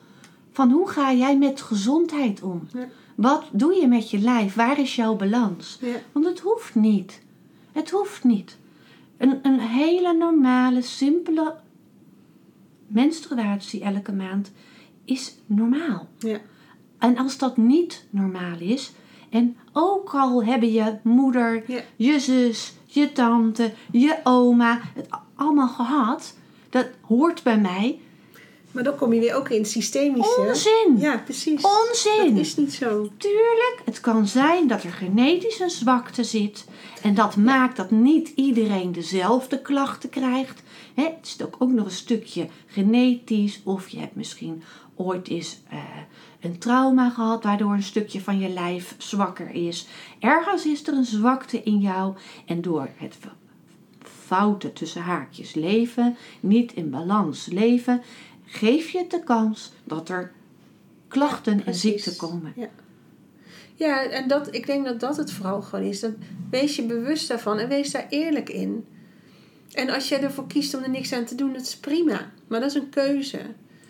van 0.52 0.70
hoe 0.70 0.88
ga 0.88 1.12
jij 1.12 1.38
met 1.38 1.60
gezondheid 1.60 2.42
om. 2.42 2.68
Ja. 2.72 2.88
Wat 3.14 3.44
doe 3.52 3.74
je 3.74 3.86
met 3.86 4.10
je 4.10 4.18
lijf? 4.18 4.54
Waar 4.54 4.78
is 4.78 4.96
jouw 4.96 5.16
balans? 5.16 5.78
Want 6.12 6.26
het 6.26 6.40
hoeft 6.40 6.74
niet. 6.74 7.22
Het 7.72 7.90
hoeft 7.90 8.24
niet. 8.24 8.60
Een, 9.22 9.38
een 9.42 9.60
hele 9.60 10.12
normale, 10.12 10.82
simpele 10.82 11.54
menstruatie 12.86 13.82
elke 13.82 14.12
maand 14.12 14.52
is 15.04 15.36
normaal. 15.46 16.08
Ja. 16.18 16.38
En 16.98 17.16
als 17.18 17.38
dat 17.38 17.56
niet 17.56 18.06
normaal 18.10 18.58
is, 18.58 18.92
en 19.30 19.56
ook 19.72 20.14
al 20.14 20.44
hebben 20.44 20.72
je 20.72 20.98
moeder, 21.02 21.70
Ja. 21.70 21.80
je 21.96 22.20
zus, 22.20 22.74
je 22.86 23.12
tante, 23.12 23.72
je 23.90 24.20
oma 24.24 24.80
het 24.94 25.08
allemaal 25.34 25.68
gehad, 25.68 26.36
dat 26.70 26.88
hoort 27.00 27.42
bij 27.42 27.58
mij. 27.58 28.00
Maar 28.72 28.84
dan 28.84 28.96
kom 28.96 29.12
je 29.12 29.20
weer 29.20 29.34
ook 29.34 29.48
in 29.48 29.60
het 29.60 29.70
systemische. 29.70 30.40
Onzin! 30.48 30.98
Ja, 30.98 31.18
precies. 31.18 31.62
Onzin! 31.62 32.34
Dat 32.34 32.44
is 32.44 32.56
niet 32.56 32.74
zo. 32.74 33.08
Tuurlijk, 33.16 33.82
het 33.84 34.00
kan 34.00 34.26
zijn 34.26 34.68
dat 34.68 34.82
er 34.82 34.92
genetisch 34.92 35.60
een 35.60 35.70
zwakte 35.70 36.24
zit. 36.24 36.64
En 37.02 37.14
dat 37.14 37.36
maakt 37.36 37.76
dat 37.76 37.90
niet 37.90 38.32
iedereen 38.34 38.92
dezelfde 38.92 39.60
klachten 39.62 40.08
krijgt. 40.08 40.62
Het 40.94 41.12
is 41.22 41.42
ook, 41.42 41.56
ook 41.58 41.70
nog 41.70 41.84
een 41.84 41.90
stukje 41.90 42.48
genetisch. 42.66 43.60
Of 43.64 43.88
je 43.88 43.98
hebt 43.98 44.16
misschien 44.16 44.62
ooit 44.96 45.28
eens 45.28 45.60
eh, 45.68 45.78
een 46.40 46.58
trauma 46.58 47.10
gehad, 47.10 47.44
waardoor 47.44 47.72
een 47.72 47.82
stukje 47.82 48.20
van 48.20 48.38
je 48.38 48.48
lijf 48.48 48.94
zwakker 48.98 49.50
is. 49.50 49.86
Ergens 50.18 50.66
is 50.66 50.86
er 50.86 50.94
een 50.94 51.04
zwakte 51.04 51.62
in 51.62 51.80
jou. 51.80 52.14
En 52.46 52.60
door 52.60 52.88
het 52.96 53.16
fouten 54.32 54.72
tussen 54.72 55.02
haakjes 55.02 55.54
leven, 55.54 56.16
niet 56.40 56.72
in 56.72 56.90
balans 56.90 57.46
leven, 57.46 58.02
geef 58.52 58.90
je 58.90 58.98
het 58.98 59.10
de 59.10 59.22
kans 59.22 59.72
dat 59.84 60.08
er 60.08 60.32
klachten 61.08 61.66
en 61.66 61.74
ziekten 61.74 62.16
komen. 62.16 62.52
Ja. 62.56 62.68
Ja, 63.74 64.04
en 64.04 64.28
dat, 64.28 64.54
ik 64.54 64.66
denk 64.66 64.84
dat 64.84 65.00
dat 65.00 65.16
het 65.16 65.32
vooral 65.32 65.62
gewoon 65.62 65.84
is. 65.84 66.00
Dat, 66.00 66.12
wees 66.50 66.76
je 66.76 66.82
bewust 66.82 67.28
daarvan 67.28 67.58
en 67.58 67.68
wees 67.68 67.90
daar 67.90 68.06
eerlijk 68.08 68.48
in. 68.48 68.86
En 69.72 69.90
als 69.90 70.08
jij 70.08 70.22
ervoor 70.22 70.46
kiest 70.46 70.74
om 70.74 70.82
er 70.82 70.90
niks 70.90 71.12
aan 71.12 71.24
te 71.24 71.34
doen, 71.34 71.52
dat 71.52 71.62
is 71.62 71.76
prima. 71.76 72.30
Maar 72.46 72.60
dat 72.60 72.70
is 72.70 72.76
een 72.76 72.88
keuze. 72.88 73.40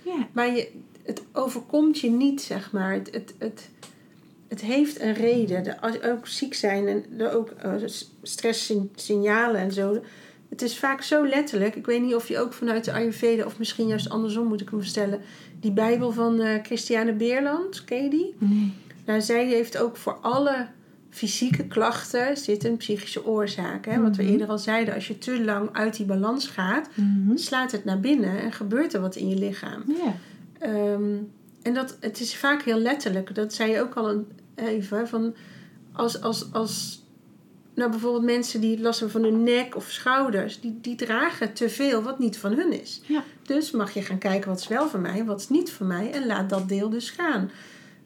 Ja, 0.03 0.29
Maar 0.33 0.55
je, 0.55 0.71
het 1.03 1.23
overkomt 1.33 1.99
je 1.99 2.11
niet, 2.11 2.43
zeg 2.43 2.73
maar. 2.73 2.93
Het, 2.93 3.09
het, 3.13 3.35
het, 3.39 3.69
het 4.49 4.61
heeft 4.61 5.01
een 5.01 5.15
reden. 5.15 5.65
De, 5.65 5.81
als 5.81 6.03
ook 6.03 6.27
ziek 6.27 6.55
zijn 6.55 6.89
en 6.89 7.05
er 7.19 7.33
ook 7.33 7.51
uh, 7.65 7.75
stresssignalen 8.23 9.61
en 9.61 9.73
zo. 9.73 10.03
Het 10.53 10.63
is 10.63 10.79
vaak 10.79 11.03
zo 11.03 11.27
letterlijk. 11.27 11.77
Ik 11.77 11.87
weet 11.87 12.03
niet 12.03 12.15
of 12.15 12.29
je 12.29 12.39
ook 12.39 12.53
vanuit 12.53 12.85
de 12.85 12.93
Ayurveda... 12.93 13.45
of 13.45 13.59
misschien 13.59 13.87
juist 13.87 14.09
andersom 14.09 14.47
moet 14.47 14.61
ik 14.61 14.69
hem 14.69 14.79
verstellen... 14.81 15.21
die 15.61 15.73
Bijbel 15.73 16.13
van 16.13 16.41
uh, 16.41 16.59
Christiane 16.63 17.13
Beerland, 17.13 17.85
ken 17.85 18.03
je 18.03 18.11
die? 18.11 18.35
nee. 18.39 18.73
Nou, 19.07 19.21
zij 19.21 19.47
heeft 19.47 19.79
ook 19.79 19.97
voor 19.97 20.15
alle 20.21 20.67
fysieke 21.11 21.67
klachten 21.67 22.37
zit 22.37 22.65
een 22.65 22.77
psychische 22.77 23.27
oorzaak. 23.27 23.87
Hè? 23.87 24.01
Wat 24.03 24.17
we 24.17 24.23
Mhm. 24.23 24.33
eerder 24.33 24.49
al 24.49 24.59
zeiden, 24.59 24.95
als 24.95 25.09
je 25.09 25.19
te 25.19 25.45
lang 25.45 25.69
uit 25.73 25.97
die 25.97 26.07
balans 26.07 26.47
gaat, 26.47 26.89
Mhm. 26.95 27.37
slaat 27.37 27.73
het 27.73 27.85
naar 27.85 28.01
binnen 28.01 28.41
en 28.41 28.53
gebeurt 28.53 28.95
er 28.95 29.01
wat 29.01 29.17
in 29.17 29.29
je 29.29 29.37
lichaam. 29.37 29.83
Ja. 29.87 30.15
Ehm, 30.59 31.17
en 31.63 31.75
dat, 31.75 31.97
het 32.01 32.21
is 32.21 32.37
vaak 32.37 32.63
heel 32.63 32.79
letterlijk. 32.79 33.35
Dat 33.35 33.55
zei 33.55 33.71
je 33.71 33.81
ook 33.81 33.95
al 33.95 34.11
een, 34.11 34.27
even. 34.55 35.09
Van 35.09 35.35
als, 35.93 36.21
als, 36.21 36.53
als 36.53 37.02
nou 37.75 37.91
bijvoorbeeld 37.91 38.25
mensen 38.25 38.61
die 38.61 38.81
last 38.81 39.01
hebben 39.01 39.23
van 39.23 39.31
hun 39.31 39.43
nek 39.43 39.77
of 39.77 39.91
schouders, 39.91 40.61
die, 40.61 40.79
die 40.81 40.97
dragen 40.97 41.53
te 41.53 41.69
veel 41.69 42.03
wat 42.03 42.19
niet 42.19 42.39
van 42.39 42.53
hun 42.53 42.81
is. 42.81 43.01
Ja. 43.07 43.25
Dus 43.43 43.71
mag 43.71 43.95
je 43.95 44.03
gaan 44.03 44.19
kijken 44.19 44.49
wat 44.49 44.61
is 44.61 44.69
wel 44.69 44.89
van 44.89 45.01
mij, 45.01 45.25
wat 45.25 45.41
is 45.41 45.49
niet 45.49 45.71
van 45.71 45.87
mij 45.87 46.11
en 46.11 46.27
laat 46.27 46.51
dat 46.51 46.69
deel 46.69 46.89
dus 46.89 47.11
gaan. 47.11 47.51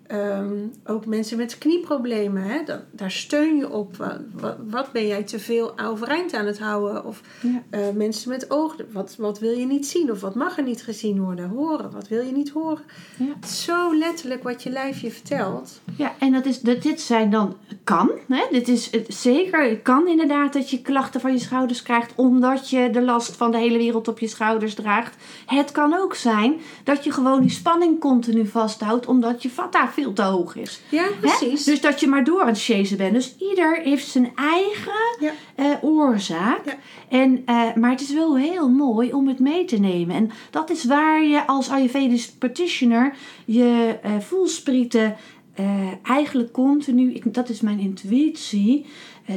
Ehm, 0.08 0.66
ook 0.84 1.06
mensen 1.06 1.36
met 1.36 1.58
knieproblemen, 1.58 2.42
hè, 2.42 2.62
dat, 2.64 2.80
daar 2.90 3.10
steun 3.10 3.56
je 3.56 3.70
op. 3.70 3.96
Wat, 3.96 4.18
wat, 4.32 4.56
wat 4.68 4.92
ben 4.92 5.06
jij 5.06 5.22
te 5.22 5.38
veel 5.38 5.78
overeind 5.78 6.34
aan 6.34 6.46
het 6.46 6.58
houden? 6.58 7.04
Of 7.04 7.20
Ja. 7.40 7.62
eh, 7.70 7.80
mensen 7.94 8.28
met 8.30 8.50
ogen, 8.50 8.86
wat, 8.92 9.16
wat 9.18 9.38
wil 9.38 9.50
je 9.58 9.66
niet 9.66 9.86
zien? 9.86 10.10
Of 10.10 10.20
wat 10.20 10.34
mag 10.34 10.56
er 10.56 10.62
niet 10.64 10.82
gezien 10.82 11.20
worden? 11.24 11.48
Horen, 11.48 11.90
wat 11.90 12.08
wil 12.08 12.24
je 12.24 12.32
niet 12.32 12.50
horen? 12.50 12.82
Ja. 13.18 13.48
Zo 13.48 13.96
letterlijk 13.98 14.42
wat 14.42 14.62
je 14.62 14.70
lijf 14.70 15.00
je 15.00 15.10
vertelt. 15.10 15.80
Ja, 15.96 16.14
en 16.18 16.32
dat 16.32 16.46
is, 16.46 16.60
dat, 16.60 16.82
dit 16.82 17.00
zijn 17.00 17.30
dan, 17.30 17.56
kan, 17.84 18.10
hè? 18.28 18.44
dit 18.50 18.68
is 18.68 18.90
het, 18.90 19.06
zeker, 19.08 19.68
het 19.68 19.82
kan 19.82 20.08
inderdaad 20.08 20.52
dat 20.52 20.70
je 20.70 20.82
klachten 20.82 21.20
van 21.20 21.32
je 21.32 21.38
schouders 21.38 21.82
krijgt 21.82 22.12
omdat 22.16 22.70
je 22.70 22.90
de 22.90 23.02
last 23.02 23.36
van 23.36 23.50
de 23.50 23.58
hele 23.58 23.78
wereld 23.78 24.08
op 24.08 24.18
je 24.18 24.28
schouders 24.28 24.74
draagt. 24.74 25.16
Het 25.46 25.72
kan 25.72 25.94
ook 25.94 26.14
zijn 26.14 26.54
dat 26.84 27.04
je 27.04 27.10
gewoon 27.12 27.40
die 27.40 27.50
spanning 27.50 28.00
continu 28.00 28.46
vasthoudt 28.46 29.06
omdat 29.06 29.42
je 29.42 29.50
vata 29.50 29.88
veel 29.96 30.12
te 30.12 30.22
hoog 30.22 30.56
is. 30.56 30.80
Ja, 30.88 31.02
Hè? 31.02 31.10
precies. 31.20 31.64
Dus 31.64 31.80
dat 31.80 32.00
je 32.00 32.06
maar 32.06 32.24
door 32.24 32.40
aan 32.40 32.46
het 32.46 32.62
chasen 32.62 32.96
bent. 32.96 33.12
Dus 33.14 33.34
ieder 33.50 33.80
heeft 33.82 34.06
zijn 34.06 34.32
eigen 34.34 35.16
Ja. 35.20 35.32
eh, 35.54 35.66
oorzaak. 35.80 36.60
Ja. 36.64 36.76
En, 37.08 37.42
eh, 37.46 37.74
maar 37.74 37.90
het 37.90 38.00
is 38.00 38.12
wel 38.12 38.36
heel 38.36 38.68
mooi 38.68 39.12
om 39.12 39.28
het 39.28 39.38
mee 39.38 39.64
te 39.64 39.76
nemen. 39.76 40.16
En 40.16 40.30
dat 40.50 40.70
is 40.70 40.84
waar 40.84 41.22
je 41.24 41.46
als 41.46 41.70
Ayurvedisch 41.70 42.30
practitioner 42.32 43.14
je 43.44 43.98
eh 44.02 44.10
voelsprieten 44.20 45.16
eigenlijk 46.02 46.52
continu, 46.52 47.12
ik, 47.12 47.34
dat 47.34 47.48
is 47.48 47.60
mijn 47.60 47.78
intuïtie, 47.78 48.86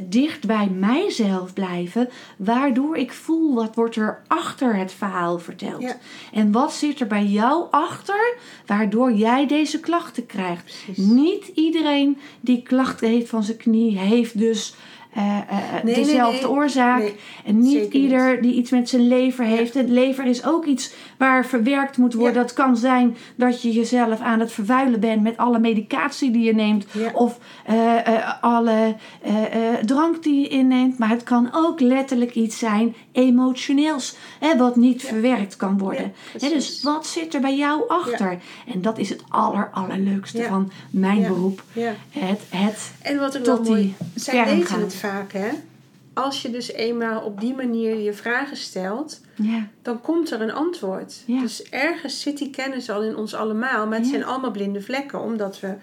dicht 0.04 0.48
bij 0.48 0.68
mijzelf 0.70 1.54
blijven. 1.54 2.10
Waardoor 2.38 2.98
ik 2.98 3.12
voel 3.12 3.56
wat 3.56 3.76
wordt 3.76 3.96
er 3.96 4.22
achter 4.28 4.76
het 4.76 4.92
verhaal 4.92 5.40
verteld. 5.40 5.82
Ja. 5.82 5.98
En 6.34 6.52
wat 6.52 6.74
zit 6.74 7.00
er 7.00 7.08
bij 7.08 7.26
jou 7.26 7.68
achter, 7.72 8.38
waardoor 8.66 9.14
jij 9.14 9.48
deze 9.48 9.80
klachten 9.80 10.26
krijgt. 10.26 10.64
Precies. 10.64 11.06
Niet 11.06 11.48
iedereen 11.48 12.18
die 12.40 12.62
klachten 12.62 13.10
heeft 13.10 13.30
van 13.30 13.44
zijn 13.44 13.58
knie, 13.58 13.98
heeft 13.98 14.38
dus 14.38 14.76
eh, 15.14 15.38
eh, 15.38 15.84
nee, 15.84 15.96
dezelfde 15.96 16.48
nee. 16.48 16.50
oorzaak. 16.50 17.14
En 17.46 17.60
niet 17.60 17.94
ieder 17.94 18.42
die 18.42 18.54
iets 18.54 18.72
met 18.72 18.90
zijn 18.90 19.08
lever 19.08 19.46
heeft. 19.46 19.74
Het 19.74 19.90
lever 19.90 20.26
is 20.26 20.46
ook 20.46 20.66
iets 20.66 20.94
waar 21.18 21.46
verwerkt 21.46 21.98
moet 21.98 22.14
worden. 22.14 22.34
Dat 22.34 22.54
kan 22.54 22.78
zijn 22.78 23.18
dat 23.36 23.62
je 23.62 23.72
jezelf 23.72 24.20
aan 24.20 24.40
het 24.40 24.52
vervuilen 24.52 25.00
bent 25.00 25.22
met 25.22 25.38
alle 25.38 25.60
medicatie 25.60 26.32
die 26.32 26.44
je 26.44 26.54
neemt. 26.54 26.86
Of 27.14 27.40
eh, 27.66 28.08
eh, 28.08 28.34
alle 28.42 28.96
eh, 29.22 29.44
eh, 29.44 29.84
drank 29.86 30.24
die 30.24 30.40
je 30.40 30.48
inneemt. 30.48 30.98
Maar 30.98 31.10
het 31.10 31.24
kan 31.24 31.50
ook 31.54 31.80
letterlijk 31.80 32.36
iets 32.36 32.58
zijn 32.58 32.96
emotioneels. 33.12 34.16
Hè, 34.40 34.58
wat 34.58 34.76
niet 34.76 35.04
verwerkt 35.04 35.56
kan 35.56 35.78
worden. 35.78 36.14
Hè, 36.40 36.50
dus 36.50 36.82
wat 36.84 37.08
zit 37.08 37.34
er 37.34 37.42
bij 37.42 37.58
jou 37.58 37.88
achter? 37.88 38.40
En 38.74 38.82
dat 38.82 38.98
is 38.98 39.10
het 39.10 39.24
aller, 39.30 39.70
allerleukste 39.74 40.44
van 40.44 40.72
mijn 40.90 41.22
beroep. 41.22 41.64
Het, 42.10 42.42
het 42.50 42.92
En 43.02 43.20
wat 43.20 43.36
ik 43.36 43.44
tot 43.44 43.56
wel 43.56 43.64
die 43.64 43.74
mooi... 43.74 43.96
Zij 44.16 44.34
kern 44.34 44.50
weten 44.50 44.68
gaan. 44.68 44.80
het 44.80 44.96
vaak, 45.00 45.32
hè. 45.32 45.50
Als 46.14 46.42
je 46.42 46.52
dus 46.52 46.72
eenmaal 46.72 47.22
op 47.22 47.40
die 47.40 47.56
manier 47.56 47.96
je 47.96 48.14
vragen 48.14 48.58
stelt... 48.58 49.22
ja, 49.36 49.68
dan 49.82 50.02
komt 50.02 50.32
er 50.32 50.42
een 50.42 50.52
antwoord. 50.52 51.24
Ja. 51.26 51.42
Dus 51.42 51.64
ergens 51.64 52.22
zit 52.22 52.38
die 52.38 52.50
kennis 52.50 52.90
al 52.90 53.04
in 53.04 53.16
ons 53.16 53.34
allemaal. 53.34 53.88
Maar 53.88 53.98
het 53.98 54.08
zijn 54.08 54.26
allemaal 54.26 54.52
blinde 54.52 54.82
vlekken, 54.82 55.22
omdat 55.22 55.60
we 55.60 55.74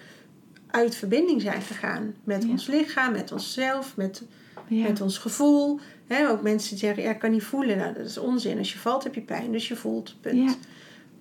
uit 0.67 0.95
verbinding 0.95 1.41
zijn 1.41 1.63
gegaan 1.63 2.15
met 2.25 2.47
ons 2.49 2.67
lichaam, 2.67 3.13
met 3.13 3.33
onszelf, 3.33 3.97
met, 3.97 4.23
met 4.69 5.01
ons 5.01 5.19
gevoel. 5.19 5.81
Hè, 6.07 6.29
ook 6.29 6.43
mensen 6.43 6.71
die 6.71 6.79
zeggen, 6.79 7.03
ja, 7.03 7.11
ik 7.11 7.19
kan 7.19 7.31
niet 7.31 7.43
voelen. 7.43 7.77
Nou, 7.77 7.95
dat 7.95 8.07
is 8.07 8.19
onzin. 8.19 8.59
Als 8.59 8.73
je 8.73 8.79
valt 8.79 9.05
heb 9.05 9.15
je 9.15 9.21
pijn, 9.21 9.53
dus 9.53 9.69
je 9.69 9.77
voelt. 9.77 10.15
Punt. 10.21 10.59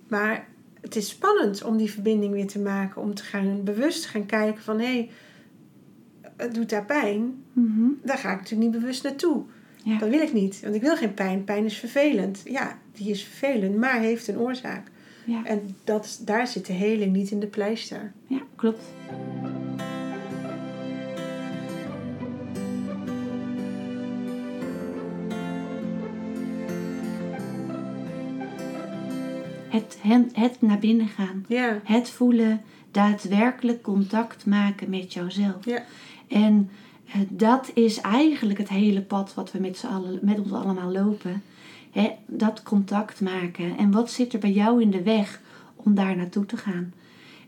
Maar 0.08 0.46
het 0.80 0.96
is 0.96 1.08
spannend 1.08 1.64
om 1.64 1.76
die 1.76 1.90
verbinding 1.90 2.32
weer 2.32 2.46
te 2.46 2.58
maken. 2.58 3.02
Om 3.02 3.14
te 3.14 3.22
gaan 3.22 3.64
bewust 3.64 4.02
te 4.02 4.08
gaan 4.08 4.26
kijken 4.26 4.62
van... 4.62 4.78
hé, 4.78 4.84
hey, 4.84 5.10
het 6.36 6.54
doet 6.54 6.70
daar 6.70 6.84
pijn. 6.84 7.34
Mhm. 7.52 7.88
Daar 8.02 8.18
ga 8.18 8.30
ik 8.32 8.36
natuurlijk 8.40 8.70
niet 8.70 8.80
bewust 8.80 9.02
naartoe. 9.02 9.42
Ja. 9.82 9.98
Dat 9.98 10.08
wil 10.08 10.20
ik 10.20 10.32
niet. 10.32 10.60
Want 10.62 10.74
ik 10.74 10.80
wil 10.82 10.96
geen 10.96 11.14
pijn. 11.14 11.44
Pijn 11.44 11.64
is 11.64 11.76
vervelend. 11.78 12.42
Ja, 12.44 12.78
die 12.92 13.10
is 13.10 13.22
vervelend, 13.24 13.76
maar 13.76 14.00
heeft 14.00 14.28
een 14.28 14.38
oorzaak. 14.38 14.86
Ja. 15.24 15.44
En 15.44 15.76
dat, 15.84 16.20
daar 16.24 16.46
zit 16.46 16.66
de 16.66 16.72
heling 16.72 17.12
niet 17.12 17.30
in 17.30 17.40
de 17.40 17.46
pleister. 17.46 18.12
ja, 18.26 18.40
klopt. 18.56 18.82
Het, 29.68 29.98
het, 30.02 30.36
het 30.36 30.56
naar 30.62 30.78
binnen 30.78 31.08
gaan. 31.08 31.44
Ja, 31.48 31.80
Het 31.84 32.10
voelen, 32.10 32.60
daadwerkelijk 32.90 33.82
contact 33.82 34.46
maken 34.46 34.90
met 34.90 35.12
jouzelf. 35.12 35.64
ja, 35.64 35.82
En 36.28 36.70
eh, 37.06 37.20
dat 37.28 37.70
is 37.74 38.00
eigenlijk 38.00 38.58
het 38.58 38.68
hele 38.68 39.02
pad 39.02 39.34
wat 39.34 39.52
we 39.52 39.58
met, 39.58 39.84
allen, 39.90 40.18
met 40.22 40.38
ons 40.38 40.52
allemaal 40.52 40.92
lopen. 40.92 41.42
Dat 42.26 42.62
contact 42.62 43.20
maken. 43.20 43.76
En 43.78 43.90
wat 43.90 44.10
zit 44.10 44.32
er 44.32 44.38
bij 44.38 44.52
jou 44.52 44.82
in 44.82 44.90
de 44.90 45.02
weg 45.02 45.40
om 45.76 45.94
daar 45.94 46.16
naartoe 46.16 46.46
te 46.46 46.56
gaan? 46.56 46.92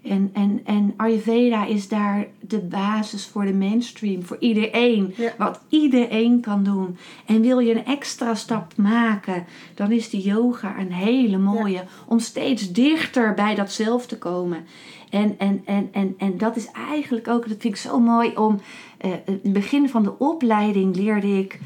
En, 0.02 0.30
en, 0.32 0.60
en 0.64 0.94
Ayurveda 0.96 1.66
is 1.66 1.88
daar 1.88 2.26
de 2.40 2.58
basis 2.58 3.26
voor 3.26 3.44
de 3.44 3.52
mainstream, 3.52 4.22
voor 4.22 4.36
iedereen. 4.40 5.14
Ja. 5.16 5.32
Wat 5.38 5.60
iedereen 5.68 6.40
kan 6.40 6.64
doen. 6.64 6.96
En 7.26 7.40
wil 7.40 7.58
je 7.58 7.74
een 7.74 7.84
extra 7.84 8.34
stap 8.34 8.76
maken, 8.76 9.44
dan 9.74 9.92
is 9.92 10.10
die 10.10 10.22
yoga 10.22 10.78
een 10.78 10.92
hele 10.92 11.38
mooie. 11.38 11.84
Om 12.06 12.18
steeds 12.18 12.72
dichter 12.72 13.34
bij 13.34 13.54
dat 13.54 13.72
zelf 13.72 14.06
te 14.06 14.18
komen. 14.18 14.66
En, 15.10 15.38
en, 15.38 15.62
en, 15.64 15.88
en, 15.92 16.14
en 16.18 16.38
dat 16.38 16.56
is 16.56 16.70
eigenlijk 16.70 17.28
ook, 17.28 17.48
dat 17.48 17.56
vind 17.60 17.74
ik 17.74 17.76
zo 17.76 18.00
mooi 18.00 18.36
om. 18.36 18.60
in 19.00 19.22
het 19.24 19.52
begin 19.52 19.88
van 19.88 20.02
de 20.02 20.18
opleiding 20.18 20.96
leerde 20.96 21.38
ik 21.38 21.58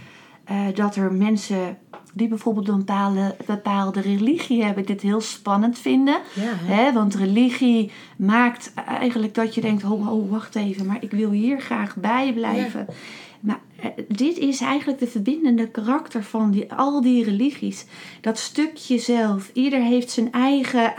eh, 0.45 0.67
dat 0.75 0.97
er 0.97 1.13
mensen 1.13 1.79
die 2.15 2.29
bijvoorbeeld 2.29 2.69
een 2.69 2.79
bepaalde, 2.79 3.37
bepaalde 3.47 4.01
religie 4.01 4.65
hebben, 4.65 4.87
dit 4.87 5.01
heel 5.01 5.21
spannend 5.21 5.79
vinden. 5.79 6.19
ja. 6.35 6.43
hè? 6.43 6.75
Hè, 6.75 6.93
want 6.93 7.15
religie 7.15 7.91
maakt 8.17 8.73
eigenlijk 8.75 9.35
dat 9.35 9.55
je 9.55 9.61
denkt: 9.61 9.85
oh, 9.85 10.13
oh, 10.13 10.31
wacht 10.31 10.55
even, 10.55 10.87
maar 10.87 11.03
ik 11.03 11.11
wil 11.11 11.31
hier 11.31 11.61
graag 11.61 11.97
bij 11.97 12.33
blijven. 12.33 12.87
Maar 13.41 13.61
eh, 13.77 13.91
dit 14.09 14.39
is 14.39 14.61
eigenlijk 14.61 14.99
de 14.99 15.07
verbindende 15.07 15.69
karakter 15.69 16.25
van 16.25 16.51
die, 16.51 16.73
al 16.73 17.01
die 17.01 17.25
religies. 17.25 17.87
Dat 18.21 18.39
stukje 18.39 18.99
zelf. 18.99 19.51
Ieder 19.53 19.83
heeft 19.83 20.11
zijn 20.11 20.33
eigen 20.33 20.97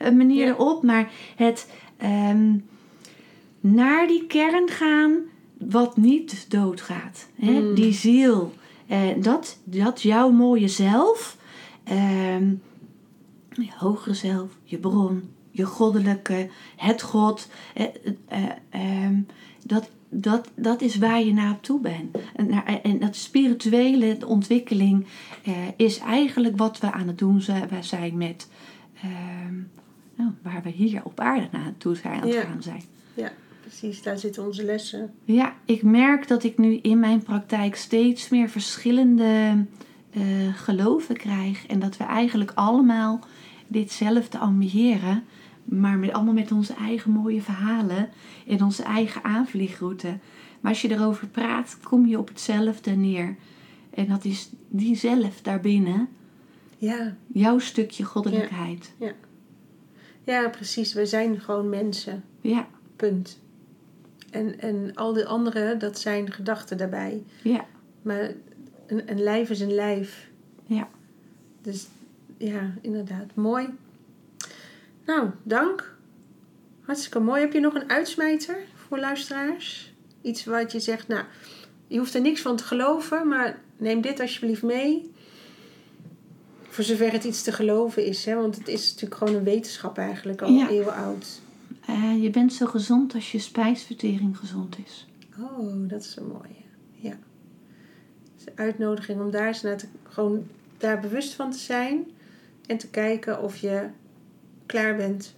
aanvliegmanier 0.00 0.46
Ja. 0.46 0.52
erop, 0.52 0.82
maar 0.82 1.10
het 1.36 1.70
ehm, 1.96 2.56
naar 3.60 4.06
die 4.06 4.26
kern 4.26 4.68
gaan 4.68 5.16
wat 5.58 5.96
niet 5.96 6.50
doodgaat. 6.50 7.28
Hè? 7.34 7.60
Mm. 7.60 7.74
Die 7.74 7.92
ziel. 7.92 8.52
Eh, 8.86 9.08
dat, 9.18 9.58
dat 9.64 10.02
jouw 10.02 10.30
mooie 10.30 10.68
zelf. 10.68 11.36
ehm, 11.84 12.52
je 13.50 13.68
hogere 13.76 14.14
zelf, 14.14 14.50
je 14.64 14.78
bron, 14.78 15.22
je 15.50 15.64
goddelijke, 15.64 16.48
het 16.76 17.02
God. 17.02 17.48
eh, 17.74 17.84
eh, 18.28 18.42
ehm, 18.70 19.20
dat, 19.66 19.90
dat, 20.08 20.48
dat 20.54 20.80
is 20.80 20.96
waar 20.98 21.22
je 21.22 21.32
naar 21.32 21.52
op 21.52 21.62
toe 21.62 21.80
bent. 21.80 22.16
En, 22.36 22.64
en 22.82 22.98
dat 22.98 23.16
spirituele 23.16 24.18
ontwikkeling 24.26 25.06
eh, 25.44 25.52
is 25.76 25.98
eigenlijk 25.98 26.56
wat 26.58 26.78
we 26.78 26.92
aan 26.92 27.06
het 27.06 27.18
doen 27.18 27.40
zijn 27.80 28.16
met 28.16 28.48
nou, 30.20 30.32
waar 30.42 30.62
we 30.62 30.70
hier 30.70 31.00
op 31.04 31.20
aarde 31.20 31.48
naartoe 31.52 31.94
zijn 31.94 32.14
aan 32.14 32.20
het 32.28 32.32
Ja. 32.36 32.40
gaan 32.42 32.62
zijn. 32.62 32.82
ja, 33.14 33.32
precies. 33.60 34.02
Daar 34.02 34.18
zitten 34.18 34.46
onze 34.46 34.64
lessen. 34.64 35.10
Ja, 35.24 35.54
ik 35.64 35.82
merk 35.82 36.28
dat 36.28 36.44
ik 36.44 36.58
nu 36.58 36.76
in 36.76 36.98
mijn 36.98 37.22
praktijk 37.22 37.76
steeds 37.76 38.28
meer 38.28 38.48
verschillende 38.48 39.64
eh, 40.10 40.22
geloven 40.54 41.16
krijg. 41.16 41.66
En 41.66 41.78
dat 41.78 41.96
we 41.96 42.04
eigenlijk 42.04 42.52
allemaal 42.54 43.20
ditzelfde 43.66 44.38
ambiëren. 44.38 45.24
Maar 45.64 45.98
met, 45.98 46.12
allemaal 46.12 46.34
met 46.34 46.52
onze 46.52 46.74
eigen 46.74 47.10
mooie 47.10 47.42
verhalen 47.42 48.08
en 48.46 48.62
onze 48.64 48.82
eigen 48.82 49.24
aanvliegroute. 49.24 50.18
Maar 50.60 50.70
als 50.70 50.82
je 50.82 50.90
erover 50.90 51.26
praat, 51.28 51.78
kom 51.82 52.06
je 52.06 52.18
op 52.18 52.28
hetzelfde 52.28 52.90
neer. 52.90 53.36
En 53.94 54.06
dat 54.08 54.24
is 54.24 54.50
die 54.68 54.96
zelf 54.96 55.40
daarbinnen, 55.42 56.08
Ja, 56.78 57.16
jouw 57.32 57.58
stukje 57.58 58.04
goddelijkheid. 58.04 58.94
ja, 58.98 59.12
precies. 60.50 60.92
We 60.92 61.06
zijn 61.06 61.40
gewoon 61.40 61.68
mensen. 61.68 62.24
Ja, 62.40 62.66
Punt. 62.96 63.38
En, 64.30 64.60
en 64.60 64.94
al 64.94 65.12
die 65.12 65.26
andere, 65.26 65.76
dat 65.76 65.98
zijn 65.98 66.32
gedachten 66.32 66.76
daarbij. 66.76 67.22
ja, 67.42 67.64
Maar 68.02 68.32
een, 68.86 69.10
een 69.10 69.22
lijf 69.22 69.50
is 69.50 69.60
een 69.60 69.74
lijf. 69.74 70.28
ja. 70.66 70.88
Dus 71.62 71.86
ja, 72.36 72.74
inderdaad. 72.80 73.34
Mooi. 73.34 73.68
Nou, 75.06 75.30
dank. 75.42 75.96
Hartstikke 76.80 77.20
mooi. 77.20 77.40
Heb 77.40 77.52
je 77.52 77.60
nog 77.60 77.74
een 77.74 77.90
uitsmijter 77.90 78.56
voor 78.74 78.98
luisteraars? 78.98 79.94
Iets 80.22 80.44
wat 80.44 80.72
je 80.72 80.80
zegt, 80.80 81.08
nou, 81.08 81.24
je 81.86 81.98
hoeft 81.98 82.14
er 82.14 82.20
niks 82.20 82.40
van 82.40 82.56
te 82.56 82.64
geloven, 82.64 83.28
maar 83.28 83.60
neem 83.76 84.00
dit 84.00 84.20
alsjeblieft 84.20 84.62
mee. 84.62 85.09
Voor 86.70 86.84
zover 86.84 87.12
het 87.12 87.24
iets 87.24 87.42
te 87.42 87.52
geloven 87.52 88.04
is, 88.06 88.24
hè? 88.24 88.34
want 88.34 88.56
het 88.56 88.68
is 88.68 88.88
natuurlijk 88.92 89.14
gewoon 89.20 89.34
een 89.34 89.44
wetenschap 89.44 89.98
eigenlijk, 89.98 90.42
al 90.42 90.50
Ja. 90.52 90.68
eeuwen 90.68 90.94
oud. 90.94 91.40
Eh, 91.86 92.22
je 92.22 92.30
bent 92.30 92.52
zo 92.52 92.66
gezond 92.66 93.14
als 93.14 93.32
je 93.32 93.38
spijsvertering 93.38 94.38
gezond 94.38 94.76
is. 94.86 95.06
Oh, 95.40 95.88
dat 95.88 96.00
is 96.04 96.16
een 96.16 96.26
mooie. 96.26 96.60
Ja. 96.90 97.18
Is 98.38 98.44
een 98.46 98.52
uitnodiging 98.58 99.20
om 99.20 99.30
daar 99.30 99.46
eens 99.46 99.62
naar 99.62 99.76
te, 99.76 99.86
gewoon 100.08 100.46
daar 100.78 101.00
bewust 101.00 101.34
van 101.34 101.50
te 101.50 101.58
zijn. 101.58 102.04
En 102.66 102.78
te 102.78 102.88
kijken 102.88 103.42
of 103.42 103.56
je 103.56 103.88
klaar 104.66 104.96
bent 104.96 105.34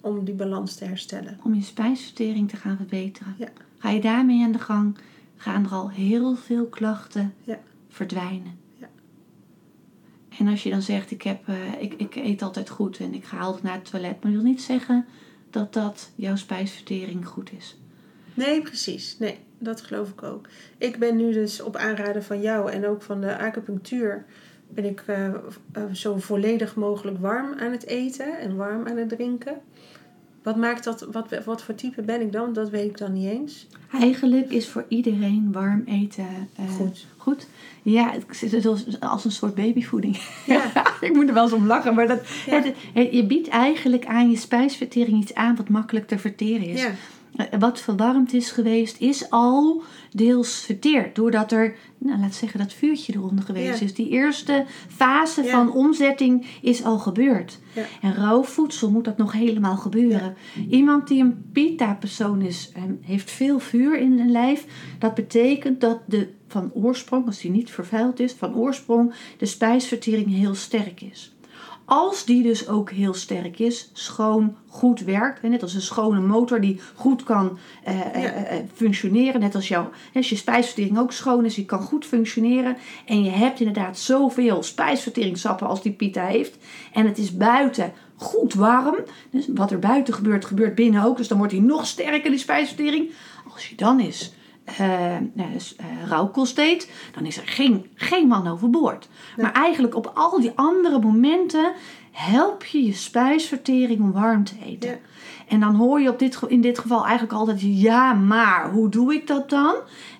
om 0.00 0.24
die 0.24 0.34
balans 0.34 0.74
te 0.74 0.84
herstellen. 0.84 1.38
om 1.44 1.54
je 1.54 1.62
spijsvertering 1.62 2.48
te 2.50 2.56
gaan 2.56 2.76
verbeteren. 2.76 3.34
Ja. 3.38 3.48
Ga 3.78 3.90
je 3.90 4.00
daarmee 4.00 4.42
aan 4.44 4.52
de 4.52 4.58
gang, 4.58 4.96
gaan 5.36 5.64
er 5.64 5.70
al 5.70 5.90
heel 5.90 6.34
veel 6.36 6.66
klachten 6.66 7.34
Ja. 7.44 7.58
verdwijnen. 7.88 8.58
En 10.40 10.48
als 10.48 10.62
je 10.62 10.70
dan 10.70 10.82
zegt, 10.82 11.10
ik, 11.10 11.22
heb, 11.22 11.48
eh, 11.48 11.82
ik, 11.82 11.94
ik 11.94 12.14
eet 12.14 12.42
altijd 12.42 12.68
goed 12.68 12.98
en 12.98 13.14
ik 13.14 13.24
ga 13.24 13.38
altijd 13.38 13.62
naar 13.62 13.74
het 13.74 13.90
toilet, 13.90 14.22
maar 14.22 14.32
wil 14.32 14.42
niet 14.42 14.62
zeggen 14.62 15.06
dat 15.50 15.72
dat 15.72 16.10
jouw 16.14 16.36
spijsvertering 16.36 17.26
goed 17.26 17.50
is. 17.56 17.78
Nee, 18.34 18.62
precies. 18.62 19.18
Nee, 19.18 19.38
dat 19.58 19.80
geloof 19.80 20.10
ik 20.10 20.22
ook. 20.22 20.48
Ik 20.78 20.98
ben 20.98 21.16
nu 21.16 21.32
dus 21.32 21.62
op 21.62 21.76
aanraden 21.76 22.24
van 22.24 22.40
jou 22.40 22.70
en 22.70 22.86
ook 22.86 23.02
van 23.02 23.20
de 23.20 23.38
acupunctuur... 23.38 24.24
ben 24.68 24.84
ik 24.84 25.02
eh, 25.06 25.26
eh, 25.26 25.34
zo 25.92 26.18
volledig 26.18 26.74
mogelijk 26.74 27.18
warm 27.18 27.54
aan 27.58 27.70
het 27.70 27.86
eten 27.86 28.38
en 28.38 28.56
warm 28.56 28.86
aan 28.86 28.96
het 28.96 29.08
drinken. 29.08 29.60
Wat 30.42 30.56
maakt 30.56 30.84
dat, 30.84 31.06
wat, 31.12 31.44
wat 31.44 31.62
voor 31.62 31.74
type 31.74 32.02
ben 32.02 32.20
ik 32.20 32.32
dan? 32.32 32.52
Dat 32.52 32.70
weet 32.70 32.84
ik 32.90 32.98
dan 32.98 33.12
niet 33.12 33.30
eens. 33.30 33.66
Eigenlijk 34.00 34.50
is 34.50 34.68
voor 34.68 34.84
iedereen 34.88 35.48
warm 35.52 35.82
eten 35.86 36.26
eh, 36.56 36.68
Goed. 36.76 37.06
goed. 37.16 37.46
Ja, 37.82 38.10
het 38.12 38.24
zit 38.30 38.66
als, 39.00 39.24
een 39.24 39.30
soort 39.30 39.54
babyvoeding. 39.54 40.20
Ja. 40.46 40.62
ik 41.00 41.12
moet 41.14 41.28
er 41.28 41.34
wel 41.34 41.42
eens 41.42 41.52
om 41.52 41.66
lachen, 41.66 41.94
maar 41.94 42.06
dat, 42.06 42.20
Ja. 42.46 42.54
het, 42.62 42.74
het- 42.94 43.12
je 43.12 43.24
biedt 43.26 43.48
eigenlijk 43.48 44.06
aan 44.06 44.30
je 44.30 44.36
spijsvertering 44.36 45.22
iets 45.22 45.34
aan 45.34 45.56
wat 45.56 45.68
makkelijk 45.68 46.06
te 46.06 46.18
verteren 46.18 46.66
is. 46.66 46.80
Ja, 46.82 46.90
wat 47.58 47.80
verwarmd 47.80 48.32
is 48.32 48.50
geweest, 48.50 49.00
is 49.00 49.30
al 49.30 49.82
deels 50.12 50.60
verteerd. 50.64 51.14
Doordat 51.14 51.52
er, 51.52 51.76
nou, 51.98 52.20
laat 52.20 52.34
zeggen, 52.34 52.58
dat 52.60 52.72
vuurtje 52.72 53.12
eronder 53.14 53.44
geweest 53.44 53.78
Ja. 53.78 53.84
is. 53.84 53.94
Die 53.94 54.08
eerste 54.08 54.64
fase 54.88 55.42
Ja. 55.42 55.50
van 55.50 55.72
omzetting 55.72 56.46
is 56.62 56.84
al 56.84 56.98
gebeurd. 56.98 57.58
Ja. 57.74 57.82
En 58.00 58.14
rauw 58.14 58.42
voedsel 58.42 58.90
moet 58.90 59.04
dat 59.04 59.16
nog 59.16 59.32
helemaal 59.32 59.76
gebeuren. 59.76 60.34
Iemand 60.70 61.08
die 61.08 61.22
een 61.22 61.44
pita-persoon 61.52 62.42
is, 62.42 62.72
en 62.74 62.98
heeft 63.02 63.30
veel 63.30 63.58
vuur 63.58 63.98
in 63.98 64.16
zijn 64.16 64.30
lijf. 64.30 64.66
Dat 64.98 65.14
betekent 65.14 65.80
dat 65.80 65.98
de, 66.06 66.28
van 66.48 66.70
oorsprong, 66.74 67.26
als 67.26 67.40
die 67.40 67.50
niet 67.50 67.70
vervuild 67.70 68.20
is, 68.20 68.32
van 68.32 68.54
oorsprong 68.54 69.14
de 69.38 69.46
spijsvertering 69.46 70.28
heel 70.34 70.54
sterk 70.54 71.00
is. 71.00 71.34
Als 71.92 72.24
die 72.24 72.42
dus 72.42 72.68
ook 72.68 72.90
heel 72.90 73.14
sterk 73.14 73.58
is, 73.58 73.90
schoon, 73.92 74.56
goed 74.68 75.00
werkt. 75.00 75.42
Net 75.42 75.62
als 75.62 75.74
een 75.74 75.80
schone 75.80 76.20
motor 76.20 76.60
die 76.60 76.80
goed 76.94 77.22
kan 77.22 77.58
eh, 77.84 78.00
eh, 78.00 78.22
Ja. 78.22 78.32
eh, 78.32 78.58
functioneren. 78.74 79.40
Net 79.40 79.54
als, 79.54 79.68
jouw, 79.68 79.90
als 80.14 80.28
je 80.28 80.36
spijsvertering 80.36 80.98
ook 80.98 81.12
schoon 81.12 81.44
is, 81.44 81.54
die 81.54 81.64
kan 81.64 81.82
goed 81.82 82.06
functioneren. 82.06 82.76
En 83.06 83.24
je 83.24 83.30
hebt 83.30 83.58
inderdaad 83.60 83.98
zoveel 83.98 84.62
spijsverteringssappen 84.62 85.66
als 85.66 85.82
die 85.82 85.92
pita 85.92 86.24
heeft. 86.26 86.56
En 86.92 87.06
het 87.06 87.18
is 87.18 87.36
buiten 87.36 87.92
goed 88.16 88.54
warm. 88.54 88.96
Dus 89.30 89.46
wat 89.54 89.70
er 89.70 89.78
buiten 89.78 90.14
gebeurt, 90.14 90.44
gebeurt 90.44 90.74
binnen 90.74 91.04
ook. 91.04 91.16
Dus 91.16 91.28
dan 91.28 91.38
wordt 91.38 91.52
hij 91.52 91.62
nog 91.62 91.86
sterker, 91.86 92.30
die 92.30 92.38
spijsvertering. 92.38 93.10
Als 93.52 93.68
je 93.68 93.76
dan 93.76 94.00
is 94.00 94.32
uh, 94.80 95.16
dus, 95.52 95.76
uh, 95.80 96.08
rauwkost 96.08 96.58
eet, 96.58 96.90
dan 97.14 97.26
is 97.26 97.36
er 97.36 97.46
geen, 97.46 97.86
geen 97.94 98.26
man 98.26 98.46
overboord. 98.46 99.08
Maar 99.36 99.52
eigenlijk 99.52 99.94
op 99.94 100.12
al 100.14 100.40
die 100.40 100.52
andere 100.54 100.98
momenten 100.98 101.72
help 102.10 102.64
je 102.64 102.84
je 102.84 102.92
spijsvertering 102.92 104.00
om 104.00 104.12
warm 104.12 104.44
te 104.44 104.54
eten. 104.64 104.98
En 105.48 105.60
dan 105.60 105.74
hoor 105.74 106.00
je 106.00 106.08
op 106.08 106.18
dit, 106.18 106.40
in 106.48 106.60
dit 106.60 106.78
geval 106.78 107.02
eigenlijk 107.02 107.32
altijd 107.32 107.60
ja, 107.60 108.12
maar 108.12 108.70
hoe 108.70 108.88
doe 108.88 109.14
ik 109.14 109.26
dat 109.26 109.50
dan? 109.50 109.74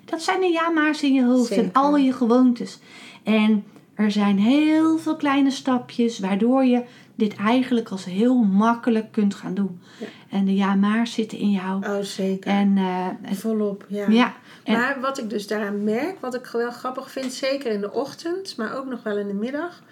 Dat 0.05 0.23
zijn 0.23 0.41
de 0.41 0.47
ja, 0.47 0.71
maar's 0.71 1.03
in 1.03 1.13
je 1.13 1.25
hoofd 1.25 1.51
en 1.51 1.73
al 1.73 1.97
je 1.97 2.13
gewoontes. 2.13 2.79
En 3.23 3.65
er 3.95 4.11
zijn 4.11 4.39
heel 4.39 4.99
veel 4.99 5.17
kleine 5.17 5.51
stapjes 5.51 6.19
waardoor 6.19 6.65
je 6.65 6.83
dit 7.15 7.37
eigenlijk 7.37 7.89
als 7.89 8.05
heel 8.05 8.43
makkelijk 8.43 9.13
kunt 9.13 9.35
gaan 9.35 9.55
doen. 9.55 9.81
En 10.29 10.45
de 10.45 10.55
ja 10.55 10.75
maar 10.75 11.07
zitten 11.07 11.39
in 11.39 11.51
jou. 11.51 11.87
Oh, 11.87 12.01
zeker. 12.03 12.51
En, 12.51 12.77
uh, 12.77 13.07
Volop, 13.33 13.87
ja. 13.89 14.09
ja. 14.09 14.35
Maar 14.67 15.01
wat 15.01 15.19
ik 15.19 15.31
dus 15.31 15.47
daaraan 15.47 15.85
merk, 15.85 16.21
wat 16.21 16.35
ik 16.35 16.47
wel 16.47 16.71
grappig 16.71 17.11
vind, 17.11 17.33
zeker 17.33 17.73
in 17.73 17.81
de 17.81 17.93
ochtend, 17.93 18.57
maar 18.57 18.77
ook 18.77 18.87
nog 18.87 19.03
wel 19.03 19.19
in 19.19 19.27
de 19.27 19.35
middag. 19.35 19.83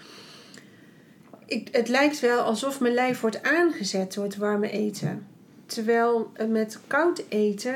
Ik, 1.47 1.69
het 1.73 1.89
lijkt 1.89 2.21
wel 2.21 2.41
alsof 2.41 2.81
mijn 2.81 2.95
lijf 2.95 3.21
wordt 3.21 3.43
aangezet 3.43 4.15
door 4.15 4.25
het 4.25 4.37
warme 4.37 4.71
eten. 4.71 5.27
Terwijl 5.67 6.33
met 6.49 6.79
koud 6.87 7.23
eten 7.29 7.75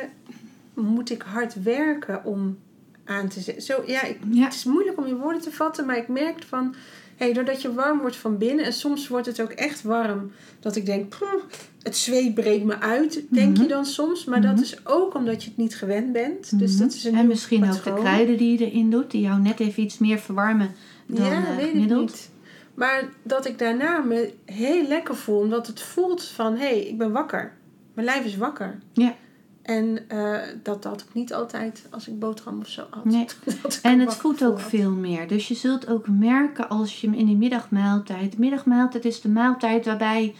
moet 0.74 1.10
ik 1.10 1.22
hard 1.22 1.62
werken 1.62 2.24
om 2.24 2.58
aan 3.04 3.28
te 3.28 3.40
zetten. 3.40 3.62
Zo, 3.62 3.82
ja, 3.86 4.02
ik, 4.02 4.18
Het 4.34 4.54
is 4.54 4.64
moeilijk 4.64 4.98
om 4.98 5.06
je 5.06 5.16
woorden 5.16 5.40
te 5.40 5.52
vatten, 5.52 5.86
maar 5.86 5.96
ik 5.96 6.08
merk 6.08 6.42
van 6.42 6.74
hey, 7.22 7.32
doordat 7.32 7.62
je 7.62 7.74
warm 7.74 8.00
wordt 8.00 8.16
van 8.16 8.38
binnen 8.38 8.64
en 8.64 8.72
soms 8.72 9.08
wordt 9.08 9.26
het 9.26 9.40
ook 9.40 9.50
echt 9.50 9.82
warm, 9.82 10.32
dat 10.60 10.76
ik 10.76 10.86
denk, 10.86 11.14
het 11.82 11.96
zweet 11.96 12.34
breekt 12.34 12.64
me 12.64 12.78
uit, 12.78 13.24
denk 13.30 13.56
je 13.56 13.62
mhm. 13.62 13.72
dan 13.72 13.86
soms. 13.86 14.24
Maar 14.24 14.40
dat 14.40 14.54
mhm. 14.54 14.62
is 14.62 14.86
ook 14.86 15.14
omdat 15.14 15.42
je 15.42 15.48
het 15.48 15.58
niet 15.58 15.76
gewend 15.76 16.12
bent. 16.12 16.58
Dus 16.58 16.76
dat 16.76 16.92
is 16.92 17.04
een 17.04 17.14
en 17.14 17.26
misschien 17.26 17.70
ook 17.70 17.84
de 17.84 17.94
kruiden 17.94 18.36
die 18.36 18.58
je 18.58 18.70
erin 18.70 18.90
doet, 18.90 19.10
die 19.10 19.20
jou 19.20 19.40
net 19.40 19.60
even 19.60 19.82
iets 19.82 19.98
meer 19.98 20.18
verwarmen 20.18 20.74
dan 21.06 21.26
ja, 21.26 21.50
uh, 21.50 21.56
weet 21.56 21.74
ik 21.74 21.96
niet. 21.96 22.30
Maar 22.74 23.08
dat 23.22 23.46
ik 23.46 23.58
daarna 23.58 23.98
me 23.98 24.32
heel 24.44 24.86
lekker 24.86 25.16
voel, 25.16 25.38
omdat 25.38 25.66
het 25.66 25.80
voelt 25.80 26.24
van, 26.24 26.52
hé, 26.52 26.68
hey, 26.68 26.80
ik 26.80 26.98
ben 26.98 27.12
wakker. 27.12 27.52
Mijn 27.94 28.06
lijf 28.06 28.24
is 28.24 28.36
wakker. 28.36 28.78
Ja. 28.92 29.14
En 29.62 29.98
uh, 30.12 30.38
dat 30.62 30.84
had 30.84 31.00
ik 31.00 31.14
niet 31.14 31.34
altijd 31.34 31.86
als 31.90 32.08
ik 32.08 32.18
boterham 32.18 32.60
of 32.60 32.68
zo 32.68 32.86
had. 32.90 33.04
Nee. 33.04 33.26
en 33.82 34.00
het 34.00 34.14
voedt 34.14 34.44
ook 34.44 34.60
veel 34.60 34.90
meer. 34.90 35.28
Dus 35.28 35.48
je 35.48 35.54
zult 35.54 35.88
ook 35.88 36.08
merken 36.08 36.68
als 36.68 37.00
je 37.00 37.06
in 37.06 37.26
die 37.26 37.36
middagmaaltijd. 37.36 38.32
De 38.32 38.38
middagmaaltijd 38.38 39.04
is 39.04 39.20
de 39.20 39.28
maaltijd 39.28 39.84
waarbij. 39.84 40.34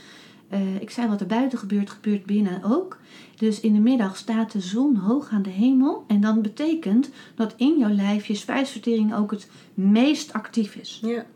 Uh, 0.53 0.81
ik 0.81 0.91
zei 0.91 1.09
wat 1.09 1.20
er 1.20 1.27
buiten 1.27 1.59
gebeurt, 1.59 1.91
gebeurt 1.91 2.27
binnen 2.27 2.62
ook. 2.64 2.99
Dus 3.37 3.61
in 3.61 3.73
de 3.73 3.81
middag 3.81 4.16
staat 4.16 4.53
de 4.53 4.61
zon 4.61 4.97
hoog 4.97 5.31
aan 5.31 5.43
de 5.43 5.51
hemel. 5.51 6.05
En 6.07 6.20
dan 6.20 6.43
betekent 6.43 7.11
dat 7.35 7.55
in 7.57 7.79
jouw 7.79 7.93
lijf 7.93 8.27
je 8.27 8.35
spijsvertering 8.35 9.14
ook 9.14 9.31
het 9.31 9.49
meest 9.75 10.33
actief 10.33 10.75
is. 10.75 10.99
Ja. 11.03 11.27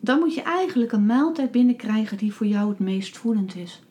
Dan 0.00 0.18
moet 0.18 0.34
je 0.34 0.42
eigenlijk 0.42 0.92
een 0.92 1.06
maaltijd 1.06 1.50
binnenkrijgen 1.50 2.16
die 2.16 2.32
voor 2.32 2.46
jou 2.46 2.68
het 2.68 2.78
meest 2.78 3.16
voedend 3.16 3.56
is. 3.56 3.82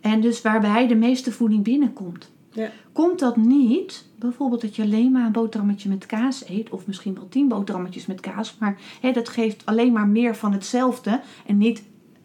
En 0.00 0.20
dus 0.20 0.42
waarbij 0.42 0.86
de 0.86 0.94
meeste 0.94 1.32
voeding 1.32 1.62
binnenkomt. 1.62 2.30
Ja. 2.52 2.70
Komt 2.92 3.18
dat 3.18 3.36
niet, 3.36 4.04
bijvoorbeeld 4.18 4.60
dat 4.60 4.76
je 4.76 4.82
alleen 4.82 5.12
maar 5.12 5.26
een 5.26 5.32
boterhammetje 5.32 5.88
met 5.88 6.06
kaas 6.06 6.48
eet, 6.48 6.70
of 6.70 6.86
misschien 6.86 7.14
wel 7.14 7.28
tien 7.28 7.48
boterhammetjes 7.48 8.06
met 8.06 8.20
kaas, 8.20 8.56
maar 8.58 8.78
hè, 9.00 9.12
dat 9.12 9.28
geeft 9.28 9.66
alleen 9.66 9.92
maar 9.92 10.06
meer 10.06 10.36
van 10.36 10.52
hetzelfde 10.52 11.20
en 11.46 11.58
niet 11.58 11.82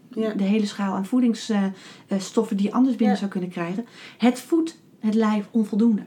ja. 0.09 0.33
de 0.33 0.43
hele 0.43 0.65
schaal 0.65 0.93
aan 0.93 1.05
voedingsstoffen 1.05 2.57
die 2.57 2.65
je 2.65 2.73
anders 2.73 2.95
binnen 2.95 3.17
zou 3.17 3.29
kunnen 3.29 3.49
krijgen. 3.49 3.85
Het 4.17 4.39
voedt 4.39 4.79
het 4.99 5.13
lijf 5.13 5.47
onvoldoende. 5.51 6.03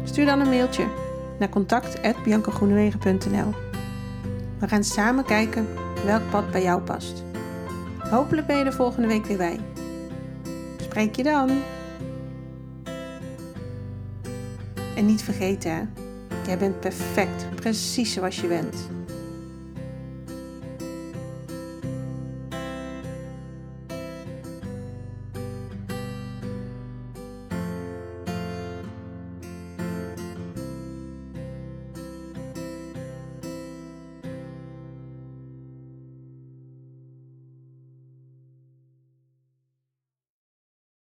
Stuur 0.03 0.25
dan 0.25 0.39
een 0.39 0.49
mailtje 0.49 0.87
naar 1.39 1.49
contact.biancagroenewegen.nl 1.49 3.53
We 4.59 4.67
gaan 4.67 4.83
samen 4.83 5.25
kijken 5.25 5.67
welk 6.05 6.29
pad 6.29 6.51
bij 6.51 6.63
jou 6.63 6.81
past. 6.81 7.23
Hopelijk 8.09 8.47
ben 8.47 8.57
je 8.57 8.63
er 8.63 8.73
volgende 8.73 9.07
week 9.07 9.25
weer 9.25 9.37
bij. 9.37 9.59
Spreek 10.89 11.15
je 11.15 11.23
dan. 11.23 11.61
En 14.95 15.05
niet 15.05 15.21
vergeten, 15.21 15.93
jij 16.45 16.57
bent 16.57 16.79
perfect, 16.79 17.55
precies 17.55 18.13
zoals 18.13 18.41
je 18.41 18.47
bent. 18.47 18.98